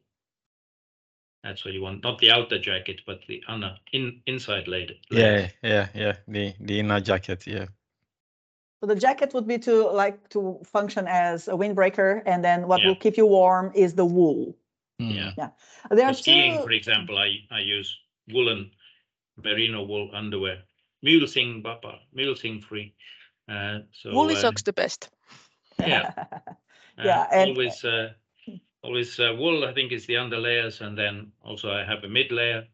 That's 1.45 1.64
what 1.64 1.74
you 1.74 1.82
want, 1.82 2.03
not 2.03 2.18
the 2.18 2.30
outer 2.32 2.59
jacket, 2.59 3.03
but 3.07 3.20
the 3.28 3.42
inner 3.49 3.76
in 3.92 4.22
inside 4.26 4.66
layer. 4.66 4.95
Yeah, 5.11 5.51
yeah, 5.62 5.88
yeah. 5.95 6.16
The 6.26 6.55
the 6.61 6.80
inner 6.80 7.01
jacket, 7.01 7.47
yeah. 7.47 7.66
So 8.80 8.86
the 8.86 8.97
jacket 8.97 9.34
would 9.34 9.47
be 9.47 9.59
to 9.59 9.90
like 9.90 10.28
to 10.30 10.59
function 10.64 11.07
as 11.07 11.49
a 11.49 11.53
windbreaker, 11.53 12.22
and 12.26 12.42
then 12.45 12.66
what 12.66 12.80
Yeah. 12.80 12.88
will 12.88 12.97
keep 12.97 13.16
you 13.16 13.26
warm 13.26 13.72
is 13.74 13.95
the 13.95 14.05
wool. 14.07 14.57
Yeah. 14.99 15.32
Yeah. 15.36 15.51
There 15.90 16.07
For 16.07 16.11
are 16.11 16.14
skiing, 16.14 16.57
two. 16.57 16.62
for 16.64 16.72
example, 16.72 17.18
I, 17.18 17.47
I 17.51 17.61
use 17.61 17.95
woolen 18.32 18.70
merino 19.36 19.82
wool 19.84 20.11
underwear. 20.14 20.62
Mulesing 21.03 21.62
Papa, 21.62 22.01
mulesing 22.16 22.62
free. 22.62 22.95
Uh, 23.49 23.80
so 23.92 24.12
Woolly 24.14 24.34
uh, 24.34 24.38
socks 24.38 24.62
the 24.62 24.72
best. 24.72 25.11
yeah. 25.78 26.12
uh, 26.99 27.05
Yeah, 27.05 27.26
and- 27.32 27.51
always 27.51 27.84
uh, 27.84 28.12
always 28.85 29.20
uh, 29.20 29.35
wool. 29.39 29.64
I 29.64 29.74
think 29.74 29.93
is 29.93 30.07
the 30.07 30.18
under 30.18 30.39
layers, 30.39 30.80
and 30.82 30.99
then 30.99 31.32
also 31.43 31.72
I 31.72 31.85
have 31.85 32.05
a 32.05 32.09
mid 32.09 32.32
layer, 32.32 32.68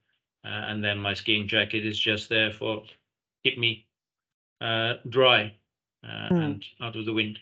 uh, 0.45 0.49
and 0.71 0.85
then 0.85 0.99
my 0.99 1.15
skiing 1.15 1.49
jacket 1.49 1.87
is 1.87 1.99
just 1.99 2.29
there 2.29 2.53
for 2.53 2.85
keep 3.45 3.59
me 3.59 3.89
uh, 4.61 4.95
dry 5.09 5.57
uh, 6.05 6.31
Mm. 6.31 6.61
and 6.61 6.65
out 6.81 6.97
of 6.97 7.07
the 7.07 7.13
wind. 7.15 7.39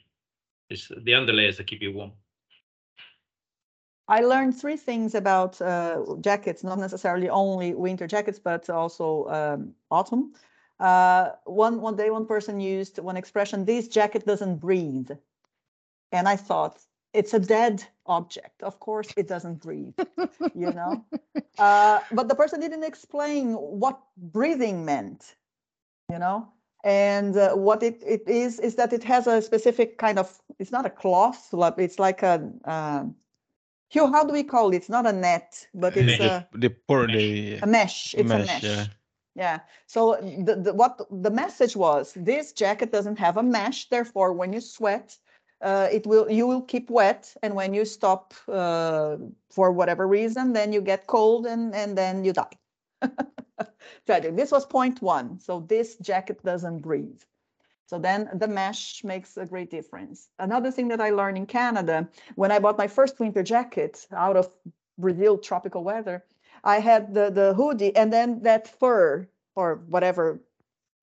It's 0.70 0.88
the 0.96 1.14
under 1.14 1.32
layers 1.32 1.58
that 1.58 1.68
keep 1.68 1.82
you 1.82 1.92
warm. 1.92 2.12
I 4.08 4.20
learned 4.20 4.56
three 4.58 4.76
things 4.76 5.14
about 5.14 5.60
uh, 5.60 6.04
jackets, 6.20 6.64
not 6.64 6.78
necessarily 6.78 7.28
only 7.28 7.74
winter 7.74 8.06
jackets, 8.06 8.38
but 8.38 8.68
also 8.70 9.26
um, 9.28 9.74
autumn. 9.90 10.34
Uh, 10.80 11.30
one 11.44 11.80
one 11.80 11.96
day, 11.96 12.10
one 12.10 12.26
person 12.26 12.60
used 12.60 12.98
one 12.98 13.16
expression: 13.16 13.64
"This 13.64 13.88
jacket 13.88 14.26
doesn't 14.26 14.58
breathe," 14.58 15.10
and 16.12 16.28
I 16.28 16.36
thought 16.36 16.87
it's 17.12 17.34
a 17.34 17.38
dead 17.38 17.84
object. 18.06 18.62
Of 18.62 18.80
course, 18.80 19.12
it 19.16 19.28
doesn't 19.28 19.60
breathe. 19.62 19.94
you 20.54 20.72
know, 20.72 21.04
uh, 21.58 22.00
but 22.12 22.28
the 22.28 22.34
person 22.34 22.60
didn't 22.60 22.84
explain 22.84 23.54
what 23.54 24.00
breathing 24.16 24.84
meant. 24.84 25.36
You 26.10 26.18
know, 26.18 26.48
and 26.84 27.36
uh, 27.36 27.54
what 27.54 27.82
it, 27.82 28.02
it 28.06 28.26
is 28.26 28.58
is 28.60 28.76
that 28.76 28.92
it 28.92 29.04
has 29.04 29.26
a 29.26 29.42
specific 29.42 29.98
kind 29.98 30.18
of. 30.18 30.40
It's 30.58 30.72
not 30.72 30.86
a 30.86 30.90
cloth, 30.90 31.52
it's 31.78 31.98
like 31.98 32.22
a. 32.22 32.50
Um, 32.64 33.14
Hugh, 33.90 34.12
how 34.12 34.22
do 34.22 34.34
we 34.34 34.42
call 34.42 34.70
it? 34.70 34.76
It's 34.76 34.90
not 34.90 35.06
a 35.06 35.12
net, 35.12 35.66
but 35.74 35.96
it's 35.96 36.18
the, 36.18 36.30
a, 36.30 36.48
the 36.52 36.68
pour 36.68 37.06
the 37.06 37.58
a 37.62 37.66
mesh. 37.66 38.14
It's 38.14 38.30
a 38.30 38.38
mesh. 38.38 38.62
yeah. 38.62 38.86
Yeah. 39.34 39.60
So 39.86 40.16
the, 40.44 40.56
the 40.56 40.74
what 40.74 41.00
the 41.10 41.30
message 41.30 41.74
was: 41.76 42.12
this 42.14 42.52
jacket 42.52 42.92
doesn't 42.92 43.18
have 43.18 43.36
a 43.36 43.42
mesh, 43.42 43.88
therefore, 43.88 44.32
when 44.32 44.52
you 44.52 44.60
sweat, 44.60 45.16
uh, 45.60 45.88
it 45.90 46.06
will 46.06 46.30
you 46.30 46.46
will 46.46 46.62
keep 46.62 46.90
wet, 46.90 47.34
and 47.42 47.54
when 47.54 47.74
you 47.74 47.84
stop 47.84 48.34
uh, 48.48 49.16
for 49.50 49.72
whatever 49.72 50.06
reason, 50.06 50.52
then 50.52 50.72
you 50.72 50.80
get 50.80 51.06
cold 51.06 51.46
and 51.46 51.74
and 51.74 51.96
then 51.96 52.24
you 52.24 52.32
die. 52.32 52.56
Tragic. 54.06 54.36
This 54.36 54.52
was 54.52 54.66
point 54.66 55.02
one. 55.02 55.38
So 55.40 55.60
this 55.60 55.96
jacket 55.96 56.42
doesn't 56.44 56.80
breathe. 56.80 57.20
So 57.86 57.98
then 57.98 58.28
the 58.34 58.48
mesh 58.48 59.02
makes 59.02 59.36
a 59.38 59.46
great 59.46 59.70
difference. 59.70 60.28
Another 60.38 60.70
thing 60.70 60.88
that 60.88 61.00
I 61.00 61.10
learned 61.10 61.38
in 61.38 61.46
Canada, 61.46 62.06
when 62.34 62.52
I 62.52 62.58
bought 62.58 62.76
my 62.76 62.86
first 62.86 63.18
winter 63.18 63.42
jacket 63.42 64.06
out 64.12 64.36
of 64.36 64.54
Brazil 64.98 65.38
tropical 65.38 65.84
weather, 65.84 66.24
I 66.64 66.80
had 66.80 67.14
the, 67.14 67.30
the 67.30 67.54
hoodie 67.54 67.96
and 67.96 68.12
then 68.12 68.42
that 68.42 68.68
fur 68.68 69.26
or 69.54 69.76
whatever 69.88 70.40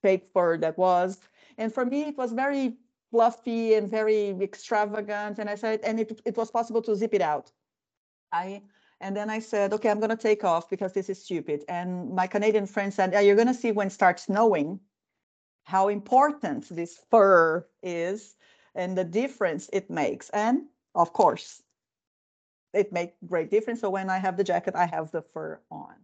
fake 0.03 0.27
fur 0.33 0.57
that 0.59 0.77
was. 0.77 1.19
And 1.57 1.73
for 1.73 1.85
me, 1.85 2.03
it 2.03 2.17
was 2.17 2.33
very 2.33 2.77
fluffy 3.15 3.75
and 3.75 3.89
very 3.89 4.31
extravagant. 4.41 5.39
And 5.39 5.49
I 5.49 5.55
said, 5.55 5.79
and 5.83 6.01
it, 6.01 6.21
it 6.25 6.35
was 6.35 6.51
possible 6.51 6.81
to 6.81 6.95
zip 6.95 7.13
it 7.13 7.21
out. 7.21 7.49
I 8.33 8.61
and 8.99 9.15
then 9.15 9.29
I 9.29 9.39
said, 9.39 9.73
okay, 9.73 9.89
I'm 9.89 9.99
to 10.17 10.27
take 10.29 10.43
off 10.43 10.69
because 10.69 10.91
this 10.93 11.09
is 11.09 11.23
stupid. 11.23 11.63
And 11.69 12.13
my 12.13 12.27
Canadian 12.27 12.65
friend 12.65 12.93
said, 12.93 13.13
yeah, 13.13 13.21
you're 13.21 13.35
to 13.47 13.53
see 13.53 13.71
when 13.71 13.87
it 13.87 13.93
starts 13.93 14.23
snowing 14.23 14.79
how 15.63 15.87
important 15.89 16.67
this 16.69 16.99
fur 17.11 17.65
is 17.83 18.35
and 18.73 18.97
the 18.97 19.03
difference 19.03 19.69
it 19.71 19.89
makes. 19.89 20.29
And 20.29 20.63
of 20.93 21.13
course, 21.13 21.61
it 22.73 22.91
makes 22.91 23.15
great 23.25 23.49
difference. 23.49 23.81
So 23.81 23.89
when 23.89 24.09
I 24.09 24.17
have 24.17 24.37
the 24.37 24.43
jacket, 24.43 24.75
I 24.75 24.85
have 24.85 25.11
the 25.11 25.21
fur 25.21 25.59
on. 25.69 25.95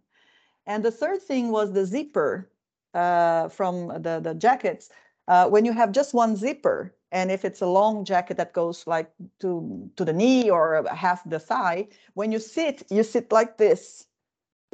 And 0.66 0.84
the 0.84 0.90
third 0.90 1.20
thing 1.22 1.50
was 1.50 1.72
the 1.72 1.86
zipper 1.86 2.50
uh, 2.94 3.48
from 3.48 3.88
the, 3.88 4.20
the 4.22 4.34
jackets. 4.34 4.90
Uh, 5.28 5.48
when 5.48 5.64
you 5.64 5.72
have 5.72 5.92
just 5.92 6.14
one 6.14 6.36
zipper, 6.36 6.94
and 7.12 7.30
if 7.30 7.44
it's 7.44 7.60
a 7.60 7.66
long 7.66 8.04
jacket 8.04 8.36
that 8.38 8.52
goes 8.52 8.86
like 8.86 9.10
to, 9.40 9.90
to 9.96 10.04
the 10.04 10.12
knee 10.12 10.50
or 10.50 10.84
half 10.92 11.22
the 11.28 11.38
thigh, 11.38 11.88
when 12.14 12.32
you 12.32 12.38
sit, 12.38 12.82
you 12.90 13.02
sit 13.02 13.30
like 13.30 13.58
this, 13.58 14.06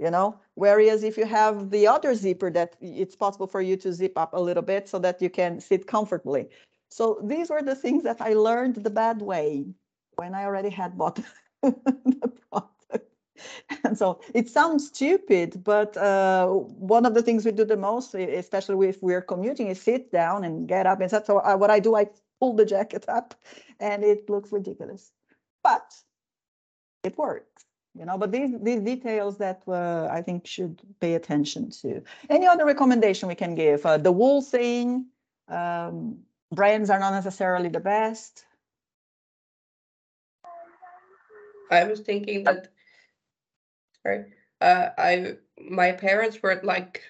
you 0.01 0.11
know? 0.11 0.39
Whereas 0.55 1.03
if 1.03 1.17
you 1.19 1.27
have 1.27 1.71
the 1.71 1.87
other 1.87 2.15
zipper 2.15 2.51
that 2.53 2.77
it's 2.81 3.17
possible 3.17 3.47
for 3.47 3.61
you 3.61 3.77
to 3.79 3.93
zip 3.93 4.17
up 4.17 4.33
a 4.35 4.41
little 4.41 4.63
bit 4.63 4.89
so 4.89 4.99
that 5.01 5.21
you 5.21 5.31
can 5.31 5.61
sit 5.61 5.87
comfortably. 5.87 6.49
So 6.91 7.21
these 7.23 7.51
were 7.51 7.63
the 7.63 7.75
things 7.75 8.03
that 8.05 8.21
i 8.21 8.33
learned 8.33 8.77
the 8.77 8.91
bad 8.91 9.21
way 9.21 9.67
when 10.17 10.35
i 10.35 10.45
already 10.45 10.71
had 10.71 10.97
bought 10.97 11.21
the 11.63 12.33
product 12.51 12.78
and 13.85 13.97
so 14.03 14.21
it 14.35 14.49
sounds 14.49 14.87
stupid 14.89 15.63
but 15.65 15.97
uh, 15.97 16.47
one 16.47 17.07
of 17.07 17.15
the 17.15 17.23
things 17.23 17.45
we 17.45 17.53
do 17.53 17.65
the 17.65 17.77
most 17.77 18.15
especially 18.15 18.89
if 18.89 19.03
we're 19.03 19.23
commuting 19.23 19.69
is 19.69 19.81
sit 19.81 20.11
down 20.13 20.45
and 20.45 20.69
get 20.69 20.87
up. 20.87 21.01
And 21.01 21.11
so, 21.11 21.39
uh, 21.39 21.57
what 21.57 21.71
i 21.71 21.81
do 21.81 21.95
i 21.95 22.07
pull 22.41 22.55
the 22.55 22.67
jacket 22.67 23.05
up 23.19 23.35
and 23.81 24.05
it 24.05 24.29
looks 24.29 24.53
ridiculous. 24.53 25.13
But 25.63 25.95
it 27.05 27.17
works 27.17 27.65
you 27.99 28.05
know 28.05 28.19
but 28.19 28.33
these 28.33 28.51
these 28.61 28.81
details 28.81 29.39
that 29.39 29.63
uh, 29.69 30.09
i 30.11 30.21
think 30.23 30.47
should 30.47 30.81
pay 31.01 31.15
attention 31.15 31.71
to. 31.71 32.03
Any 32.31 32.47
other 32.47 32.65
recommendation 32.65 33.29
we 33.29 33.35
can 33.35 33.55
give? 33.55 33.85
Uh, 33.85 33.99
the 33.99 34.13
wool 34.13 34.43
thing 34.43 35.07
um, 35.49 36.19
brands 36.53 36.91
are 36.91 36.99
not 36.99 37.13
necessarily 37.13 37.69
the 37.69 37.81
best. 37.81 38.45
I 41.71 41.85
was 41.85 42.01
thinking 42.01 42.45
that 42.45 42.69
Uh 44.61 44.89
I 44.99 45.37
my 45.59 45.93
parents 45.93 46.43
weren't 46.43 46.65
like 46.65 47.03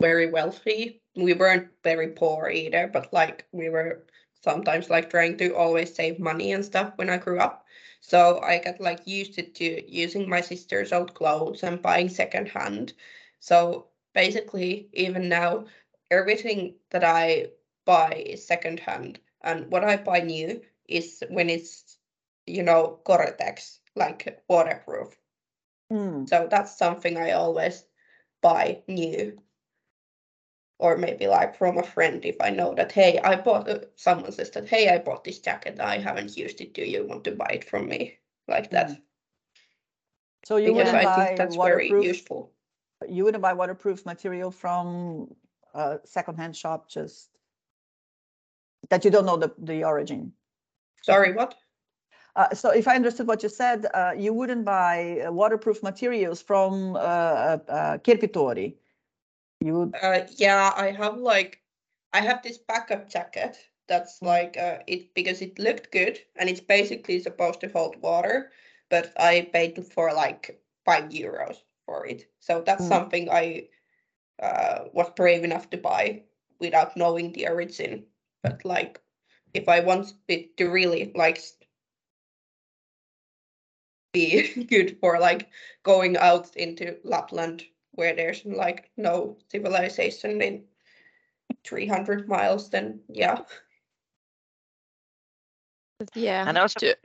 very 0.00 0.30
wealthy. 0.30 1.02
We 1.16 1.32
weren't 1.34 1.68
very 1.82 2.08
poor 2.08 2.50
either, 2.50 2.88
but 2.92 3.12
like 3.12 3.46
we 3.52 3.68
were 3.68 4.06
sometimes 4.42 4.90
like 4.90 5.10
trying 5.10 5.36
to 5.38 5.54
always 5.56 5.94
save 5.94 6.18
money 6.20 6.52
and 6.52 6.64
stuff 6.64 6.92
when 6.96 7.10
I 7.10 7.18
grew 7.18 7.38
up. 7.40 7.64
So 8.00 8.40
I 8.40 8.58
got 8.58 8.80
like 8.80 9.06
used 9.06 9.34
to, 9.34 9.42
to 9.42 9.66
using 9.90 10.28
my 10.28 10.40
sister's 10.40 10.92
old 10.92 11.14
clothes 11.14 11.62
and 11.62 11.82
buying 11.82 12.08
secondhand. 12.08 12.92
So 13.40 13.88
basically, 14.14 14.88
even 14.92 15.28
now, 15.28 15.66
everything 16.10 16.76
that 16.90 17.04
I 17.04 17.48
buy 17.84 18.24
is 18.26 18.46
secondhand, 18.46 19.18
and 19.42 19.70
what 19.70 19.84
I 19.84 19.96
buy 19.96 20.20
new 20.20 20.60
is 20.88 21.22
when 21.30 21.50
it's 21.50 21.98
you 22.46 22.62
know 22.62 23.00
Gore-Tex, 23.04 23.80
like 23.96 24.42
waterproof. 24.48 25.16
Hmm. 25.90 26.26
So 26.26 26.48
that's 26.50 26.76
something 26.76 27.16
I 27.16 27.32
always 27.32 27.84
buy 28.42 28.82
new. 28.88 29.40
Or 30.78 30.96
maybe 30.96 31.26
like 31.26 31.56
from 31.56 31.78
a 31.78 31.82
friend 31.82 32.22
if 32.24 32.36
I 32.40 32.50
know 32.50 32.74
that, 32.74 32.92
hey, 32.92 33.18
I 33.18 33.36
bought, 33.36 33.68
uh, 33.68 33.78
someone 33.94 34.30
says 34.32 34.50
that, 34.50 34.68
hey, 34.68 34.90
I 34.90 34.98
bought 34.98 35.24
this 35.24 35.38
jacket, 35.38 35.80
I 35.80 35.98
haven't 35.98 36.36
used 36.36 36.60
it. 36.60 36.74
Do 36.74 36.82
you 36.82 37.06
want 37.06 37.24
to 37.24 37.30
buy 37.32 37.48
it 37.54 37.64
from 37.64 37.88
me? 37.88 38.18
Like 38.46 38.70
that. 38.70 38.90
so 40.44 40.56
you 40.56 40.74
Because 40.74 40.76
wouldn't 40.88 40.96
I 40.96 41.04
buy 41.04 41.26
think 41.26 41.38
that's 41.38 41.56
very 41.56 41.88
waterproof 41.88 42.04
useful. 42.04 42.52
you 43.08 43.24
wouldn't 43.24 43.42
buy 43.42 43.54
waterproof 43.54 44.04
material 44.04 44.50
from 44.50 45.34
a 45.74 45.98
secondhand 46.04 46.56
shop 46.56 46.88
just 46.90 47.30
that 48.90 49.04
you 49.04 49.10
don't 49.10 49.26
know 49.26 49.36
the, 49.36 49.52
the 49.58 49.84
origin 49.84 50.32
Sorry, 51.02 51.32
what? 51.32 51.54
Uh, 52.36 52.54
so 52.54 52.70
if 52.70 52.86
I 52.88 52.96
understood 52.96 53.26
what 53.26 53.42
you 53.42 53.48
said, 53.48 53.86
uh, 53.94 54.14
you 54.16 54.32
wouldn't 54.34 54.64
buy 54.64 55.22
uh, 55.26 55.32
waterproof 55.32 55.82
materials 55.82 56.42
from 56.42 56.96
uh, 56.96 56.98
uh, 56.98 57.98
Kirpitori. 57.98 58.76
You 59.60 59.74
would, 59.78 59.94
Uh, 60.02 60.20
yeah, 60.36 60.72
I 60.76 60.92
have 60.92 61.18
like, 61.18 61.62
I 62.12 62.20
have 62.20 62.42
this 62.42 62.58
backup 62.58 63.08
jacket 63.08 63.58
that's 63.88 64.22
like, 64.22 64.56
uh, 64.56 64.80
it 64.86 65.14
because 65.14 65.40
it 65.42 65.58
looked 65.58 65.92
good 65.92 66.20
and 66.36 66.48
it's 66.48 66.60
basically 66.60 67.20
supposed 67.20 67.60
to 67.60 67.68
hold 67.68 68.00
water, 68.02 68.52
but 68.90 69.12
I 69.18 69.50
paid 69.52 69.84
for 69.86 70.12
like 70.12 70.62
five 70.84 71.10
euros 71.10 71.62
for 71.86 72.06
it. 72.06 72.30
So 72.40 72.62
that's 72.62 72.84
Mm. 72.84 72.88
something 72.88 73.30
I 73.30 73.68
uh, 74.42 74.84
was 74.92 75.10
brave 75.16 75.44
enough 75.44 75.70
to 75.70 75.78
buy 75.78 76.24
without 76.60 76.96
knowing 76.96 77.32
the 77.32 77.48
origin. 77.48 78.06
But 78.42 78.64
like, 78.64 79.00
if 79.54 79.68
I 79.68 79.80
want 79.80 80.14
it 80.28 80.56
to 80.58 80.68
really 80.68 81.12
like 81.14 81.40
be 84.16 84.64
good 84.70 84.96
for 85.00 85.18
like 85.20 85.48
going 85.82 86.16
out 86.16 86.56
into 86.56 86.96
Lapland 87.04 87.64
where 87.92 88.14
there's 88.14 88.44
like 88.44 88.90
no 88.96 89.36
civilization 89.50 90.42
in 90.42 90.62
300 91.64 92.28
miles, 92.28 92.70
then 92.70 93.00
yeah. 93.08 93.38
Yeah. 96.14 96.44
And 96.48 96.58
also, 96.58 96.80
to- 96.80 96.96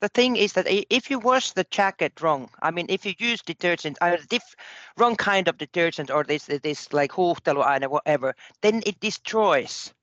the 0.00 0.08
thing 0.10 0.36
is 0.36 0.52
that 0.52 0.66
if 0.68 1.10
you 1.10 1.18
wash 1.18 1.52
the 1.52 1.64
jacket 1.70 2.20
wrong, 2.20 2.50
I 2.60 2.70
mean, 2.70 2.86
if 2.90 3.06
you 3.06 3.14
use 3.18 3.40
detergent, 3.40 3.96
either 4.02 4.22
diff, 4.28 4.54
wrong 4.98 5.16
kind 5.16 5.48
of 5.48 5.56
detergent 5.56 6.10
or 6.10 6.24
this 6.24 6.44
this 6.62 6.92
like 6.92 7.12
huuhteluaine, 7.12 7.88
whatever, 7.88 8.34
then 8.60 8.82
it 8.84 9.00
destroys 9.00 9.94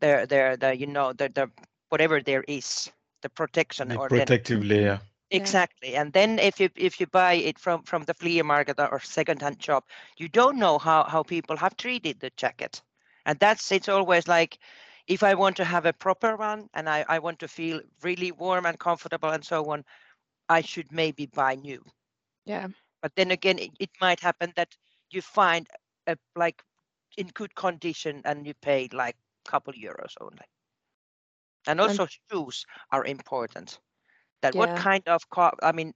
their 0.00 0.24
their 0.26 0.56
the 0.56 0.74
you 0.78 0.86
know 0.86 1.12
the 1.12 1.28
the 1.28 1.50
whatever 1.90 2.22
there 2.22 2.44
is 2.48 2.90
the 3.22 3.28
protection 3.28 3.88
The 3.88 3.96
or 3.96 4.08
then- 4.08 4.20
protective 4.20 4.64
layer. 4.64 5.00
Exactly 5.30 5.94
and 5.96 6.12
then 6.12 6.38
if 6.38 6.60
you 6.60 6.68
if 6.76 7.00
you 7.00 7.06
buy 7.06 7.34
it 7.34 7.58
from 7.58 7.82
from 7.82 8.02
the 8.04 8.14
flea 8.14 8.42
market 8.42 8.78
or- 8.78 9.00
second-hand 9.00 9.62
shop 9.62 9.88
you 10.16 10.28
don't 10.28 10.58
know 10.58 10.78
how 10.78 11.04
how 11.04 11.22
people 11.22 11.56
have 11.56 11.76
treated 11.76 12.20
the 12.20 12.30
jacket. 12.36 12.82
And 13.26 13.38
that's 13.38 13.70
it's 13.72 13.88
always 13.88 14.26
like 14.28 14.58
if 15.06 15.22
i 15.22 15.34
want 15.34 15.56
to 15.56 15.64
have 15.64 15.86
a 15.86 15.92
proper 15.92 16.36
one 16.36 16.68
and 16.74 16.88
i 16.88 17.04
i 17.08 17.18
want 17.18 17.38
to 17.40 17.48
feel 17.48 17.80
really 18.02 18.32
warm 18.32 18.66
and 18.66 18.78
comfortable 18.78 19.30
and 19.30 19.44
so 19.44 19.70
on 19.70 19.84
i 20.48 20.60
should 20.62 20.92
maybe 20.92 21.26
buy 21.26 21.54
new. 21.54 21.82
Yeah. 22.44 22.68
but 23.02 23.14
then 23.16 23.30
again 23.30 23.58
it, 23.58 23.70
it 23.78 23.90
might 24.00 24.20
happen 24.20 24.52
that 24.56 24.76
you 25.10 25.20
find 25.22 25.68
a 26.06 26.16
like 26.36 26.62
in 27.16 27.28
good 27.28 27.54
condition 27.54 28.22
and 28.24 28.46
you 28.46 28.54
pay 28.54 28.88
like 28.92 29.16
a 29.46 29.50
couple 29.50 29.72
euros 29.74 30.14
only. 30.20 30.46
And 31.66 31.80
And- 31.86 32.00
also 32.00 32.06
shoes 32.06 32.64
are 32.90 33.04
important 33.04 33.80
that 34.42 34.54
what 34.56 34.74
kind 34.74 35.08
of 35.08 35.28
car 35.30 35.52
i 35.62 35.72
mean 35.72 35.92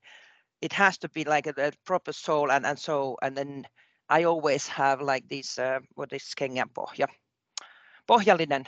it 0.61 0.72
has 0.72 0.99
to 0.99 1.09
be 1.09 1.24
like 1.24 1.47
a, 1.47 1.55
a 1.59 1.72
proper 1.84 2.12
sole 2.12 2.51
and 2.51 2.66
and 2.66 2.78
so 2.78 3.16
and 3.22 3.36
then 3.36 3.64
i 4.09 4.24
always 4.24 4.68
have 4.68 5.01
like 5.01 5.28
this 5.28 5.59
uh, 5.59 5.78
what 5.95 6.12
is 6.12 6.34
kengän 6.34 6.70
pohja 6.74 7.07
pohjallinen 8.07 8.64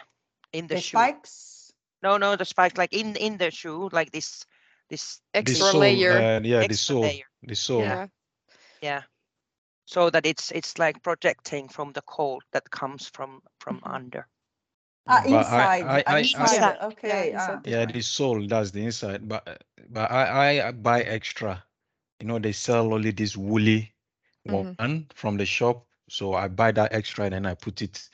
in 0.52 0.66
the 0.68 0.76
The 0.76 0.80
shoe 0.80 1.14
spikes. 1.16 1.72
no 2.02 2.16
no 2.18 2.36
the 2.36 2.44
spikes 2.44 2.76
like 2.78 2.92
in 2.92 3.16
in 3.16 3.38
the 3.38 3.50
shoe 3.50 3.88
like 3.92 4.10
this 4.12 4.44
this 4.88 5.20
The 5.42 5.54
Extra 5.54 5.56
sole, 5.56 5.80
layer. 5.80 6.12
uh, 6.12 6.40
yeah, 6.42 6.64
the 6.64 6.76
extra 6.76 6.76
sole. 6.76 7.02
layer 7.02 7.26
The 7.42 7.54
sole. 7.54 7.98
yeah. 7.98 8.06
yeah 8.80 9.02
so 9.84 10.10
that 10.10 10.26
it's 10.26 10.50
it's 10.52 10.78
like 10.78 11.02
projecting 11.02 11.68
from 11.68 11.92
the 11.92 12.02
cold 12.02 12.42
that 12.52 12.70
comes 12.70 13.08
from 13.08 13.40
from 13.60 13.80
Mhm. 13.80 13.94
under 13.94 14.26
Ah, 15.06 15.22
inside. 15.26 15.72
I- 15.78 15.98
I- 15.98 16.04
I- 16.06 16.18
inside. 16.18 16.76
Inside, 16.76 16.78
Okay. 16.82 17.30
yeah, 17.30 17.34
ah. 17.34 17.60
inside. 17.60 17.62
Yeah, 17.64 17.84
the 17.86 18.02
sole, 18.02 18.46
that's 18.46 18.70
the 18.70 18.84
inside. 18.84 19.28
But 19.28 19.46
uh, 19.48 19.56
but 19.88 20.10
I, 20.10 20.68
I 20.68 20.72
buy 20.72 21.02
extra. 21.02 21.64
You 22.20 22.26
know, 22.26 22.38
they 22.38 22.52
sell 22.52 22.92
only 22.94 23.12
this 23.12 23.36
woolly 23.36 23.94
one 24.44 24.72
from 25.14 25.36
the 25.38 25.44
shop. 25.46 25.86
So 26.08 26.34
I 26.34 26.48
buy 26.48 26.72
that 26.72 26.92
extra 26.92 27.24
and 27.26 27.34
then 27.34 27.46
I 27.46 27.54
put 27.54 27.82
it 27.82 28.08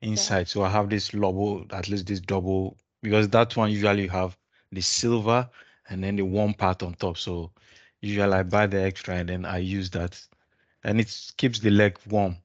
inside. 0.00 0.48
So 0.48 0.62
I 0.62 0.68
have 0.70 0.88
this 0.90 1.08
double, 1.10 1.66
at 1.70 1.88
least 1.88 2.06
this 2.06 2.20
double, 2.20 2.76
because 3.02 3.28
that 3.30 3.56
one 3.56 3.70
usually 3.70 4.02
you 4.04 4.08
have 4.10 4.36
the 4.72 4.80
silver 4.80 5.48
and 5.88 6.02
then 6.02 6.16
the 6.16 6.22
warm 6.24 6.54
part 6.54 6.82
on 6.82 6.94
top. 6.94 7.16
So 7.18 7.52
usually 8.00 8.32
I 8.32 8.42
buy 8.42 8.66
the 8.66 8.82
extra 8.82 9.16
and 9.16 9.28
then 9.28 9.44
I 9.44 9.58
use 9.58 9.90
that. 9.90 10.20
And 10.84 11.00
it 11.00 11.32
keeps 11.36 11.60
the 11.60 11.70
leg 11.70 11.98
warm. 12.08 12.36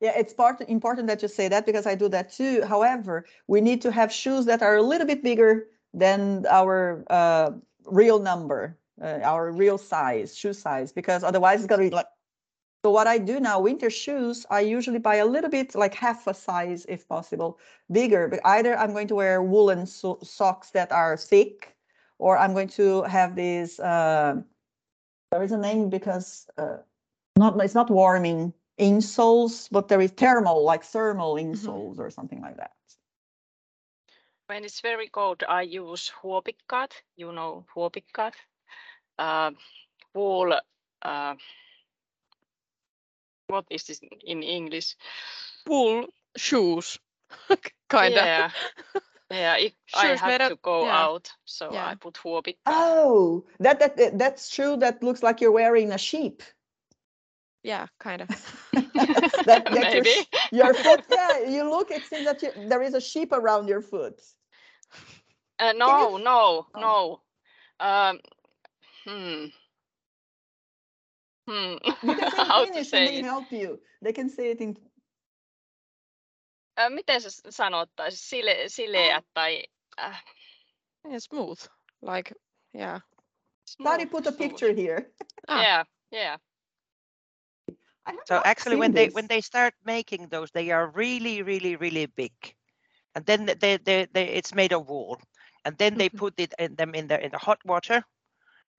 Yeah, 0.00 0.12
it's 0.16 0.34
part 0.34 0.60
important 0.68 1.06
that 1.08 1.22
you 1.22 1.28
say 1.28 1.48
that 1.48 1.64
because 1.64 1.86
I 1.86 1.94
do 1.94 2.08
that 2.10 2.30
too. 2.30 2.62
However, 2.64 3.24
we 3.46 3.60
need 3.60 3.80
to 3.82 3.90
have 3.90 4.12
shoes 4.12 4.44
that 4.44 4.62
are 4.62 4.76
a 4.76 4.82
little 4.82 5.06
bit 5.06 5.22
bigger 5.22 5.68
than 5.94 6.44
our 6.50 7.02
uh, 7.08 7.52
real 7.86 8.18
number, 8.18 8.76
uh, 9.00 9.20
our 9.24 9.50
real 9.52 9.78
size, 9.78 10.36
shoe 10.36 10.52
size, 10.52 10.92
because 10.92 11.24
otherwise 11.24 11.60
it's 11.60 11.66
gonna 11.66 11.82
be 11.82 11.90
like. 11.90 12.06
So 12.84 12.90
what 12.92 13.08
I 13.08 13.18
do 13.18 13.40
now, 13.40 13.58
winter 13.58 13.90
shoes, 13.90 14.46
I 14.48 14.60
usually 14.60 15.00
buy 15.00 15.16
a 15.16 15.26
little 15.26 15.50
bit, 15.50 15.74
like 15.74 15.92
half 15.94 16.28
a 16.28 16.34
size 16.34 16.86
if 16.88 17.08
possible, 17.08 17.58
bigger. 17.90 18.28
But 18.28 18.38
either 18.44 18.78
I'm 18.78 18.92
going 18.92 19.08
to 19.08 19.16
wear 19.16 19.42
woolen 19.42 19.86
so- 19.86 20.20
socks 20.22 20.70
that 20.70 20.92
are 20.92 21.16
thick, 21.16 21.74
or 22.18 22.38
I'm 22.38 22.52
going 22.52 22.68
to 22.68 23.02
have 23.02 23.34
these. 23.34 23.80
Uh, 23.80 24.42
there 25.32 25.42
is 25.42 25.50
a 25.50 25.58
name 25.58 25.88
because 25.90 26.46
uh, 26.58 26.76
not 27.36 27.58
it's 27.64 27.74
not 27.74 27.90
warming 27.90 28.52
insoles, 28.78 29.68
but 29.70 29.88
there 29.88 30.00
is 30.00 30.10
thermal, 30.12 30.64
like 30.64 30.84
thermal 30.84 31.34
insoles 31.36 31.98
or 31.98 32.10
something 32.10 32.40
like 32.40 32.56
that. 32.56 32.72
When 34.46 34.64
it's 34.64 34.80
very 34.80 35.08
cold, 35.08 35.42
I 35.48 35.62
use 35.62 36.12
huopikkaat. 36.22 36.92
You 37.16 37.32
know 37.32 37.64
huopikkaat. 37.74 38.34
Uh, 39.18 39.50
wool. 40.14 40.54
Uh, 41.02 41.34
what 43.48 43.64
is 43.70 43.84
this 43.84 44.00
in 44.24 44.42
English? 44.42 44.96
Wool 45.66 46.06
shoes. 46.36 46.98
kind 47.88 48.14
of. 48.14 48.24
Yeah. 48.24 48.50
Yeah, 49.30 49.56
if 49.56 49.72
I 49.94 50.14
have 50.16 50.48
to 50.50 50.56
go 50.62 50.84
yeah. 50.84 51.04
out, 51.04 51.32
so 51.44 51.72
Yeah. 51.72 51.86
I 51.86 51.94
put 51.96 52.14
huopikkaat. 52.14 52.66
Oh, 52.66 53.44
that, 53.58 53.80
that 53.80 53.96
that- 53.96 54.18
that's 54.18 54.50
true. 54.50 54.76
That 54.76 55.02
looks 55.02 55.22
like 55.22 55.40
you're 55.40 55.50
wearing 55.52 55.92
a 55.92 55.98
sheep. 55.98 56.42
Yeah, 57.66 57.86
kind 57.98 58.22
of. 58.22 58.28
that, 59.44 59.44
that 59.46 59.72
Maybe. 59.72 60.08
sh- 60.10 60.26
your 60.52 60.72
foot. 60.74 61.04
Yeah, 61.10 61.40
you 61.48 61.68
look. 61.70 61.90
It 61.90 62.06
seems 62.06 62.24
that 62.24 62.42
you, 62.42 62.50
there 62.68 62.82
is 62.82 62.94
a 62.94 63.00
sheep 63.00 63.32
around 63.32 63.68
your 63.68 63.80
foot. 63.82 64.20
Uh, 65.58 65.72
no, 65.72 66.16
no, 66.16 66.66
Oh. 66.74 66.80
no. 66.80 67.20
Um, 67.80 68.20
hmm. 69.04 69.46
Hmm. 71.48 71.76
You 72.02 72.14
can 72.14 72.30
say 72.30 72.44
How 72.44 72.62
in 72.62 72.66
to 72.68 72.72
Finnish 72.72 72.76
and 72.76 72.86
say 72.86 73.06
they 73.06 73.18
it? 73.18 73.24
help 73.24 73.52
you. 73.52 73.80
They 74.02 74.12
can 74.12 74.28
say 74.28 74.50
it 74.50 74.60
in. 74.60 74.76
Äh, 76.78 76.90
miten 76.90 77.20
se 77.20 77.26
s- 77.28 77.42
sanottaisi? 77.56 78.16
Sile, 78.16 78.68
sileät 78.68 79.24
tai 79.34 79.64
äh, 79.98 80.16
Yeah, 81.10 81.18
smooth. 81.18 81.58
Like, 82.02 82.32
yeah. 82.74 83.00
Sari 83.64 83.98
smooth, 84.06 84.10
put 84.10 84.26
a 84.26 84.32
smooth. 84.32 84.38
picture 84.50 84.72
here. 84.72 85.10
Ah. 85.48 85.62
Yeah, 85.62 85.84
yeah. 86.12 86.38
So 88.24 88.40
actually, 88.44 88.76
when 88.76 88.92
they 88.92 89.08
when 89.08 89.26
they 89.28 89.40
start 89.40 89.74
making 89.84 90.28
those, 90.28 90.50
they 90.52 90.70
are 90.70 90.88
really, 90.88 91.42
really, 91.42 91.76
really 91.76 92.06
big, 92.06 92.32
and 93.14 93.24
then 93.26 93.46
th- 93.46 93.58
they 93.58 93.76
they, 93.78 94.06
they 94.12 94.28
it's 94.28 94.54
made 94.54 94.72
of 94.72 94.88
wool, 94.88 95.20
and 95.64 95.76
then 95.78 95.96
they 95.96 96.08
Mhm. 96.12 96.22
put 96.22 96.34
it 96.38 96.54
in 96.58 96.74
them 96.76 96.94
in 96.94 97.08
the 97.08 97.22
in 97.24 97.30
the 97.32 97.38
hot 97.38 97.58
water, 97.64 98.04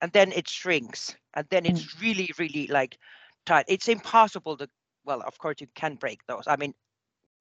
and 0.00 0.12
then 0.12 0.32
it 0.32 0.48
shrinks, 0.48 1.16
and 1.34 1.46
then 1.50 1.66
it's 1.66 2.00
really, 2.00 2.30
really 2.38 2.66
like 2.68 2.98
tight. 3.46 3.66
It's 3.68 3.88
impossible 3.88 4.56
to 4.58 4.68
well, 5.04 5.22
of 5.22 5.38
course 5.38 5.60
you 5.60 5.68
can 5.74 5.96
break 5.96 6.20
those. 6.26 6.44
I 6.46 6.56
mean, 6.56 6.74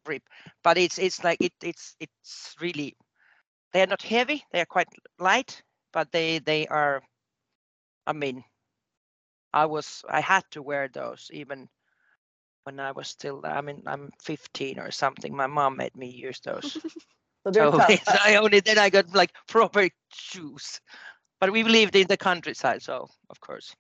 rip, 0.06 0.24
but 0.64 0.78
it's 0.78 0.98
it's 1.00 1.24
like 1.24 1.38
it 1.42 1.54
it's 1.64 1.96
it's 2.00 2.56
really 2.62 2.96
they 3.74 3.82
are 3.84 3.88
not 3.88 4.02
heavy. 4.04 4.44
They 4.52 4.62
are 4.62 4.66
quite 4.66 4.88
light, 5.20 5.62
but 5.94 6.12
they 6.12 6.40
they 6.40 6.68
are. 6.68 7.02
I 8.08 8.14
mean, 8.14 8.44
I 9.54 9.66
was 9.66 10.04
I 10.08 10.20
had 10.22 10.44
to 10.52 10.62
wear 10.62 10.88
those 10.88 11.30
even 11.34 11.70
when 12.68 12.82
I 12.82 12.92
was 12.92 13.08
still 13.08 13.40
I 13.46 13.62
mean 13.62 13.84
I'm 13.88 14.12
15 14.22 14.80
or 14.80 14.92
something. 14.92 15.34
My 15.34 15.48
mom 15.48 15.78
made 15.78 15.96
me 15.96 16.08
use 16.10 16.42
those. 16.42 16.78
so 17.44 17.52
they're 17.52 17.72
so 17.72 17.80
I 18.30 18.36
only 18.36 18.60
then 18.60 18.78
I 18.78 18.90
got 18.90 19.16
like 19.16 19.32
proper 19.48 19.88
shoes. 20.12 20.82
But 21.40 21.52
we 21.52 21.64
lived 21.64 21.96
in 21.96 22.08
the 22.08 22.18
countryside, 22.18 22.82
so 22.82 23.08
of 23.30 23.40
course. 23.40 23.74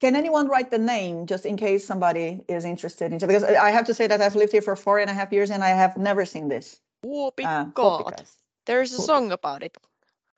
Can 0.00 0.14
anyone 0.14 0.46
write 0.48 0.70
the 0.70 0.78
name 0.78 1.26
just 1.26 1.44
in 1.44 1.56
case 1.56 1.84
somebody 1.84 2.28
is 2.46 2.64
interested 2.64 3.12
in 3.12 3.18
because 3.18 3.42
I 3.42 3.54
I 3.68 3.70
have 3.72 3.86
to 3.90 3.94
say 3.98 4.06
that 4.06 4.20
I've 4.22 4.38
lived 4.38 4.52
here 4.52 4.62
for 4.68 4.76
four 4.76 4.98
and 5.02 5.10
a 5.10 5.16
half 5.18 5.32
years 5.32 5.50
and 5.50 5.64
I 5.64 5.72
have 5.82 5.96
never 5.96 6.24
seen 6.24 6.48
this. 6.48 6.66
Uh, 7.02 7.08
Whoopikkaat. 7.08 7.74
Huopikkaat. 7.74 8.30
There's 8.66 8.92
a 8.92 9.02
song 9.10 9.32
about 9.32 9.62
it. 9.66 9.74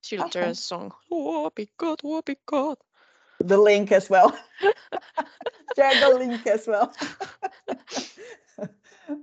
Children's 0.02 0.36
Okay. 0.36 0.68
song. 0.72 0.86
Whoopikkaat, 1.12 2.00
whoopikkaat. 2.08 2.78
The 3.40 3.58
link 3.58 3.92
as 3.92 4.10
well. 4.10 4.36
Share 5.76 5.98
the 5.98 6.10
link 6.10 6.46
as 6.46 6.66
well. 6.66 6.92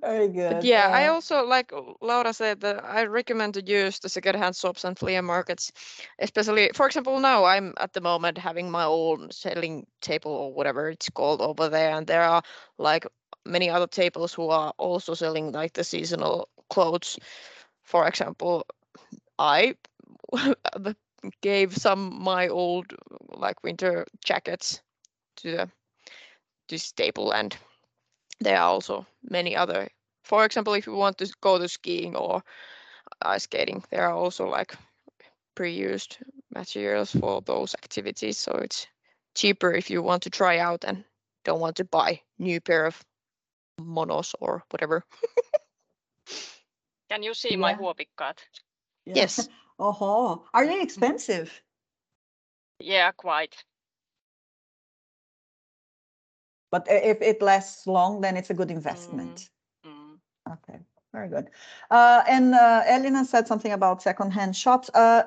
Very 0.02 0.28
good. 0.30 0.48
But 0.48 0.64
yeah, 0.64 0.88
I 0.92 1.06
Uh, 1.06 1.08
also 1.08 1.46
like 1.46 1.72
Laura 2.02 2.34
said 2.34 2.62
that 2.62 2.84
I 2.84 3.06
recommend 3.06 3.54
to 3.56 3.66
use 3.66 4.00
the 4.00 4.10
secondhand 4.10 4.56
shops 4.56 4.84
and 4.84 4.98
flea 4.98 5.22
markets, 5.22 5.72
especially 6.20 6.72
for 6.74 6.86
example 6.88 7.20
now 7.20 7.46
I'm 7.46 7.74
at 7.78 7.94
the 7.94 8.02
moment 8.02 8.38
having 8.38 8.72
my 8.72 8.84
own 8.86 9.32
selling 9.32 9.86
table 10.02 10.32
or 10.32 10.54
whatever 10.54 10.90
it's 10.90 11.10
called 11.10 11.42
over 11.42 11.70
there, 11.70 11.92
and 11.96 12.08
there 12.08 12.24
are 12.24 12.42
like 12.78 13.06
many 13.46 13.70
other 13.70 13.88
tables 13.88 14.34
who 14.34 14.50
are 14.50 14.74
also 14.78 15.14
selling 15.14 15.52
like 15.52 15.74
the 15.74 15.84
seasonal 15.84 16.50
clothes. 16.70 17.18
For 17.84 18.08
example, 18.08 18.66
I 19.40 19.76
the- 20.34 20.98
gave 21.42 21.76
some 21.76 22.24
my 22.24 22.48
old 22.48 22.94
like 23.36 23.64
winter 23.64 24.06
jackets 24.24 24.82
to 25.38 25.52
the 25.52 25.70
this 26.70 26.92
table 26.92 27.32
and 27.32 27.56
there 28.40 28.58
are 28.58 28.70
also 28.70 29.06
many 29.24 29.56
other 29.56 29.88
for 30.24 30.46
example 30.46 30.74
if 30.74 30.86
you 30.88 30.94
want 30.94 31.18
to 31.18 31.32
go 31.42 31.58
to 31.58 31.68
skiing 31.68 32.16
or 32.16 32.44
ice 33.22 33.44
skating 33.44 33.84
there 33.92 34.08
are 34.08 34.14
also 34.16 34.48
like 34.48 34.74
pre-used 35.56 36.18
materials 36.54 37.12
for 37.12 37.42
those 37.42 37.76
activities 37.76 38.38
so 38.38 38.52
it's 38.54 38.88
cheaper 39.36 39.72
if 39.74 39.90
you 39.90 40.02
want 40.02 40.24
to 40.24 40.30
try 40.30 40.58
out 40.60 40.84
and 40.86 41.04
don't 41.46 41.60
want 41.60 41.76
to 41.78 41.86
buy 41.86 42.22
new 42.40 42.60
pair 42.62 42.86
of 42.86 43.04
monos 43.80 44.36
or 44.40 44.64
whatever 44.72 45.04
Can 47.10 47.24
you 47.24 47.34
see 47.34 47.56
my 47.58 47.74
Yeah. 47.74 47.78
huopikkaat? 47.78 48.40
yeah. 49.06 49.16
yes 49.16 49.38
Oh, 49.86 50.46
are 50.54 50.66
they 50.66 50.82
expensive? 50.82 51.62
Yeah, 52.80 53.12
quite. 53.12 53.66
But 56.72 56.88
if 56.90 57.22
it 57.22 57.42
lasts 57.42 57.86
long, 57.86 58.22
then 58.22 58.38
it's 58.38 58.50
a 58.50 58.54
good 58.54 58.72
investment. 58.72 59.50
Mm. 59.86 60.18
Okay. 60.54 60.80
very 61.12 61.28
good. 61.28 61.50
Uh, 61.92 62.24
and 62.30 62.56
uh, 62.56 62.84
Elina 62.88 63.26
said 63.26 63.46
something 63.46 63.74
about 63.74 64.02
secondhand 64.02 64.56
shops. 64.56 64.90
Uh, 64.94 65.24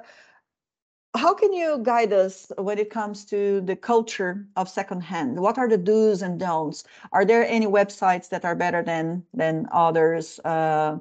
how 1.14 1.34
can 1.34 1.52
you 1.52 1.78
guide 1.82 2.14
us 2.14 2.50
when 2.56 2.78
it 2.78 2.88
comes 2.88 3.26
to 3.26 3.60
the 3.60 3.76
culture 3.76 4.46
of 4.56 4.70
secondhand? 4.70 5.38
What 5.38 5.58
are 5.58 5.68
the 5.68 5.78
do's 5.78 6.22
and 6.22 6.40
don'ts? 6.40 6.84
Are 7.12 7.26
there 7.26 7.46
any 7.46 7.66
websites 7.66 8.30
that 8.30 8.46
are 8.46 8.54
better 8.54 8.82
than 8.82 9.22
than 9.34 9.68
others? 9.70 10.40
Uh, 10.40 10.98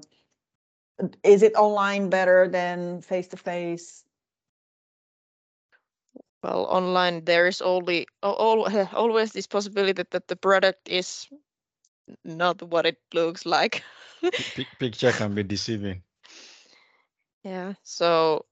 is 1.23 1.43
it 1.43 1.55
online 1.55 2.09
better 2.09 2.47
than 2.47 3.01
face 3.01 3.27
to 3.29 3.37
face? 3.37 4.05
Well, 6.43 6.65
online 6.65 7.25
there 7.25 7.47
is 7.47 7.61
only 7.61 8.07
al- 8.23 8.67
always 8.93 9.31
this 9.33 9.47
possibility 9.47 9.93
that, 9.93 10.11
that 10.11 10.27
the 10.27 10.35
product 10.35 10.87
is 10.87 11.27
not 12.23 12.61
what 12.61 12.85
it 12.85 12.99
looks 13.13 13.45
like. 13.45 13.83
Picture 14.79 15.11
can 15.11 15.33
be 15.33 15.43
deceiving. 15.43 16.03
Yeah, 17.43 17.73
so 17.83 18.45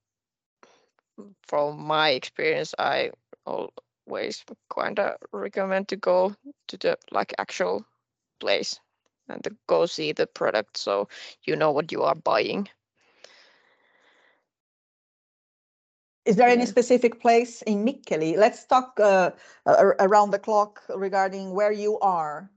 from 1.46 1.80
my 1.86 2.10
experience, 2.10 2.74
I 2.78 3.10
always 3.46 4.44
kind 4.68 4.98
of 4.98 5.16
recommend 5.32 5.88
to 5.88 5.96
go 5.96 6.34
to 6.68 6.76
the 6.76 6.98
like 7.10 7.34
actual 7.38 7.84
place 8.40 8.80
and 9.28 9.42
to 9.44 9.50
go 9.66 9.86
see 9.86 10.12
the 10.12 10.26
product 10.26 10.76
so 10.76 11.08
you 11.44 11.56
know 11.56 11.70
what 11.70 11.92
you 11.92 12.02
are 12.02 12.14
buying. 12.14 12.68
Is 16.24 16.36
there 16.36 16.48
any 16.48 16.66
specific 16.66 17.20
place 17.20 17.62
in 17.62 17.84
Mikkeli? 17.84 18.36
Let's 18.36 18.64
talk 18.64 18.98
uh, 18.98 19.32
around 19.66 20.30
the 20.30 20.38
clock 20.38 20.82
regarding 20.88 21.54
where 21.54 21.72
you 21.72 21.98
are. 22.00 22.50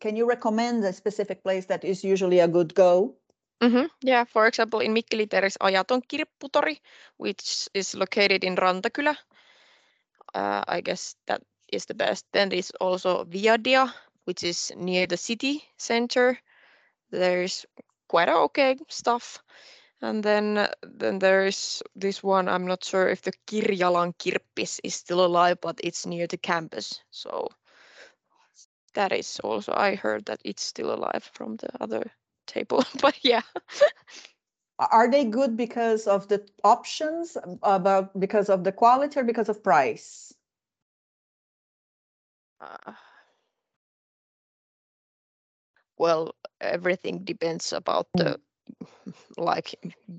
Can 0.00 0.16
you 0.16 0.26
recommend 0.28 0.84
a 0.84 0.92
specific 0.92 1.42
place 1.42 1.66
that 1.66 1.84
is 1.84 2.04
usually 2.04 2.40
a 2.40 2.48
good 2.48 2.74
go? 2.74 3.14
hmm 3.62 3.86
Yeah, 4.02 4.24
for 4.24 4.46
example, 4.46 4.80
in 4.80 4.94
Mikkeli 4.94 5.28
there 5.30 5.46
is 5.46 5.56
Ajaton 5.60 6.02
kirpputori, 6.02 6.80
which 7.16 7.68
is 7.74 7.94
located 7.94 8.44
in 8.44 8.56
Rantakylä. 8.56 9.16
Uh, 10.34 10.62
I 10.68 10.80
guess 10.82 11.16
that 11.26 11.42
is 11.72 11.86
the 11.86 11.94
best. 11.94 12.26
Then 12.32 12.50
there's 12.50 12.70
also 12.80 13.24
Viadia, 13.24 13.92
which 14.28 14.44
is 14.44 14.70
near 14.76 15.06
the 15.06 15.16
city 15.16 15.64
center. 15.78 16.38
There's 17.10 17.64
quite 18.08 18.28
a 18.28 18.36
okay 18.48 18.76
stuff. 18.88 19.42
And 20.02 20.22
then 20.22 20.68
then 20.82 21.18
there 21.18 21.46
is 21.46 21.82
this 21.96 22.22
one. 22.22 22.46
I'm 22.46 22.66
not 22.66 22.84
sure 22.84 23.08
if 23.08 23.22
the 23.22 23.32
Kirjalan 23.46 24.12
Kirppis 24.18 24.80
is 24.84 24.94
still 24.94 25.24
alive, 25.24 25.62
but 25.62 25.80
it's 25.82 26.04
near 26.04 26.26
the 26.26 26.36
campus. 26.36 27.00
So 27.10 27.48
that 28.92 29.12
is 29.12 29.40
also 29.40 29.72
I 29.72 29.94
heard 29.94 30.26
that 30.26 30.40
it's 30.44 30.62
still 30.62 30.92
alive 30.92 31.30
from 31.32 31.56
the 31.56 31.70
other 31.80 32.12
table. 32.46 32.84
but 33.00 33.16
yeah. 33.24 33.48
Are 34.78 35.10
they 35.10 35.24
good 35.24 35.56
because 35.56 36.06
of 36.06 36.28
the 36.28 36.46
options, 36.62 37.36
um, 37.36 37.58
about 37.62 38.12
because 38.20 38.50
of 38.50 38.62
the 38.62 38.72
quality 38.72 39.18
or 39.20 39.24
because 39.24 39.48
of 39.48 39.64
price? 39.64 40.34
Uh, 42.60 42.92
well, 45.98 46.34
everything 46.60 47.24
depends 47.24 47.72
about 47.72 48.06
the 48.14 48.40
like 49.36 49.74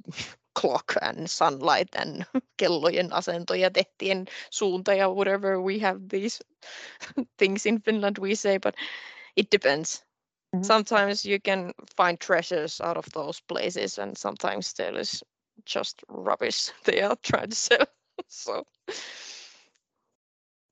clock 0.55 0.95
and 1.01 1.29
sunlight 1.29 1.89
and 1.95 2.25
kellojen 2.57 3.11
asento 3.11 3.55
ja 3.55 3.69
tehtien 3.69 4.27
suunta 4.51 4.93
ja 4.93 5.09
whatever 5.09 5.61
we 5.61 5.79
have 5.79 5.99
these 6.09 6.43
things 7.37 7.65
in 7.65 7.81
Finland 7.81 8.17
we 8.19 8.35
say, 8.35 8.57
but 8.57 8.75
it 9.35 9.49
depends. 9.51 10.03
Mhm. 10.55 10.63
Sometimes 10.63 11.25
you 11.25 11.39
can 11.39 11.73
find 11.97 12.19
treasures 12.19 12.81
out 12.81 12.97
of 12.97 13.05
those 13.13 13.41
places, 13.47 13.99
and 13.99 14.17
sometimes 14.17 14.73
there 14.73 14.99
is 15.01 15.23
just 15.65 16.03
rubbish 16.09 16.71
they 16.85 17.01
are 17.01 17.15
trying 17.23 17.49
to 17.49 17.55
sell. 17.55 17.87
so 18.27 18.63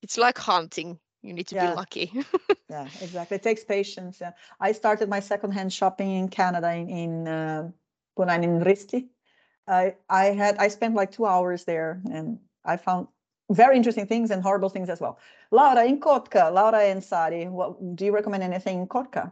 it's 0.02 0.18
like 0.18 0.38
hunting. 0.38 1.00
You 1.22 1.34
need 1.34 1.48
to 1.48 1.56
Yeah. 1.56 1.70
be 1.72 1.76
lucky. 1.76 2.14
Yeah, 2.70 2.90
exactly. 3.00 3.36
It 3.36 3.44
takes 3.44 3.64
patience. 3.64 4.20
Yeah. 4.20 4.34
I 4.60 4.74
started 4.74 5.08
my 5.08 5.22
secondhand 5.22 5.72
shopping 5.72 6.12
in 6.12 6.28
Canada 6.28 6.74
in, 6.74 6.90
in 6.90 7.28
uh, 7.28 7.72
Punainen 8.18 8.62
Risti. 8.64 9.08
I 9.68 9.96
I 10.10 10.26
had 10.26 10.58
I 10.58 10.68
spent 10.68 10.96
like 10.96 11.12
two 11.12 11.26
hours 11.26 11.64
there 11.64 12.02
and 12.12 12.40
I 12.66 12.78
found 12.78 13.08
very 13.50 13.78
interesting 13.78 14.06
things 14.08 14.32
and 14.32 14.44
horrible 14.44 14.70
things 14.70 14.90
as 14.90 15.00
well. 15.00 15.18
Laura 15.52 15.86
in 15.86 16.00
Kotka, 16.02 16.52
Laura 16.54 16.80
and 16.84 17.02
Sari, 17.04 17.48
what 17.48 17.96
do 17.96 18.06
you 18.06 18.12
recommend 18.14 18.44
anything 18.44 18.80
in 18.82 18.88
Kotka? 18.88 19.32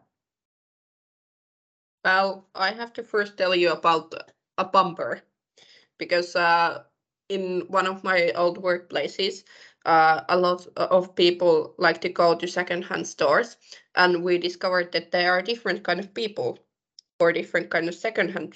Well, 2.05 2.47
I 2.55 2.71
have 2.71 2.93
to 2.93 3.03
first 3.03 3.37
tell 3.37 3.55
you 3.55 3.71
about 3.71 4.13
a 4.57 4.63
bumper 4.65 5.21
because 5.97 6.35
uh, 6.35 6.83
in 7.29 7.61
one 7.67 7.87
of 7.87 8.03
my 8.03 8.31
old 8.31 8.61
workplaces, 8.61 9.43
uh, 9.85 10.23
a 10.29 10.37
lot 10.37 10.67
of 10.77 11.15
people 11.15 11.73
like 11.77 12.01
to 12.01 12.09
go 12.09 12.35
to 12.35 12.47
secondhand 12.47 13.07
stores, 13.07 13.57
and 13.95 14.23
we 14.23 14.37
discovered 14.37 14.91
that 14.91 15.11
there 15.11 15.31
are 15.31 15.41
different 15.41 15.83
kind 15.83 15.99
of 15.99 16.13
people 16.13 16.59
for 17.19 17.31
different 17.31 17.69
kind 17.69 17.87
of 17.87 17.95
secondhand 17.95 18.55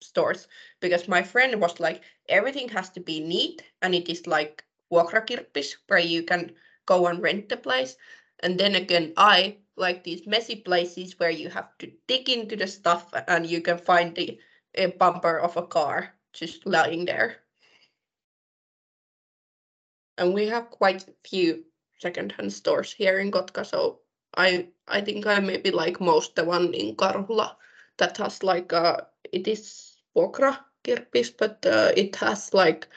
stores. 0.00 0.48
Because 0.80 1.08
my 1.08 1.22
friend 1.22 1.60
was 1.60 1.80
like, 1.80 2.02
everything 2.28 2.68
has 2.68 2.90
to 2.90 3.00
be 3.00 3.20
neat, 3.20 3.62
and 3.82 3.94
it 3.94 4.08
is 4.08 4.26
like 4.26 4.64
vuokrakirppis 4.92 5.76
where 5.88 5.98
you 5.98 6.22
can 6.22 6.52
go 6.86 7.06
and 7.06 7.22
rent 7.22 7.48
the 7.48 7.56
place. 7.56 7.96
And 8.40 8.58
then 8.58 8.74
again, 8.74 9.12
I 9.16 9.56
like 9.76 10.04
these 10.04 10.26
messy 10.26 10.56
places 10.56 11.18
where 11.18 11.30
you 11.30 11.50
have 11.50 11.76
to 11.78 11.90
dig 12.06 12.28
into 12.28 12.56
the 12.56 12.66
stuff 12.66 13.12
and 13.26 13.46
you 13.46 13.60
can 13.60 13.78
find 13.78 14.14
the 14.14 14.38
bumper 14.98 15.38
of 15.38 15.56
a 15.56 15.66
car 15.66 16.14
just 16.32 16.66
lying 16.66 17.04
there. 17.04 17.38
And 20.18 20.34
we 20.34 20.46
have 20.48 20.70
quite 20.70 21.08
a 21.08 21.14
few 21.28 21.64
secondhand 21.98 22.52
stores 22.52 22.92
here 22.92 23.18
in 23.18 23.30
Kotka, 23.30 23.64
so 23.64 24.00
I 24.36 24.68
I 24.86 25.00
think 25.00 25.26
I 25.26 25.40
maybe 25.40 25.70
like 25.70 26.00
most 26.00 26.34
the 26.34 26.44
one 26.44 26.74
in 26.74 26.96
Karhula 26.96 27.56
that 27.96 28.16
has 28.18 28.42
like 28.42 28.72
uh 28.72 29.00
it 29.32 29.48
is 29.48 29.96
Vuokra 30.16 30.58
kirpis, 30.84 31.30
but 31.36 31.64
uh, 31.66 31.92
it 31.96 32.16
has 32.16 32.54
like 32.54 32.88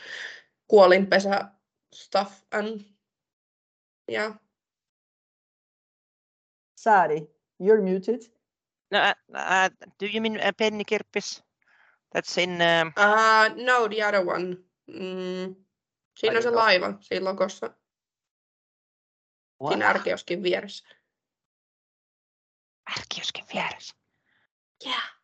kuolinpesä 0.72 1.52
stuff 1.94 2.46
and 2.52 2.86
yeah. 4.08 4.34
Sari, 6.76 7.28
you're 7.60 7.82
muted. 7.82 8.24
No, 8.92 9.00
uh, 9.00 9.14
uh, 9.34 9.70
do 10.00 10.08
you 10.08 10.22
mean 10.22 10.40
uh, 10.40 10.52
Penny 10.58 10.84
Kirppis? 10.84 11.42
That's 12.12 12.38
in. 12.38 12.62
Um, 12.62 12.94
Uh, 12.98 13.50
no, 13.56 13.88
the 13.88 14.02
other 14.02 14.26
one. 14.26 14.58
Mm, 14.90 15.56
siinä 16.16 16.38
on 16.38 16.44
se 16.44 16.52
laiva 16.52 16.94
siinä 17.02 17.26
logossa, 17.26 17.70
what? 19.62 19.74
siinä 19.74 19.90
ärkioskin 19.90 20.44
vieressä. 20.44 20.88
Ärkiosken 23.00 23.46
vieressä. 23.54 23.96
Yeah. 24.86 25.22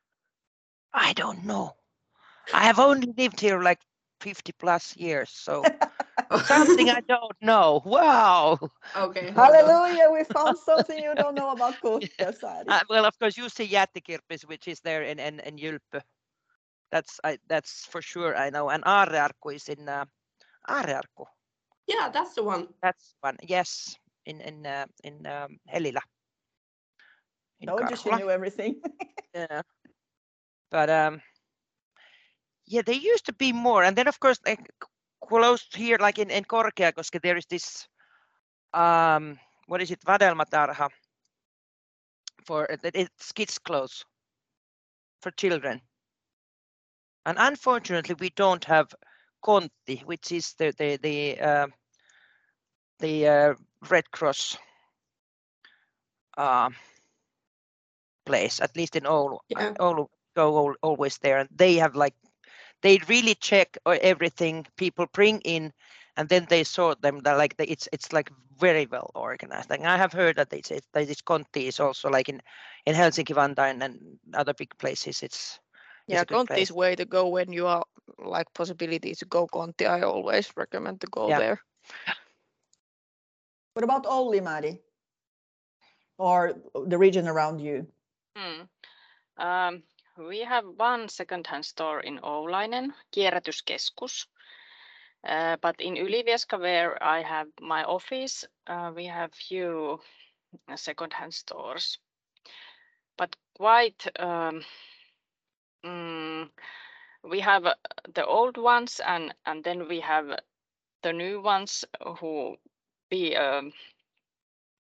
I 0.93 1.13
don't 1.13 1.41
know. 1.41 1.69
I 2.53 2.65
have 2.65 2.79
only 2.79 3.07
lived 3.17 3.41
here 3.41 3.63
like 3.63 3.81
50 4.21 4.53
plus 4.53 4.95
years, 4.97 5.29
so 5.29 5.63
something 6.47 6.89
I 6.89 7.01
don't 7.01 7.38
know. 7.41 7.81
Wow. 7.85 8.57
Okay. 8.95 9.31
Hallelujah, 9.31 10.09
we 10.11 10.23
found 10.23 10.57
something 10.57 11.03
you 11.03 11.13
don't 11.15 11.35
know 11.35 11.51
about 11.51 11.75
Kotka, 11.81 12.33
Sari. 12.33 12.65
Uh, 12.67 12.79
well, 12.89 13.05
of 13.05 13.17
course, 13.19 13.38
you 13.38 13.49
see 13.49 13.67
Jättikirppis, 13.67 14.47
which 14.47 14.67
is 14.67 14.79
there 14.81 15.03
in 15.03 15.19
in, 15.19 15.39
in 15.41 15.57
Jylppö. 15.57 16.01
That's 16.91 17.19
I, 17.23 17.38
that's 17.49 17.85
for 17.85 18.01
sure 18.01 18.35
I 18.35 18.49
know. 18.49 18.69
And 18.69 18.83
Aarrearkku 18.85 19.55
is 19.55 19.67
in 19.69 19.89
uh, 19.89 20.05
Aarrearkku. 20.68 21.26
Yeah, 21.88 22.09
that's 22.09 22.34
the 22.36 22.43
one. 22.43 22.68
That's 22.82 23.15
one. 23.22 23.38
Yes, 23.41 23.97
in 24.26 24.41
in 24.41 24.65
uh, 24.65 24.86
in 25.03 25.26
um, 25.28 25.59
Helilä. 25.74 26.01
In 27.59 27.70
Told 27.70 27.89
you 27.89 27.95
she 27.95 28.09
knew 28.11 28.30
everything. 28.30 28.82
Yeah. 29.34 29.61
But 30.72 30.89
um 30.89 31.22
yeah, 32.65 32.82
there 32.86 32.95
used 33.13 33.26
to 33.26 33.34
be 33.34 33.53
more. 33.53 33.84
And 33.84 33.95
then 33.95 34.07
of 34.07 34.20
course 34.20 34.39
like 34.45 34.70
close 35.28 35.68
here, 35.74 35.97
like 35.99 36.20
in, 36.20 36.30
in 36.32 36.43
Korkeakoski, 36.45 37.22
there 37.22 37.38
is 37.38 37.45
this 37.45 37.88
um 38.74 39.39
what 39.68 39.82
is 39.82 39.91
it, 39.91 40.01
Vadelmatarha 40.05 40.89
for 42.45 42.68
that 42.82 42.95
it's 42.95 43.32
kids 43.32 43.57
clothes 43.59 44.05
for 45.22 45.32
children. 45.32 45.82
And 47.26 47.38
unfortunately 47.39 48.15
we 48.20 48.30
don't 48.30 48.63
have 48.65 48.93
Kontti, 49.43 50.03
which 50.05 50.31
is 50.31 50.53
the 50.53 50.73
the 50.77 50.97
the 50.97 51.39
uh, 51.39 51.67
the 52.99 53.27
uh, 53.27 53.53
Red 53.89 54.09
Cross 54.11 54.57
uh, 56.38 56.69
place, 58.25 58.61
at 58.61 58.75
least 58.75 58.95
in 58.95 59.03
Oulu. 59.03 59.39
Yeah. 59.49 59.73
Oulu 59.79 60.07
go 60.35 60.75
always 60.81 61.17
there, 61.19 61.39
and 61.39 61.49
they 61.55 61.75
have 61.75 61.95
like 61.95 62.13
they 62.81 62.99
really 63.07 63.35
check 63.35 63.77
uh, 63.85 63.97
everything 64.01 64.65
people 64.77 65.07
bring 65.13 65.41
in, 65.41 65.73
and 66.15 66.29
then 66.29 66.45
they 66.49 66.63
sort 66.63 67.01
them. 67.01 67.19
They're 67.19 67.38
like 67.38 67.57
they, 67.57 67.65
it's 67.65 67.88
it's 67.91 68.13
like 68.13 68.31
very 68.59 68.85
well 68.85 69.11
organized. 69.15 69.69
Like 69.69 69.81
I 69.81 69.97
have 69.97 70.13
heard 70.13 70.35
that 70.38 70.49
they 70.49 70.61
say 70.61 70.79
that 70.93 71.07
this 71.07 71.21
Kontti 71.21 71.67
is 71.67 71.79
also 71.79 72.09
like 72.09 72.29
in 72.29 72.41
in 72.85 72.95
Helsinki, 72.95 73.35
Vantaa, 73.35 73.69
and, 73.71 73.83
and 73.83 74.19
other 74.33 74.53
big 74.53 74.77
places. 74.77 75.23
It's 75.23 75.59
Yeah, 76.08 76.22
a 76.22 76.26
good 76.26 76.47
Kontti 76.47 76.62
is 76.62 76.72
way 76.72 76.95
to 76.95 77.05
go 77.05 77.28
when 77.28 77.51
you 77.51 77.68
are 77.68 77.84
like 78.18 78.53
possibility 78.53 79.14
to 79.16 79.26
go 79.26 79.47
Kontti. 79.47 79.86
I 79.86 80.01
always 80.01 80.51
recommend 80.55 81.01
to 81.01 81.08
go 81.08 81.28
Yeah. 81.30 81.39
there. 81.39 81.62
What 83.74 83.84
about 83.84 84.05
Olli, 84.05 84.41
Mari? 84.41 84.82
Or 86.18 86.53
the 86.74 86.97
region 86.97 87.28
around 87.28 87.60
you? 87.60 87.88
Hmm. 88.36 88.64
Um, 89.38 89.84
we 90.18 90.39
have 90.39 90.66
one 90.66 91.10
second-hand 91.10 91.66
store 91.66 91.99
in 91.99 92.20
Oulainen, 92.20 92.93
Kierrätyskeskus. 93.12 94.28
Uh, 95.24 95.58
but 95.62 95.80
in 95.82 95.95
Ylivieska, 95.95 96.60
where 96.60 96.97
I 97.03 97.22
have 97.22 97.47
my 97.62 97.84
office, 97.84 98.45
uh, 98.68 98.91
we 98.95 99.05
have 99.05 99.34
few 99.34 99.99
second-hand 100.76 101.34
stores. 101.34 101.99
But 103.18 103.36
quite, 103.55 104.08
um, 104.20 104.64
mm, 105.88 106.49
we 107.23 107.39
have 107.41 107.65
uh, 107.65 107.75
the 108.13 108.25
old 108.25 108.57
ones 108.57 109.01
and, 109.05 109.33
and 109.45 109.63
then 109.63 109.88
we 109.88 110.01
have 110.01 110.39
the 111.03 111.13
new 111.13 111.41
ones 111.41 111.85
who 112.19 112.57
be 113.09 113.35
um, 113.35 113.73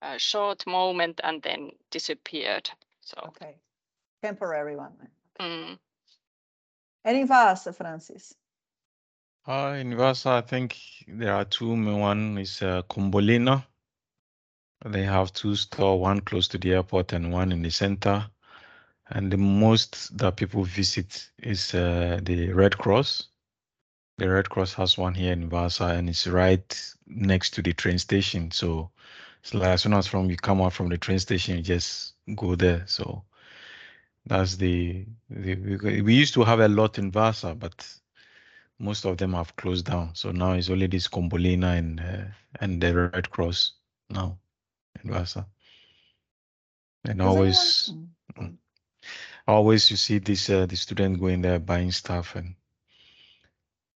a 0.01 0.19
short 0.19 0.65
moment 0.67 1.21
and 1.23 1.41
then 1.43 1.71
disappeared. 1.91 2.69
So 3.01 3.17
Okay. 3.29 3.55
Temporary 4.23 4.75
one. 4.75 4.93
mm, 5.39 5.79
And 7.05 7.17
in 7.17 7.27
Vaasa, 7.27 7.73
Francis? 7.75 8.35
Uh, 9.47 9.77
in 9.79 9.95
Vasa, 9.97 10.29
I 10.31 10.41
think 10.41 10.77
there 11.07 11.33
are 11.33 11.45
two. 11.45 11.69
One 11.69 12.37
is 12.37 12.61
uh, 12.61 12.83
Combolina. 12.83 13.65
They 14.85 15.03
have 15.03 15.33
two 15.33 15.55
store, 15.55 15.99
one 15.99 16.21
close 16.21 16.47
to 16.49 16.57
the 16.57 16.73
airport 16.73 17.13
and 17.13 17.31
one 17.33 17.51
in 17.51 17.61
the 17.61 17.71
center. 17.71 18.29
And 19.09 19.31
the 19.31 19.37
most 19.37 20.17
that 20.17 20.35
people 20.35 20.63
visit 20.63 21.29
is 21.41 21.73
uh, 21.73 22.19
the 22.23 22.51
Red 22.51 22.77
Cross. 22.77 23.27
The 24.17 24.29
Red 24.29 24.49
Cross 24.49 24.73
has 24.73 24.97
one 24.97 25.13
here 25.13 25.31
in 25.31 25.47
Vasa 25.49 25.85
and 25.85 26.09
it's 26.09 26.27
right 26.27 26.93
next 27.05 27.51
to 27.53 27.61
the 27.61 27.73
train 27.73 27.99
station. 27.99 28.51
So 28.51 28.89
it's 29.41 29.53
like 29.53 29.69
as 29.69 29.83
soon 29.83 29.93
as 29.93 30.07
from 30.07 30.29
you 30.29 30.35
come 30.35 30.61
out 30.61 30.73
from 30.73 30.89
the 30.89 30.97
train 30.97 31.19
station, 31.19 31.57
you 31.57 31.63
just 31.63 32.13
go 32.35 32.55
there. 32.55 32.83
So 32.87 33.23
that's 34.25 34.55
the, 34.57 35.05
the 35.29 35.55
we, 35.55 36.01
we 36.01 36.13
used 36.15 36.33
to 36.33 36.43
have 36.43 36.59
a 36.59 36.67
lot 36.67 36.97
in 36.97 37.11
Vasa, 37.11 37.55
but 37.55 37.87
most 38.79 39.05
of 39.05 39.17
them 39.17 39.33
have 39.33 39.55
closed 39.55 39.85
down. 39.85 40.13
So 40.15 40.31
now 40.31 40.53
it's 40.53 40.69
only 40.69 40.87
this 40.87 41.07
Combolina 41.07 41.77
and 41.77 41.99
uh, 41.99 42.25
and 42.59 42.81
the 42.81 42.93
Red 42.93 43.29
Cross 43.29 43.73
now 44.09 44.37
in 45.03 45.11
Vasa. 45.11 45.45
And 47.05 47.19
Does 47.19 47.25
anyone- 47.25 47.37
always, 47.37 47.93
Mm. 48.37 48.57
Always 49.47 49.89
you 49.91 49.97
see 49.97 50.19
this 50.19 50.49
uh, 50.49 50.65
the 50.65 50.75
student 50.75 51.19
going 51.19 51.41
there 51.41 51.59
buying 51.59 51.91
stuff, 51.91 52.35
and 52.35 52.55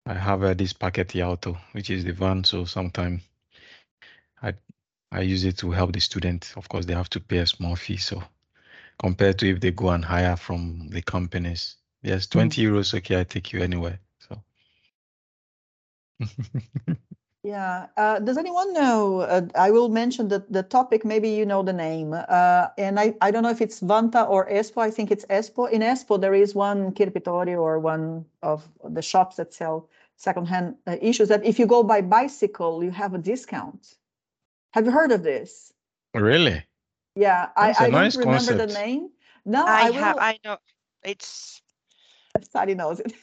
I 0.05 0.13
have 0.13 0.43
uh, 0.43 0.53
this 0.53 0.73
packet 0.73 1.15
auto, 1.15 1.57
which 1.73 1.89
is 1.89 2.03
the 2.03 2.13
van. 2.13 2.43
So 2.43 2.65
sometimes 2.65 3.21
I 4.41 4.53
I 5.11 5.21
use 5.21 5.43
it 5.45 5.57
to 5.59 5.71
help 5.71 5.93
the 5.93 5.99
student. 6.01 6.53
Of 6.55 6.69
course, 6.69 6.85
they 6.85 6.93
have 6.93 7.09
to 7.11 7.19
pay 7.19 7.39
a 7.39 7.47
small 7.47 7.75
fee. 7.75 7.97
So 7.97 8.23
compared 8.99 9.39
to 9.39 9.49
if 9.49 9.59
they 9.59 9.71
go 9.71 9.89
and 9.89 10.05
hire 10.05 10.35
from 10.37 10.89
the 10.89 11.01
companies, 11.01 11.77
yes, 12.01 12.27
twenty 12.27 12.63
euros. 12.63 12.93
Okay, 12.93 13.19
I 13.19 13.23
take 13.23 13.53
you 13.53 13.61
anywhere. 13.61 13.99
So. 14.19 14.43
Yeah. 17.43 17.87
Uh, 17.95 18.19
does 18.19 18.37
anyone 18.37 18.73
know? 18.73 19.21
Uh, 19.21 19.47
I 19.55 19.71
will 19.71 19.87
mention 19.87 20.27
the, 20.27 20.45
the 20.49 20.63
topic. 20.63 21.05
Maybe 21.05 21.29
you 21.29 21.45
know 21.45 21.63
the 21.63 21.73
name. 21.73 22.13
Uh, 22.13 22.67
and 22.77 22.99
I, 22.99 23.15
I 23.21 23.31
don't 23.31 23.43
know 23.43 23.49
if 23.49 23.61
it's 23.61 23.79
Vanta 23.79 24.27
or 24.29 24.49
Espo. 24.49 24.81
I 24.81 24.91
think 24.91 25.09
it's 25.09 25.25
Espo. 25.25 25.69
In 25.71 25.81
Espo, 25.81 26.19
there 26.19 26.33
is 26.33 26.53
one 26.53 26.91
Kirpitori 26.91 27.57
or 27.57 27.79
one 27.79 28.25
of 28.43 28.67
the 28.83 29.01
shops 29.01 29.37
that 29.37 29.53
sell 29.53 29.89
secondhand 30.17 30.75
uh, 30.85 30.97
issues 31.01 31.29
that 31.29 31.45
if 31.45 31.57
you 31.57 31.65
go 31.65 31.81
by 31.81 32.01
bicycle, 32.01 32.83
you 32.83 32.91
have 32.91 33.13
a 33.13 33.17
discount. 33.17 33.95
Have 34.71 34.85
you 34.85 34.91
heard 34.91 35.11
of 35.11 35.23
this? 35.23 35.71
Really? 36.13 36.63
Yeah, 37.15 37.49
I, 37.55 37.67
That's 37.67 37.79
a 37.79 37.83
I 37.83 37.89
nice 37.89 38.15
don't 38.15 38.27
remember 38.27 38.67
the 38.67 38.73
name. 38.73 39.09
No, 39.45 39.65
I, 39.65 39.87
I, 39.87 39.91
have 39.91 40.15
will. 40.15 40.21
I 40.21 40.39
know 40.43 40.57
it's 41.03 41.61
Sari 42.51 42.75
knows 42.75 42.99
it. 42.99 43.13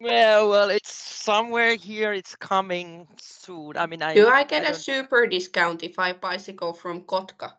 Well 0.00 0.48
well 0.48 0.70
it's 0.70 0.92
somewhere 0.92 1.74
here. 1.76 2.12
It's 2.12 2.36
coming 2.36 3.06
soon. 3.20 3.76
I 3.76 3.86
mean 3.86 4.02
I 4.02 4.14
Do 4.14 4.28
I 4.28 4.44
get 4.44 4.68
a 4.68 4.74
super 4.74 5.26
discount 5.26 5.82
if 5.82 5.98
I 5.98 6.12
bicycle 6.12 6.72
from 6.72 7.02
Kotka? 7.02 7.52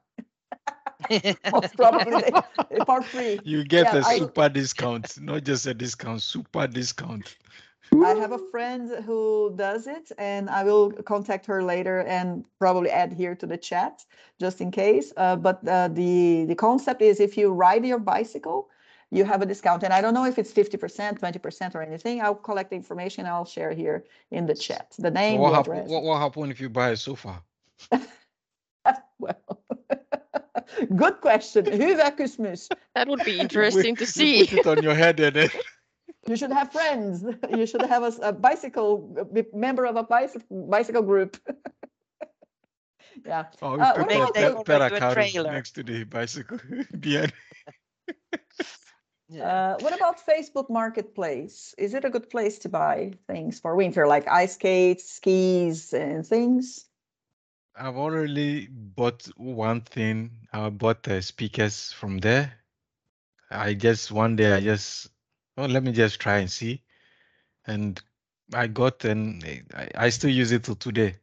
Most 1.52 1.76
probably 1.76 2.22
they- 2.70 2.80
part 2.86 3.12
three. 3.12 3.40
You 3.44 3.64
get 3.64 3.94
Yeah, 3.94 4.00
a 4.00 4.06
I- 4.06 4.18
super 4.20 4.50
discount, 4.50 5.20
not 5.22 5.44
just 5.44 5.66
a 5.68 5.74
discount, 5.74 6.22
super 6.22 6.68
discount. 6.68 7.38
I 8.04 8.14
have 8.16 8.34
a 8.34 8.40
friend 8.52 8.92
who 9.06 9.54
does 9.56 9.88
it, 9.88 10.12
and 10.18 10.50
I 10.50 10.64
will 10.66 10.92
contact 10.92 11.46
her 11.46 11.64
later 11.64 12.02
and 12.02 12.44
probably 12.60 12.90
add 12.90 13.14
here 13.14 13.34
to 13.36 13.46
the 13.48 13.58
chat 13.58 14.04
just 14.40 14.60
in 14.60 14.72
case. 14.72 15.14
Uh, 15.16 15.38
but 15.38 15.66
uh, 15.68 15.88
the 15.88 16.46
the 16.48 16.56
concept 16.56 17.02
is 17.02 17.20
if 17.22 17.38
you 17.38 17.50
ride 17.54 17.86
your 17.86 18.00
bicycle, 18.00 18.70
you 19.12 19.26
have 19.26 19.42
a 19.42 19.46
discount, 19.46 19.84
and 19.84 19.94
I 19.94 20.02
don't 20.02 20.14
know 20.14 20.26
if 20.26 20.38
it's 20.38 20.52
fifty 20.52 20.78
percent, 20.78 21.20
twenty 21.20 21.40
percent, 21.40 21.76
or 21.76 21.82
anything. 21.82 22.22
I'll 22.22 22.36
collect 22.36 22.70
the 22.70 22.76
information. 22.76 23.26
I'll 23.26 23.46
share 23.46 23.72
here 23.74 24.04
in 24.32 24.46
the 24.46 24.56
chat 24.56 24.94
the 25.00 25.12
name, 25.12 25.40
what, 25.40 25.50
the 25.52 25.56
happen, 25.56 25.72
address. 25.74 25.90
what, 25.90 26.04
what 26.04 26.20
happen 26.20 26.52
if 26.52 26.60
you 26.62 26.70
buy 26.70 26.90
a 26.90 26.96
sofa? 26.98 27.42
well, 29.20 29.62
good 30.96 31.22
question. 31.22 31.66
Hyvä 31.82 32.12
kysymys. 32.12 32.68
That 32.96 33.08
would 33.08 33.24
be 33.26 33.40
interesting 33.40 33.96
put- 33.96 34.08
to 34.14 34.24
You 34.24 34.46
see. 34.46 34.48
put 34.48 34.60
it 34.60 34.68
on 34.78 34.84
your 34.84 34.96
head 34.96 35.20
and 35.20 35.36
then 35.36 35.50
You 36.30 36.36
should 36.36 36.52
have 36.54 36.72
friends. 36.72 37.24
You 37.58 37.66
should 37.66 37.86
have 37.90 38.04
a 38.22 38.34
bicycle 38.34 39.16
a 39.18 39.24
b- 39.26 39.50
member 39.54 39.86
of 39.90 39.96
a 39.96 40.04
bicycle 40.04 40.68
bicycle 40.70 41.02
group. 41.04 41.38
yeah. 43.26 43.46
oh, 43.62 43.76
you 43.76 43.82
Uh, 43.82 43.94
put 43.94 44.08
what 44.08 44.38
a 44.38 44.48
about 44.52 44.90
the- 44.92 45.08
a 45.10 45.14
trailer. 45.14 45.52
next 45.52 45.72
to 45.76 45.84
the 45.84 46.04
bicycle 46.04 46.58
behind. 47.00 47.32
Yeah. 49.30 49.48
Uh, 49.48 49.78
what 49.80 49.94
about 49.94 50.20
Facebook 50.26 50.70
Marketplace? 50.70 51.76
Is 51.78 51.94
it 51.94 52.06
a 52.06 52.10
good 52.10 52.30
place 52.30 52.60
to 52.60 52.70
buy 52.70 53.14
things 53.28 53.60
for 53.60 53.76
winter, 53.76 54.08
like 54.08 54.28
ice 54.28 54.56
skates, 54.56 55.10
skis, 55.10 55.94
and 55.94 56.26
things? 56.26 56.86
I've 57.76 57.96
already 57.98 58.68
bought 58.68 59.26
one 59.38 59.82
thing. 59.82 60.48
I 60.54 60.70
bought 60.70 61.04
the 61.04 61.22
speakers 61.22 61.92
from 61.94 62.18
there. 62.20 62.54
I 63.50 63.74
just 63.76 64.12
one 64.12 64.36
day 64.36 64.54
I 64.54 64.62
just 64.62 65.10
oh 65.58 65.66
let 65.66 65.84
me 65.84 65.92
just 65.94 66.20
try 66.20 66.38
and 66.40 66.52
see, 66.52 66.84
and 67.66 68.02
I 68.54 68.68
got 68.68 69.06
and 69.06 69.44
I, 69.74 69.90
I 69.96 70.10
still 70.10 70.32
use 70.32 70.52
it 70.52 70.64
till 70.66 70.76
today. 70.76 71.18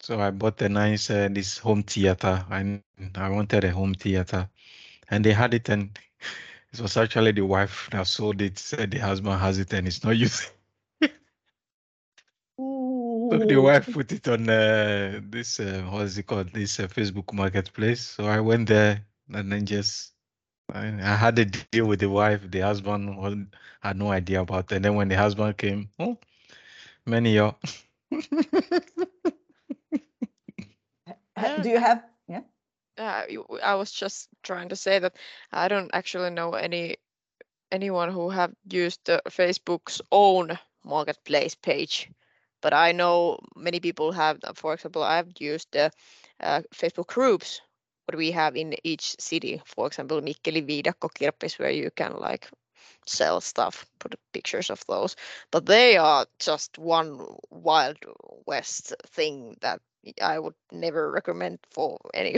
So 0.00 0.20
I 0.20 0.30
bought 0.30 0.60
a 0.62 0.68
nice 0.68 1.10
uh, 1.10 1.28
this 1.30 1.58
home 1.58 1.82
theater 1.82 2.44
and 2.50 2.82
I 3.14 3.28
wanted 3.30 3.64
a 3.64 3.70
home 3.72 3.94
theater, 3.94 4.48
and 5.10 5.24
they 5.24 5.32
had 5.32 5.54
it 5.54 5.68
and 5.68 5.98
it 6.72 6.80
was 6.80 6.96
actually 6.96 7.32
the 7.32 7.42
wife 7.42 7.88
that 7.92 8.06
sold 8.06 8.40
it. 8.42 8.58
Said 8.58 8.90
the 8.90 8.98
husband 8.98 9.40
has 9.40 9.58
it 9.58 9.72
and 9.72 9.86
it's 9.86 10.04
not 10.04 10.16
using. 10.16 10.50
So 13.28 13.38
the 13.38 13.56
wife 13.56 13.92
put 13.92 14.12
it 14.12 14.28
on 14.28 14.48
uh, 14.48 15.20
this 15.22 15.58
uh, 15.58 15.82
what 15.90 16.02
is 16.02 16.16
it 16.16 16.22
called? 16.26 16.52
This 16.52 16.78
uh, 16.78 16.86
Facebook 16.86 17.32
Marketplace. 17.32 18.00
So 18.00 18.24
I 18.26 18.40
went 18.40 18.68
there 18.68 19.04
and 19.32 19.50
then 19.52 19.66
just 19.66 20.12
I, 20.72 20.86
I 20.86 21.16
had 21.16 21.38
a 21.38 21.44
deal 21.44 21.86
with 21.86 22.00
the 22.00 22.08
wife. 22.08 22.48
The 22.50 22.60
husband 22.60 23.54
had 23.80 23.96
no 23.96 24.10
idea 24.10 24.40
about 24.42 24.70
it. 24.70 24.76
And 24.76 24.84
then 24.84 24.94
when 24.94 25.08
the 25.08 25.16
husband 25.16 25.58
came, 25.58 25.90
oh, 25.98 26.18
many 27.04 27.34
y'all. 27.34 27.58
Do 31.62 31.68
you 31.68 31.78
have? 31.78 32.04
Uh, 32.98 33.24
I 33.62 33.74
was 33.74 33.92
just 33.92 34.28
trying 34.42 34.68
to 34.70 34.76
say 34.76 34.98
that 34.98 35.16
I 35.52 35.68
don't 35.68 35.90
actually 35.94 36.30
know 36.30 36.54
any 36.54 36.96
anyone 37.72 38.10
who 38.10 38.30
have 38.30 38.54
used 38.70 39.04
Facebook's 39.04 40.00
own 40.12 40.58
marketplace 40.84 41.54
page, 41.54 42.10
but 42.62 42.72
I 42.74 42.92
know 42.92 43.38
many 43.56 43.80
people 43.80 44.12
have. 44.12 44.40
For 44.54 44.74
example, 44.74 45.02
I've 45.02 45.32
used 45.38 45.68
the 45.72 45.90
uh, 46.40 46.62
Facebook 46.74 47.08
groups 47.08 47.60
what 48.06 48.16
we 48.16 48.30
have 48.32 48.56
in 48.56 48.74
each 48.84 49.16
city. 49.20 49.60
For 49.66 49.86
example, 49.86 50.20
Mikkeli, 50.22 50.62
Viidakko, 50.66 51.10
Kirppis, 51.10 51.58
where 51.58 51.70
you 51.70 51.90
can 51.90 52.14
like 52.18 52.48
sell 53.06 53.40
stuff, 53.40 53.86
put 53.98 54.14
pictures 54.32 54.70
of 54.70 54.84
those. 54.86 55.16
But 55.50 55.66
they 55.66 55.96
are 55.96 56.26
just 56.38 56.78
one 56.78 57.20
wild 57.50 57.98
west 58.46 58.94
thing 59.08 59.56
that 59.60 59.80
I 60.22 60.38
would 60.38 60.54
never 60.72 61.10
recommend 61.10 61.58
for 61.70 61.98
any 62.14 62.36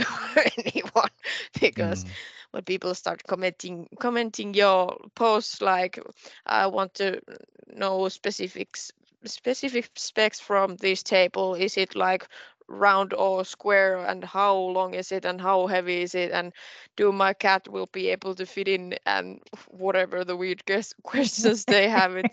anyone 0.57 1.09
because 1.59 2.03
Mm. 2.03 2.15
when 2.51 2.63
people 2.63 2.93
start 2.95 3.23
commenting 3.27 3.87
commenting 3.99 4.53
your 4.53 4.97
posts 5.15 5.61
like 5.61 5.99
I 6.45 6.67
want 6.67 6.95
to 6.95 7.21
know 7.67 8.07
specifics 8.09 8.91
specific 9.25 9.89
specs 9.95 10.39
from 10.39 10.75
this 10.77 11.03
table. 11.03 11.55
Is 11.55 11.77
it 11.77 11.95
like 11.95 12.27
round 12.67 13.13
or 13.13 13.43
square? 13.45 13.97
And 13.97 14.23
how 14.23 14.55
long 14.55 14.93
is 14.93 15.11
it? 15.11 15.25
And 15.25 15.41
how 15.41 15.67
heavy 15.67 16.01
is 16.01 16.13
it? 16.15 16.31
And 16.31 16.53
do 16.95 17.11
my 17.11 17.33
cat 17.33 17.67
will 17.67 17.87
be 17.91 18.09
able 18.09 18.35
to 18.35 18.45
fit 18.45 18.67
in? 18.67 18.95
and 19.05 19.41
whatever 19.69 20.23
the 20.23 20.35
weird 20.35 20.65
ques- 20.65 20.93
questions 21.03 21.65
they 21.65 21.89
have 21.89 22.15
it. 22.15 22.27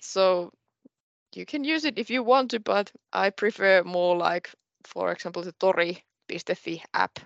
So 0.00 0.52
you 1.34 1.44
can 1.46 1.64
use 1.64 1.84
it 1.84 1.98
if 1.98 2.10
you 2.10 2.22
want 2.22 2.50
to 2.50 2.60
but 2.60 2.90
i 3.12 3.30
prefer 3.30 3.82
more 3.84 4.16
like 4.16 4.50
for 4.86 5.12
example 5.12 5.42
the 5.42 5.52
tori.fi 5.52 6.82
app 6.94 7.18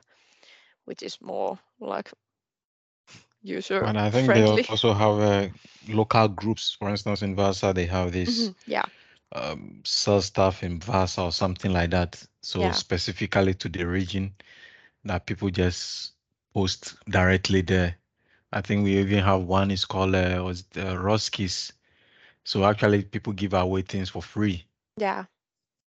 which 0.84 1.02
is 1.02 1.20
more 1.20 1.58
like 1.80 2.10
user 3.42 3.90
And 3.90 3.98
I 3.98 4.10
think 4.10 4.34
friendly 4.34 4.64
they 4.64 4.64
also 4.68 4.92
have 4.94 5.18
uh, 5.20 5.48
local 5.88 6.28
groups. 6.28 6.76
For 6.78 6.88
instance, 6.90 7.22
in 7.22 7.34
Vasa, 7.36 7.72
they 7.72 7.86
have 7.86 8.12
this 8.12 8.50
Mhm, 8.50 8.54
yeah 8.66 8.84
um, 9.32 9.82
sell 9.84 10.20
stuff 10.22 10.62
in 10.62 10.80
Vasa 10.80 11.22
or 11.22 11.32
something 11.32 11.72
like 11.72 11.90
that. 11.90 12.24
So 12.42 12.70
Yeah. 12.70 12.72
specifically 12.72 13.54
to 13.54 13.68
the 13.68 13.84
region 13.86 14.34
that 15.04 15.26
people 15.26 15.50
just 15.50 16.12
post 16.54 16.96
directly 17.08 17.62
there. 17.62 17.96
I 18.52 18.60
think 18.62 18.84
we 18.84 18.98
even 18.98 19.22
have 19.24 19.42
one 19.42 19.70
is 19.70 19.84
called 19.84 20.14
uh, 20.14 20.42
was 20.44 20.60
it, 20.72 20.78
uh, 20.78 20.96
Roskis. 20.96 21.72
So 22.44 22.64
actually, 22.64 23.02
people 23.04 23.32
give 23.32 23.54
away 23.54 23.82
things 23.82 24.10
for 24.10 24.22
free. 24.22 24.66
yeah 24.96 25.24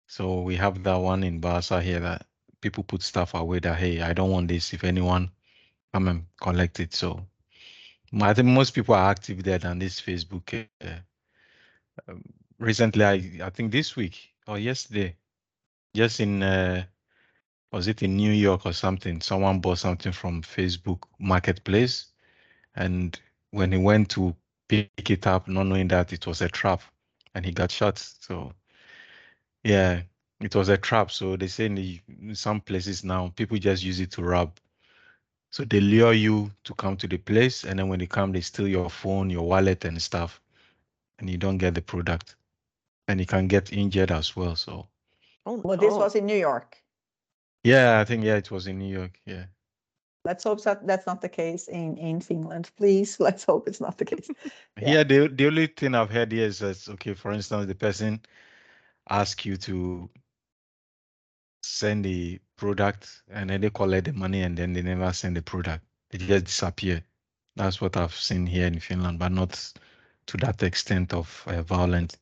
So 0.08 0.42
we 0.42 0.56
have 0.56 0.82
that 0.84 0.96
one 0.96 1.24
in 1.24 1.40
Vasa 1.40 1.82
here 1.82 2.00
that 2.00 2.26
people 2.60 2.84
put 2.84 3.02
stuff 3.02 3.34
away 3.34 3.60
that 3.60 3.78
hey, 3.78 4.02
I 4.02 4.12
don't 4.12 4.30
want 4.30 4.48
this. 4.48 4.72
If 4.74 4.84
anyone 4.84 5.30
come 5.92 6.08
and 6.08 6.26
collect 6.40 6.80
it. 6.80 6.94
So 6.94 7.26
I 8.20 8.34
think 8.34 8.48
most 8.48 8.72
people 8.74 8.94
are 8.94 9.10
active 9.10 9.42
there 9.42 9.58
than 9.58 9.78
this 9.78 10.00
Facebook. 10.00 10.66
Uh, 10.80 11.18
recently, 12.58 13.04
I 13.04 13.14
I 13.46 13.50
think 13.50 13.72
this 13.72 13.96
week 13.96 14.16
or 14.46 14.58
yesterday, 14.58 15.16
just 15.94 16.20
in 16.20 16.42
uh, 16.42 16.84
was 17.72 17.88
it 17.88 18.02
in 18.02 18.16
New 18.16 18.32
York 18.32 18.66
or 18.66 18.72
something? 18.72 19.20
Someone 19.20 19.60
bought 19.60 19.78
something 19.78 20.12
from 20.12 20.42
Facebook 20.42 21.04
Marketplace, 21.18 22.06
and 22.76 23.18
when 23.50 23.72
he 23.72 23.78
went 23.78 24.10
to 24.10 24.34
pick 24.68 25.10
it 25.10 25.26
up, 25.26 25.48
not 25.48 25.64
knowing 25.66 25.88
that 25.88 26.12
it 26.12 26.26
was 26.26 26.42
a 26.42 26.48
trap, 26.48 26.82
and 27.34 27.44
he 27.44 27.52
got 27.52 27.70
shot. 27.70 27.98
So 27.98 28.52
yeah, 29.64 30.02
it 30.40 30.54
was 30.54 30.68
a 30.68 30.76
trap. 30.78 31.10
So 31.10 31.36
they 31.36 31.48
say 31.48 31.66
in, 31.66 31.74
the, 31.76 32.00
in 32.20 32.34
some 32.34 32.60
places 32.60 33.04
now, 33.04 33.32
people 33.36 33.58
just 33.58 33.82
use 33.84 34.00
it 34.00 34.12
to 34.12 34.22
rob. 34.22 34.58
So 35.50 35.64
they 35.64 35.80
lure 35.80 36.12
you 36.12 36.50
to 36.64 36.74
come 36.74 36.96
to 36.98 37.06
the 37.08 37.18
place, 37.18 37.64
and 37.64 37.78
then 37.78 37.88
when 37.88 38.00
they 38.00 38.06
come, 38.06 38.32
they 38.32 38.40
steal 38.40 38.68
your 38.68 38.90
phone, 38.90 39.30
your 39.30 39.46
wallet, 39.46 39.84
and 39.84 40.02
stuff, 40.02 40.40
and 41.18 41.30
you 41.30 41.38
don't 41.38 41.58
get 41.58 41.74
the 41.74 41.82
product, 41.82 42.36
and 43.08 43.20
you 43.20 43.26
can 43.26 43.46
get 43.48 43.72
injured 43.72 44.10
as 44.10 44.36
well. 44.36 44.56
So 44.56 44.88
oh, 45.46 45.64
Well, 45.64 45.78
this 45.78 45.92
no. 45.92 45.98
was 45.98 46.14
in 46.16 46.26
New 46.26 46.36
York. 46.36 46.82
yeah, 47.64 48.00
I 48.00 48.04
think 48.04 48.24
yeah, 48.24 48.36
it 48.36 48.50
was 48.50 48.66
in 48.66 48.78
New 48.78 48.92
York. 48.92 49.20
Yeah. 49.26 49.46
Let's 50.24 50.44
hope 50.44 50.62
that 50.64 50.86
that's 50.86 51.06
not 51.06 51.20
the 51.20 51.28
case 51.28 51.68
in, 51.68 51.98
in 51.98 52.20
Finland, 52.20 52.70
please. 52.76 53.20
Let's 53.20 53.44
hope 53.44 53.68
it's 53.68 53.80
not 53.80 53.98
the 53.98 54.04
case. 54.06 54.28
Yeah. 54.80 54.88
Here, 54.88 55.04
the 55.04 55.28
the 55.28 55.46
only 55.46 55.66
thing 55.68 55.94
I've 55.94 56.10
heard 56.10 56.32
here 56.32 56.46
is 56.46 56.58
that 56.60 56.88
okay, 56.88 57.14
for 57.14 57.32
instance, 57.32 57.66
the 57.66 57.74
person 57.74 58.20
ask 59.08 59.44
you 59.44 59.56
to 59.58 60.10
send 61.62 62.04
the 62.04 62.38
product 62.56 63.22
and 63.30 63.50
then 63.50 63.60
they 63.60 63.70
collect 63.70 64.06
the 64.06 64.12
money 64.12 64.42
and 64.42 64.56
then 64.56 64.72
they 64.72 64.82
never 64.82 65.12
send 65.12 65.36
the 65.36 65.42
product. 65.42 65.84
They 66.10 66.18
just 66.18 66.44
disappear. 66.46 67.02
That's 67.56 67.80
what 67.80 67.96
I've 67.96 68.14
seen 68.14 68.46
here 68.46 68.66
in 68.66 68.80
Finland, 68.80 69.18
but 69.18 69.32
not 69.32 69.72
to 70.26 70.36
that 70.38 70.62
extent 70.62 71.12
of 71.12 71.42
uh, 71.46 71.62
violence. 71.62 72.16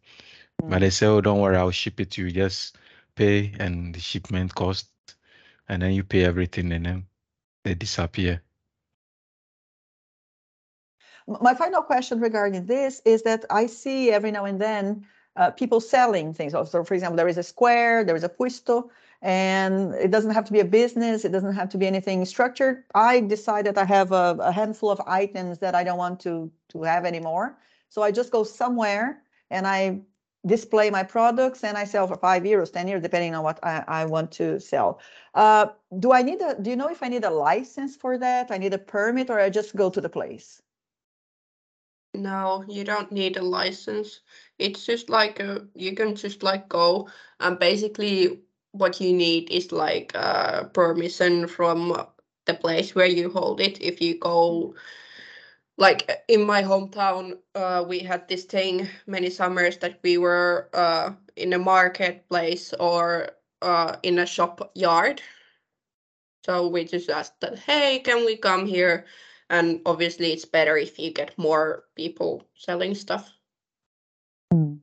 But 0.58 0.80
they 0.80 0.90
say, 0.90 1.06
oh, 1.06 1.20
don't 1.20 1.40
worry, 1.40 1.56
I'll 1.56 1.70
ship 1.70 1.98
it 2.00 2.12
to 2.12 2.22
you. 2.22 2.30
Just 2.30 2.76
pay 3.16 3.52
and 3.58 3.94
the 3.94 4.00
shipment 4.00 4.54
cost, 4.54 4.88
and 5.68 5.82
then 5.82 5.92
you 5.92 6.04
pay 6.04 6.24
everything, 6.24 6.72
and 6.72 6.86
then 6.86 7.06
they 7.64 7.74
disappear. 7.74 8.42
My 11.26 11.54
final 11.54 11.82
question 11.82 12.20
regarding 12.20 12.66
this 12.66 13.00
is 13.04 13.22
that 13.22 13.44
I 13.50 13.66
see 13.66 14.10
every 14.10 14.30
now 14.30 14.44
and 14.44 14.60
then 14.60 15.06
uh, 15.36 15.50
people 15.50 15.80
selling 15.80 16.34
things. 16.34 16.52
So, 16.52 16.64
so 16.64 16.84
for 16.84 16.94
example, 16.94 17.16
there 17.16 17.28
is 17.28 17.38
a 17.38 17.42
square, 17.42 18.04
there 18.04 18.16
is 18.16 18.24
a 18.24 18.28
puesto, 18.28 18.90
and 19.22 19.94
it 19.94 20.10
doesn't 20.10 20.32
have 20.32 20.44
to 20.46 20.52
be 20.52 20.60
a 20.60 20.64
business. 20.64 21.24
It 21.24 21.32
doesn't 21.32 21.54
have 21.54 21.68
to 21.70 21.78
be 21.78 21.86
anything 21.86 22.24
structured. 22.24 22.84
I 22.94 23.20
decide 23.20 23.66
that 23.66 23.78
I 23.78 23.84
have 23.84 24.12
a, 24.12 24.36
a 24.40 24.52
handful 24.52 24.90
of 24.90 25.00
items 25.06 25.58
that 25.58 25.74
I 25.74 25.84
don't 25.84 25.98
want 25.98 26.20
to 26.20 26.50
to 26.70 26.82
have 26.82 27.04
anymore. 27.04 27.58
So 27.88 28.02
I 28.02 28.10
just 28.10 28.32
go 28.32 28.42
somewhere 28.42 29.22
and 29.50 29.66
I 29.66 30.00
display 30.44 30.90
my 30.90 31.02
products 31.02 31.62
and 31.62 31.78
I 31.78 31.84
sell 31.84 32.08
for 32.08 32.16
five 32.16 32.42
euros, 32.42 32.72
10 32.72 32.88
years, 32.88 33.02
depending 33.02 33.34
on 33.34 33.44
what 33.44 33.60
I, 33.62 33.84
I 33.86 34.04
want 34.06 34.32
to 34.32 34.58
sell. 34.58 35.00
Uh, 35.34 35.66
do 35.98 36.12
I 36.12 36.22
need 36.22 36.40
a, 36.40 36.60
do 36.60 36.70
you 36.70 36.76
know 36.76 36.88
if 36.88 37.02
I 37.02 37.08
need 37.08 37.24
a 37.24 37.30
license 37.30 37.94
for 37.94 38.18
that? 38.18 38.50
I 38.50 38.58
need 38.58 38.74
a 38.74 38.78
permit 38.78 39.30
or 39.30 39.38
I 39.38 39.50
just 39.50 39.76
go 39.76 39.88
to 39.90 40.00
the 40.00 40.08
place? 40.08 40.62
No, 42.14 42.64
you 42.68 42.84
don't 42.84 43.10
need 43.10 43.36
a 43.36 43.42
license. 43.42 44.20
It's 44.62 44.86
just 44.86 45.10
like 45.10 45.40
a, 45.40 45.66
you 45.74 45.94
can 45.94 46.14
just 46.14 46.42
like 46.42 46.68
go 46.68 47.08
and 47.40 47.58
basically 47.58 48.40
what 48.72 49.00
you 49.00 49.12
need 49.12 49.50
is 49.50 49.72
like 49.72 50.12
uh 50.14 50.64
permission 50.64 51.46
from 51.48 52.06
the 52.46 52.54
place 52.54 52.94
where 52.94 53.06
you 53.18 53.30
hold 53.30 53.60
it. 53.60 53.80
If 53.80 54.00
you 54.00 54.18
go 54.18 54.74
like 55.78 56.10
in 56.28 56.44
my 56.46 56.62
hometown, 56.62 57.38
uh 57.54 57.84
we 57.88 57.98
had 58.00 58.28
this 58.28 58.44
thing 58.44 58.88
many 59.06 59.30
summers 59.30 59.76
that 59.78 59.98
we 60.02 60.18
were 60.18 60.68
uh 60.74 61.12
in 61.36 61.52
a 61.52 61.58
marketplace 61.58 62.72
or 62.80 63.30
uh 63.62 63.96
in 64.02 64.18
a 64.18 64.26
shop 64.26 64.70
yard. 64.74 65.22
So 66.44 66.68
we 66.68 66.84
just 66.84 67.10
asked 67.10 67.40
that, 67.40 67.58
hey, 67.58 68.00
can 68.00 68.24
we 68.24 68.36
come 68.36 68.66
here? 68.66 69.06
And 69.50 69.80
obviously, 69.86 70.32
it's 70.32 70.44
better 70.44 70.76
if 70.76 70.98
you 70.98 71.12
get 71.12 71.36
more 71.38 71.84
people 71.94 72.42
selling 72.54 72.94
stuff. 72.94 73.30
Mm. 74.52 74.78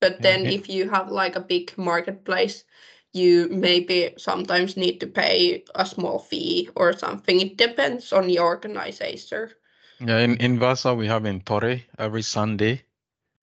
But 0.00 0.22
then, 0.22 0.40
Okay. 0.40 0.54
if 0.54 0.68
you 0.68 0.90
have 0.90 1.10
like 1.10 1.36
a 1.36 1.40
big 1.40 1.76
marketplace, 1.78 2.64
you 3.12 3.48
maybe 3.50 4.14
sometimes 4.16 4.76
need 4.76 4.98
to 5.00 5.06
pay 5.06 5.64
a 5.74 5.86
small 5.86 6.18
fee 6.18 6.70
or 6.74 6.92
something. 6.92 7.40
It 7.40 7.56
depends 7.56 8.12
on 8.12 8.26
the 8.26 8.38
organizer. 8.38 9.52
Yeah, 10.00 10.18
in, 10.18 10.36
in 10.38 10.58
Vasa, 10.58 10.94
we 10.94 11.06
have 11.06 11.24
in 11.26 11.40
Torre 11.42 11.80
every 11.98 12.22
Sunday, 12.22 12.82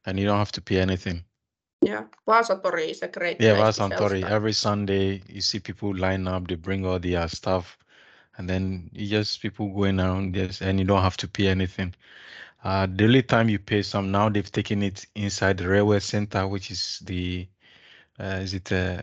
and 0.05 0.19
you 0.19 0.25
don't 0.25 0.37
have 0.39 0.51
to 0.53 0.61
pay 0.61 0.79
anything. 0.79 1.23
Yeah, 1.81 2.05
Vasatori 2.27 2.89
is 2.91 3.01
a 3.03 3.07
great 3.07 3.41
Yeah, 3.41 3.53
Vasa 3.55 3.83
and 3.83 3.93
sell 3.93 4.09
Torre. 4.09 4.17
stuff. 4.17 4.31
Every 4.31 4.53
Sunday, 4.53 5.21
you 5.29 5.39
see 5.41 5.59
people 5.59 5.95
line 5.95 6.27
up, 6.27 6.47
they 6.47 6.55
bring 6.55 6.85
all 6.85 6.99
their 6.99 7.27
stuff, 7.29 7.77
and 8.37 8.49
then 8.49 8.89
you 8.91 9.07
just 9.07 9.41
people 9.41 9.69
going 9.73 9.99
around 9.99 10.35
this, 10.35 10.61
and 10.61 10.77
you 10.79 10.85
don't 10.85 11.03
have 11.03 11.17
to 11.17 11.27
pay 11.27 11.47
anything. 11.47 11.95
Uh, 12.63 12.87
the 12.87 13.05
only 13.05 13.23
time 13.23 13.49
you 13.49 13.59
pay 13.59 13.81
some 13.81 14.11
now, 14.11 14.29
they've 14.29 14.51
taken 14.51 14.83
it 14.83 15.05
inside 15.15 15.57
the 15.57 15.67
railway 15.67 15.99
center, 15.99 16.47
which 16.47 16.71
is 16.71 16.99
the, 17.05 17.47
uh, 18.19 18.39
is 18.41 18.53
it 18.53 18.71
uh, 18.71 19.01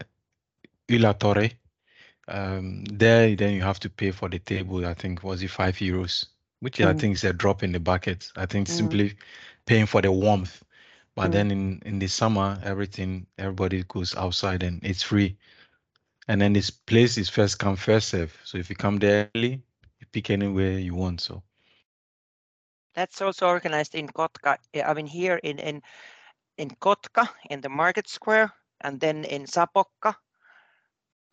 Ila 0.90 1.14
Torre? 1.14 1.50
Um, 2.28 2.84
there, 2.86 3.34
then 3.36 3.54
you 3.54 3.62
have 3.62 3.80
to 3.80 3.90
pay 3.90 4.10
for 4.12 4.28
the 4.28 4.38
table. 4.38 4.86
I 4.86 4.94
think 4.94 5.22
was 5.22 5.42
it 5.42 5.50
five 5.50 5.76
euros, 5.76 6.26
which 6.60 6.80
I 6.80 6.92
Mm. 6.92 7.00
think 7.00 7.14
is 7.14 7.24
a 7.24 7.32
drop 7.32 7.62
in 7.62 7.72
the 7.72 7.80
bucket. 7.80 8.30
I 8.36 8.46
think 8.46 8.68
Mm. 8.68 8.68
simply 8.68 9.14
paying 9.66 9.86
for 9.86 10.02
the 10.02 10.12
warmth. 10.12 10.62
But 11.14 11.32
Mm. 11.32 11.32
then 11.32 11.50
in 11.50 11.82
in 11.86 11.98
the 11.98 12.08
summer, 12.08 12.58
everything 12.64 13.26
everybody 13.38 13.82
goes 13.88 14.14
outside 14.16 14.62
and 14.62 14.80
it's 14.84 15.02
free. 15.02 15.36
And 16.28 16.40
then 16.40 16.52
this 16.52 16.70
place 16.70 17.18
is 17.18 17.28
first 17.28 17.58
come 17.58 17.76
first 17.76 18.08
serve. 18.08 18.36
So 18.44 18.58
if 18.58 18.70
you 18.70 18.76
come 18.76 18.98
there 18.98 19.24
early, 19.24 19.62
you 20.00 20.06
pick 20.12 20.30
anywhere 20.30 20.78
you 20.78 20.94
want. 20.94 21.20
So 21.20 21.42
That's 22.96 23.20
also 23.20 23.46
organized 23.46 23.94
in 23.94 24.08
Kotka. 24.08 24.56
I 24.84 24.94
mean, 24.94 25.06
here 25.06 25.36
in 25.44 25.58
in 25.58 25.82
in 26.58 26.70
Kotka 26.80 27.28
in 27.50 27.60
the 27.60 27.68
market 27.68 28.08
square, 28.08 28.50
and 28.80 28.98
then 28.98 29.24
in 29.24 29.44
Sapokka 29.44 30.14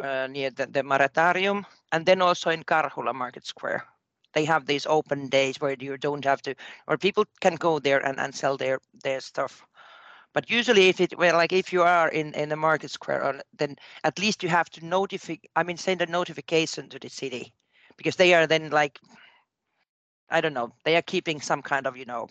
uh, 0.04 0.28
near 0.28 0.52
the, 0.52 0.66
the 0.66 0.84
Maretarium, 0.84 1.66
and 1.92 2.06
then 2.06 2.22
also 2.22 2.50
in 2.50 2.64
Karhula 2.64 3.14
Market 3.14 3.46
Square. 3.48 3.86
They 4.34 4.46
have 4.46 4.66
these 4.66 4.86
open 4.86 5.30
days 5.30 5.62
where 5.62 5.76
you 5.80 5.98
don't 5.98 6.26
have 6.26 6.42
to, 6.42 6.56
or 6.88 6.98
people 6.98 7.26
can 7.40 7.56
go 7.56 7.80
there 7.80 8.06
and, 8.06 8.20
and 8.20 8.36
sell 8.36 8.58
their 8.58 8.80
their 9.04 9.22
stuff. 9.22 9.66
But 10.34 10.50
usually, 10.50 10.90
if 10.90 11.00
it 11.00 11.18
well, 11.18 11.38
like 11.38 11.54
if 11.54 11.72
you 11.72 11.84
are 11.84 12.10
in 12.10 12.34
in 12.34 12.50
the 12.50 12.56
market 12.56 12.92
square, 12.92 13.24
or, 13.24 13.42
then 13.58 13.76
at 14.04 14.20
least 14.20 14.44
you 14.44 14.50
have 14.50 14.70
to 14.72 14.86
notify. 14.86 15.36
I 15.56 15.64
mean, 15.64 15.78
send 15.78 16.02
a 16.02 16.08
notification 16.08 16.90
to 16.90 17.00
the 17.00 17.10
city, 17.10 17.54
because 17.96 18.18
they 18.18 18.34
are 18.34 18.48
then 18.48 18.70
like 18.72 19.00
I 20.30 20.42
don't 20.42 20.54
know, 20.54 20.74
they 20.84 20.96
are 20.96 21.02
keeping 21.02 21.42
some 21.42 21.62
kind 21.62 21.88
of, 21.88 21.98
you 21.98 22.06
know, 22.06 22.28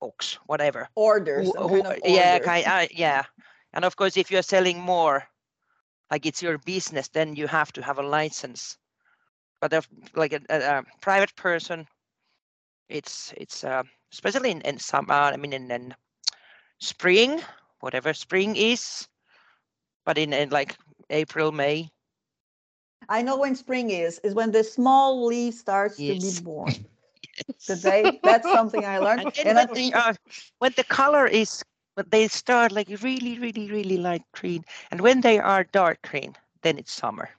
books, 0.00 0.38
whatever. 0.46 0.88
Orders. 0.94 1.52
Who- 1.54 1.68
who- 1.68 1.82
kind 1.82 1.96
of 1.96 2.04
yeah, 2.04 2.38
kind, 2.38 2.66
uh, 2.66 2.86
yeah. 2.90 3.24
And 3.72 3.84
of 3.84 3.96
course, 3.96 4.16
if 4.16 4.30
you're 4.30 4.42
selling 4.42 4.80
more, 4.80 5.26
like 6.10 6.26
it's 6.26 6.42
your 6.42 6.58
business, 6.58 7.08
then 7.08 7.36
you 7.36 7.46
have 7.46 7.72
to 7.72 7.82
have 7.82 7.98
a 7.98 8.02
license. 8.02 8.78
But 9.60 9.72
if 9.72 9.88
like 10.14 10.32
a, 10.32 10.40
a, 10.48 10.78
a 10.78 10.84
private 11.00 11.34
person, 11.36 11.86
it's 12.88 13.32
it's 13.36 13.64
uh, 13.64 13.82
especially 14.12 14.50
in 14.50 14.60
in 14.62 14.78
some 14.78 15.10
uh, 15.10 15.30
I 15.32 15.36
mean 15.36 15.52
in, 15.52 15.70
in 15.70 15.94
spring, 16.78 17.40
whatever 17.80 18.14
spring 18.14 18.56
is, 18.56 19.08
but 20.04 20.18
in, 20.18 20.32
in 20.32 20.50
like 20.50 20.76
April, 21.10 21.52
May. 21.52 21.90
I 23.08 23.22
know 23.22 23.38
when 23.38 23.54
spring 23.54 23.90
is, 23.90 24.18
is 24.20 24.34
when 24.34 24.52
the 24.52 24.64
small 24.64 25.26
leaf 25.26 25.54
starts 25.54 25.96
to 25.96 26.18
be 26.18 26.40
born. 26.42 26.74
Today, 27.66 28.18
that's 28.22 28.50
something 28.50 28.84
I 28.84 28.98
learned. 28.98 29.32
And 29.38 29.48
And 29.48 29.56
when 29.56 29.66
they 29.68 29.74
think, 29.74 29.96
are, 29.96 30.14
when 30.58 30.72
the 30.76 30.84
color 30.84 31.26
is, 31.26 31.62
when 31.94 32.06
they 32.10 32.28
start 32.28 32.72
like 32.72 32.88
really, 33.02 33.38
really, 33.38 33.70
really 33.70 33.98
light 33.98 34.24
green, 34.32 34.64
and 34.90 35.00
when 35.00 35.20
they 35.20 35.38
are 35.38 35.64
dark 35.64 36.02
green, 36.02 36.34
then 36.62 36.78
it's 36.78 36.92
summer. 36.92 37.30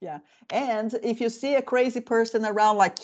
Yeah. 0.00 0.18
And 0.50 0.92
if 1.02 1.20
you 1.20 1.28
see 1.28 1.54
a 1.54 1.62
crazy 1.62 2.00
person 2.00 2.44
around, 2.44 2.76
like 2.76 2.98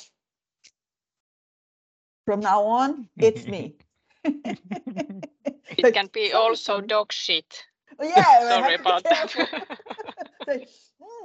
from 2.27 2.41
now 2.41 2.65
on, 2.65 3.09
it's 3.19 3.47
me. 3.47 3.77
It 5.77 5.93
can 5.95 6.09
be 6.13 6.33
also 6.33 6.81
dog 6.81 7.13
shit. 7.13 7.65
Yeah. 8.03 8.49
Sorry 8.49 8.75
about 8.75 9.05
that. 9.05 10.69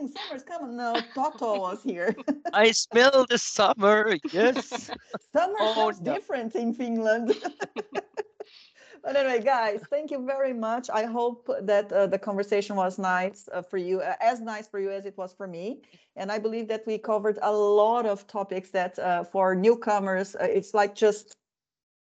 "Hmm, 0.04 0.12
summer's 0.12 0.44
coming. 0.44 0.78
No, 0.78 1.10
Toto 1.16 1.60
was 1.60 1.84
here. 1.84 2.16
I 2.54 2.72
smell 2.72 3.26
the 3.30 3.38
summer. 3.38 4.18
Yes. 4.32 4.92
Summer 5.34 5.66
Oh, 5.66 5.74
smells 5.74 6.00
no. 6.00 6.16
different 6.16 6.56
in 6.56 6.74
Finland. 6.74 7.34
but 9.04 9.16
anyway, 9.16 9.42
guys, 9.42 9.86
thank 9.90 10.12
you 10.12 10.26
very 10.26 10.54
much. 10.54 10.90
I 10.90 11.06
hope 11.06 11.50
that 11.62 11.92
uh, 11.92 12.08
the 12.08 12.20
conversation 12.20 12.76
was 12.76 12.98
nice 13.00 13.50
uh, 13.54 13.62
for 13.62 13.78
you, 13.78 14.02
uh, 14.02 14.16
as 14.22 14.42
nice 14.42 14.68
for 14.68 14.80
you 14.80 14.92
as 14.92 15.06
it 15.06 15.18
was 15.18 15.34
for 15.34 15.48
me. 15.48 15.82
And 16.16 16.32
I 16.32 16.40
believe 16.40 16.68
that 16.70 16.86
we 16.88 16.98
covered 16.98 17.40
a 17.42 17.52
lot 17.52 18.06
of 18.06 18.28
topics 18.28 18.70
that 18.72 19.00
uh, 19.00 19.24
for 19.24 19.56
newcomers, 19.56 20.36
uh, 20.36 20.46
it's 20.46 20.74
like 20.74 20.96
just 20.96 21.36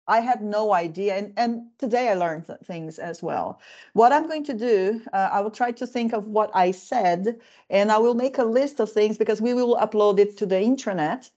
I 0.08 0.20
had 0.20 0.42
no 0.42 0.72
idea. 0.72 1.16
And, 1.16 1.32
and 1.36 1.66
today 1.78 2.08
I 2.08 2.14
learned 2.14 2.44
things 2.64 2.98
as 2.98 3.22
well. 3.22 3.60
What 3.92 4.12
I'm 4.12 4.26
going 4.26 4.44
to 4.44 4.54
do, 4.54 5.00
uh, 5.12 5.28
I 5.32 5.40
will 5.40 5.50
try 5.50 5.70
to 5.72 5.86
think 5.86 6.12
of 6.12 6.26
what 6.26 6.50
I 6.54 6.72
said 6.72 7.38
and 7.70 7.92
I 7.92 7.98
will 7.98 8.14
make 8.14 8.38
a 8.38 8.44
list 8.44 8.80
of 8.80 8.90
things 8.90 9.16
because 9.16 9.40
we 9.40 9.54
will 9.54 9.76
upload 9.76 10.18
it 10.18 10.36
to 10.38 10.46
the 10.46 10.56
intranet. 10.56 11.30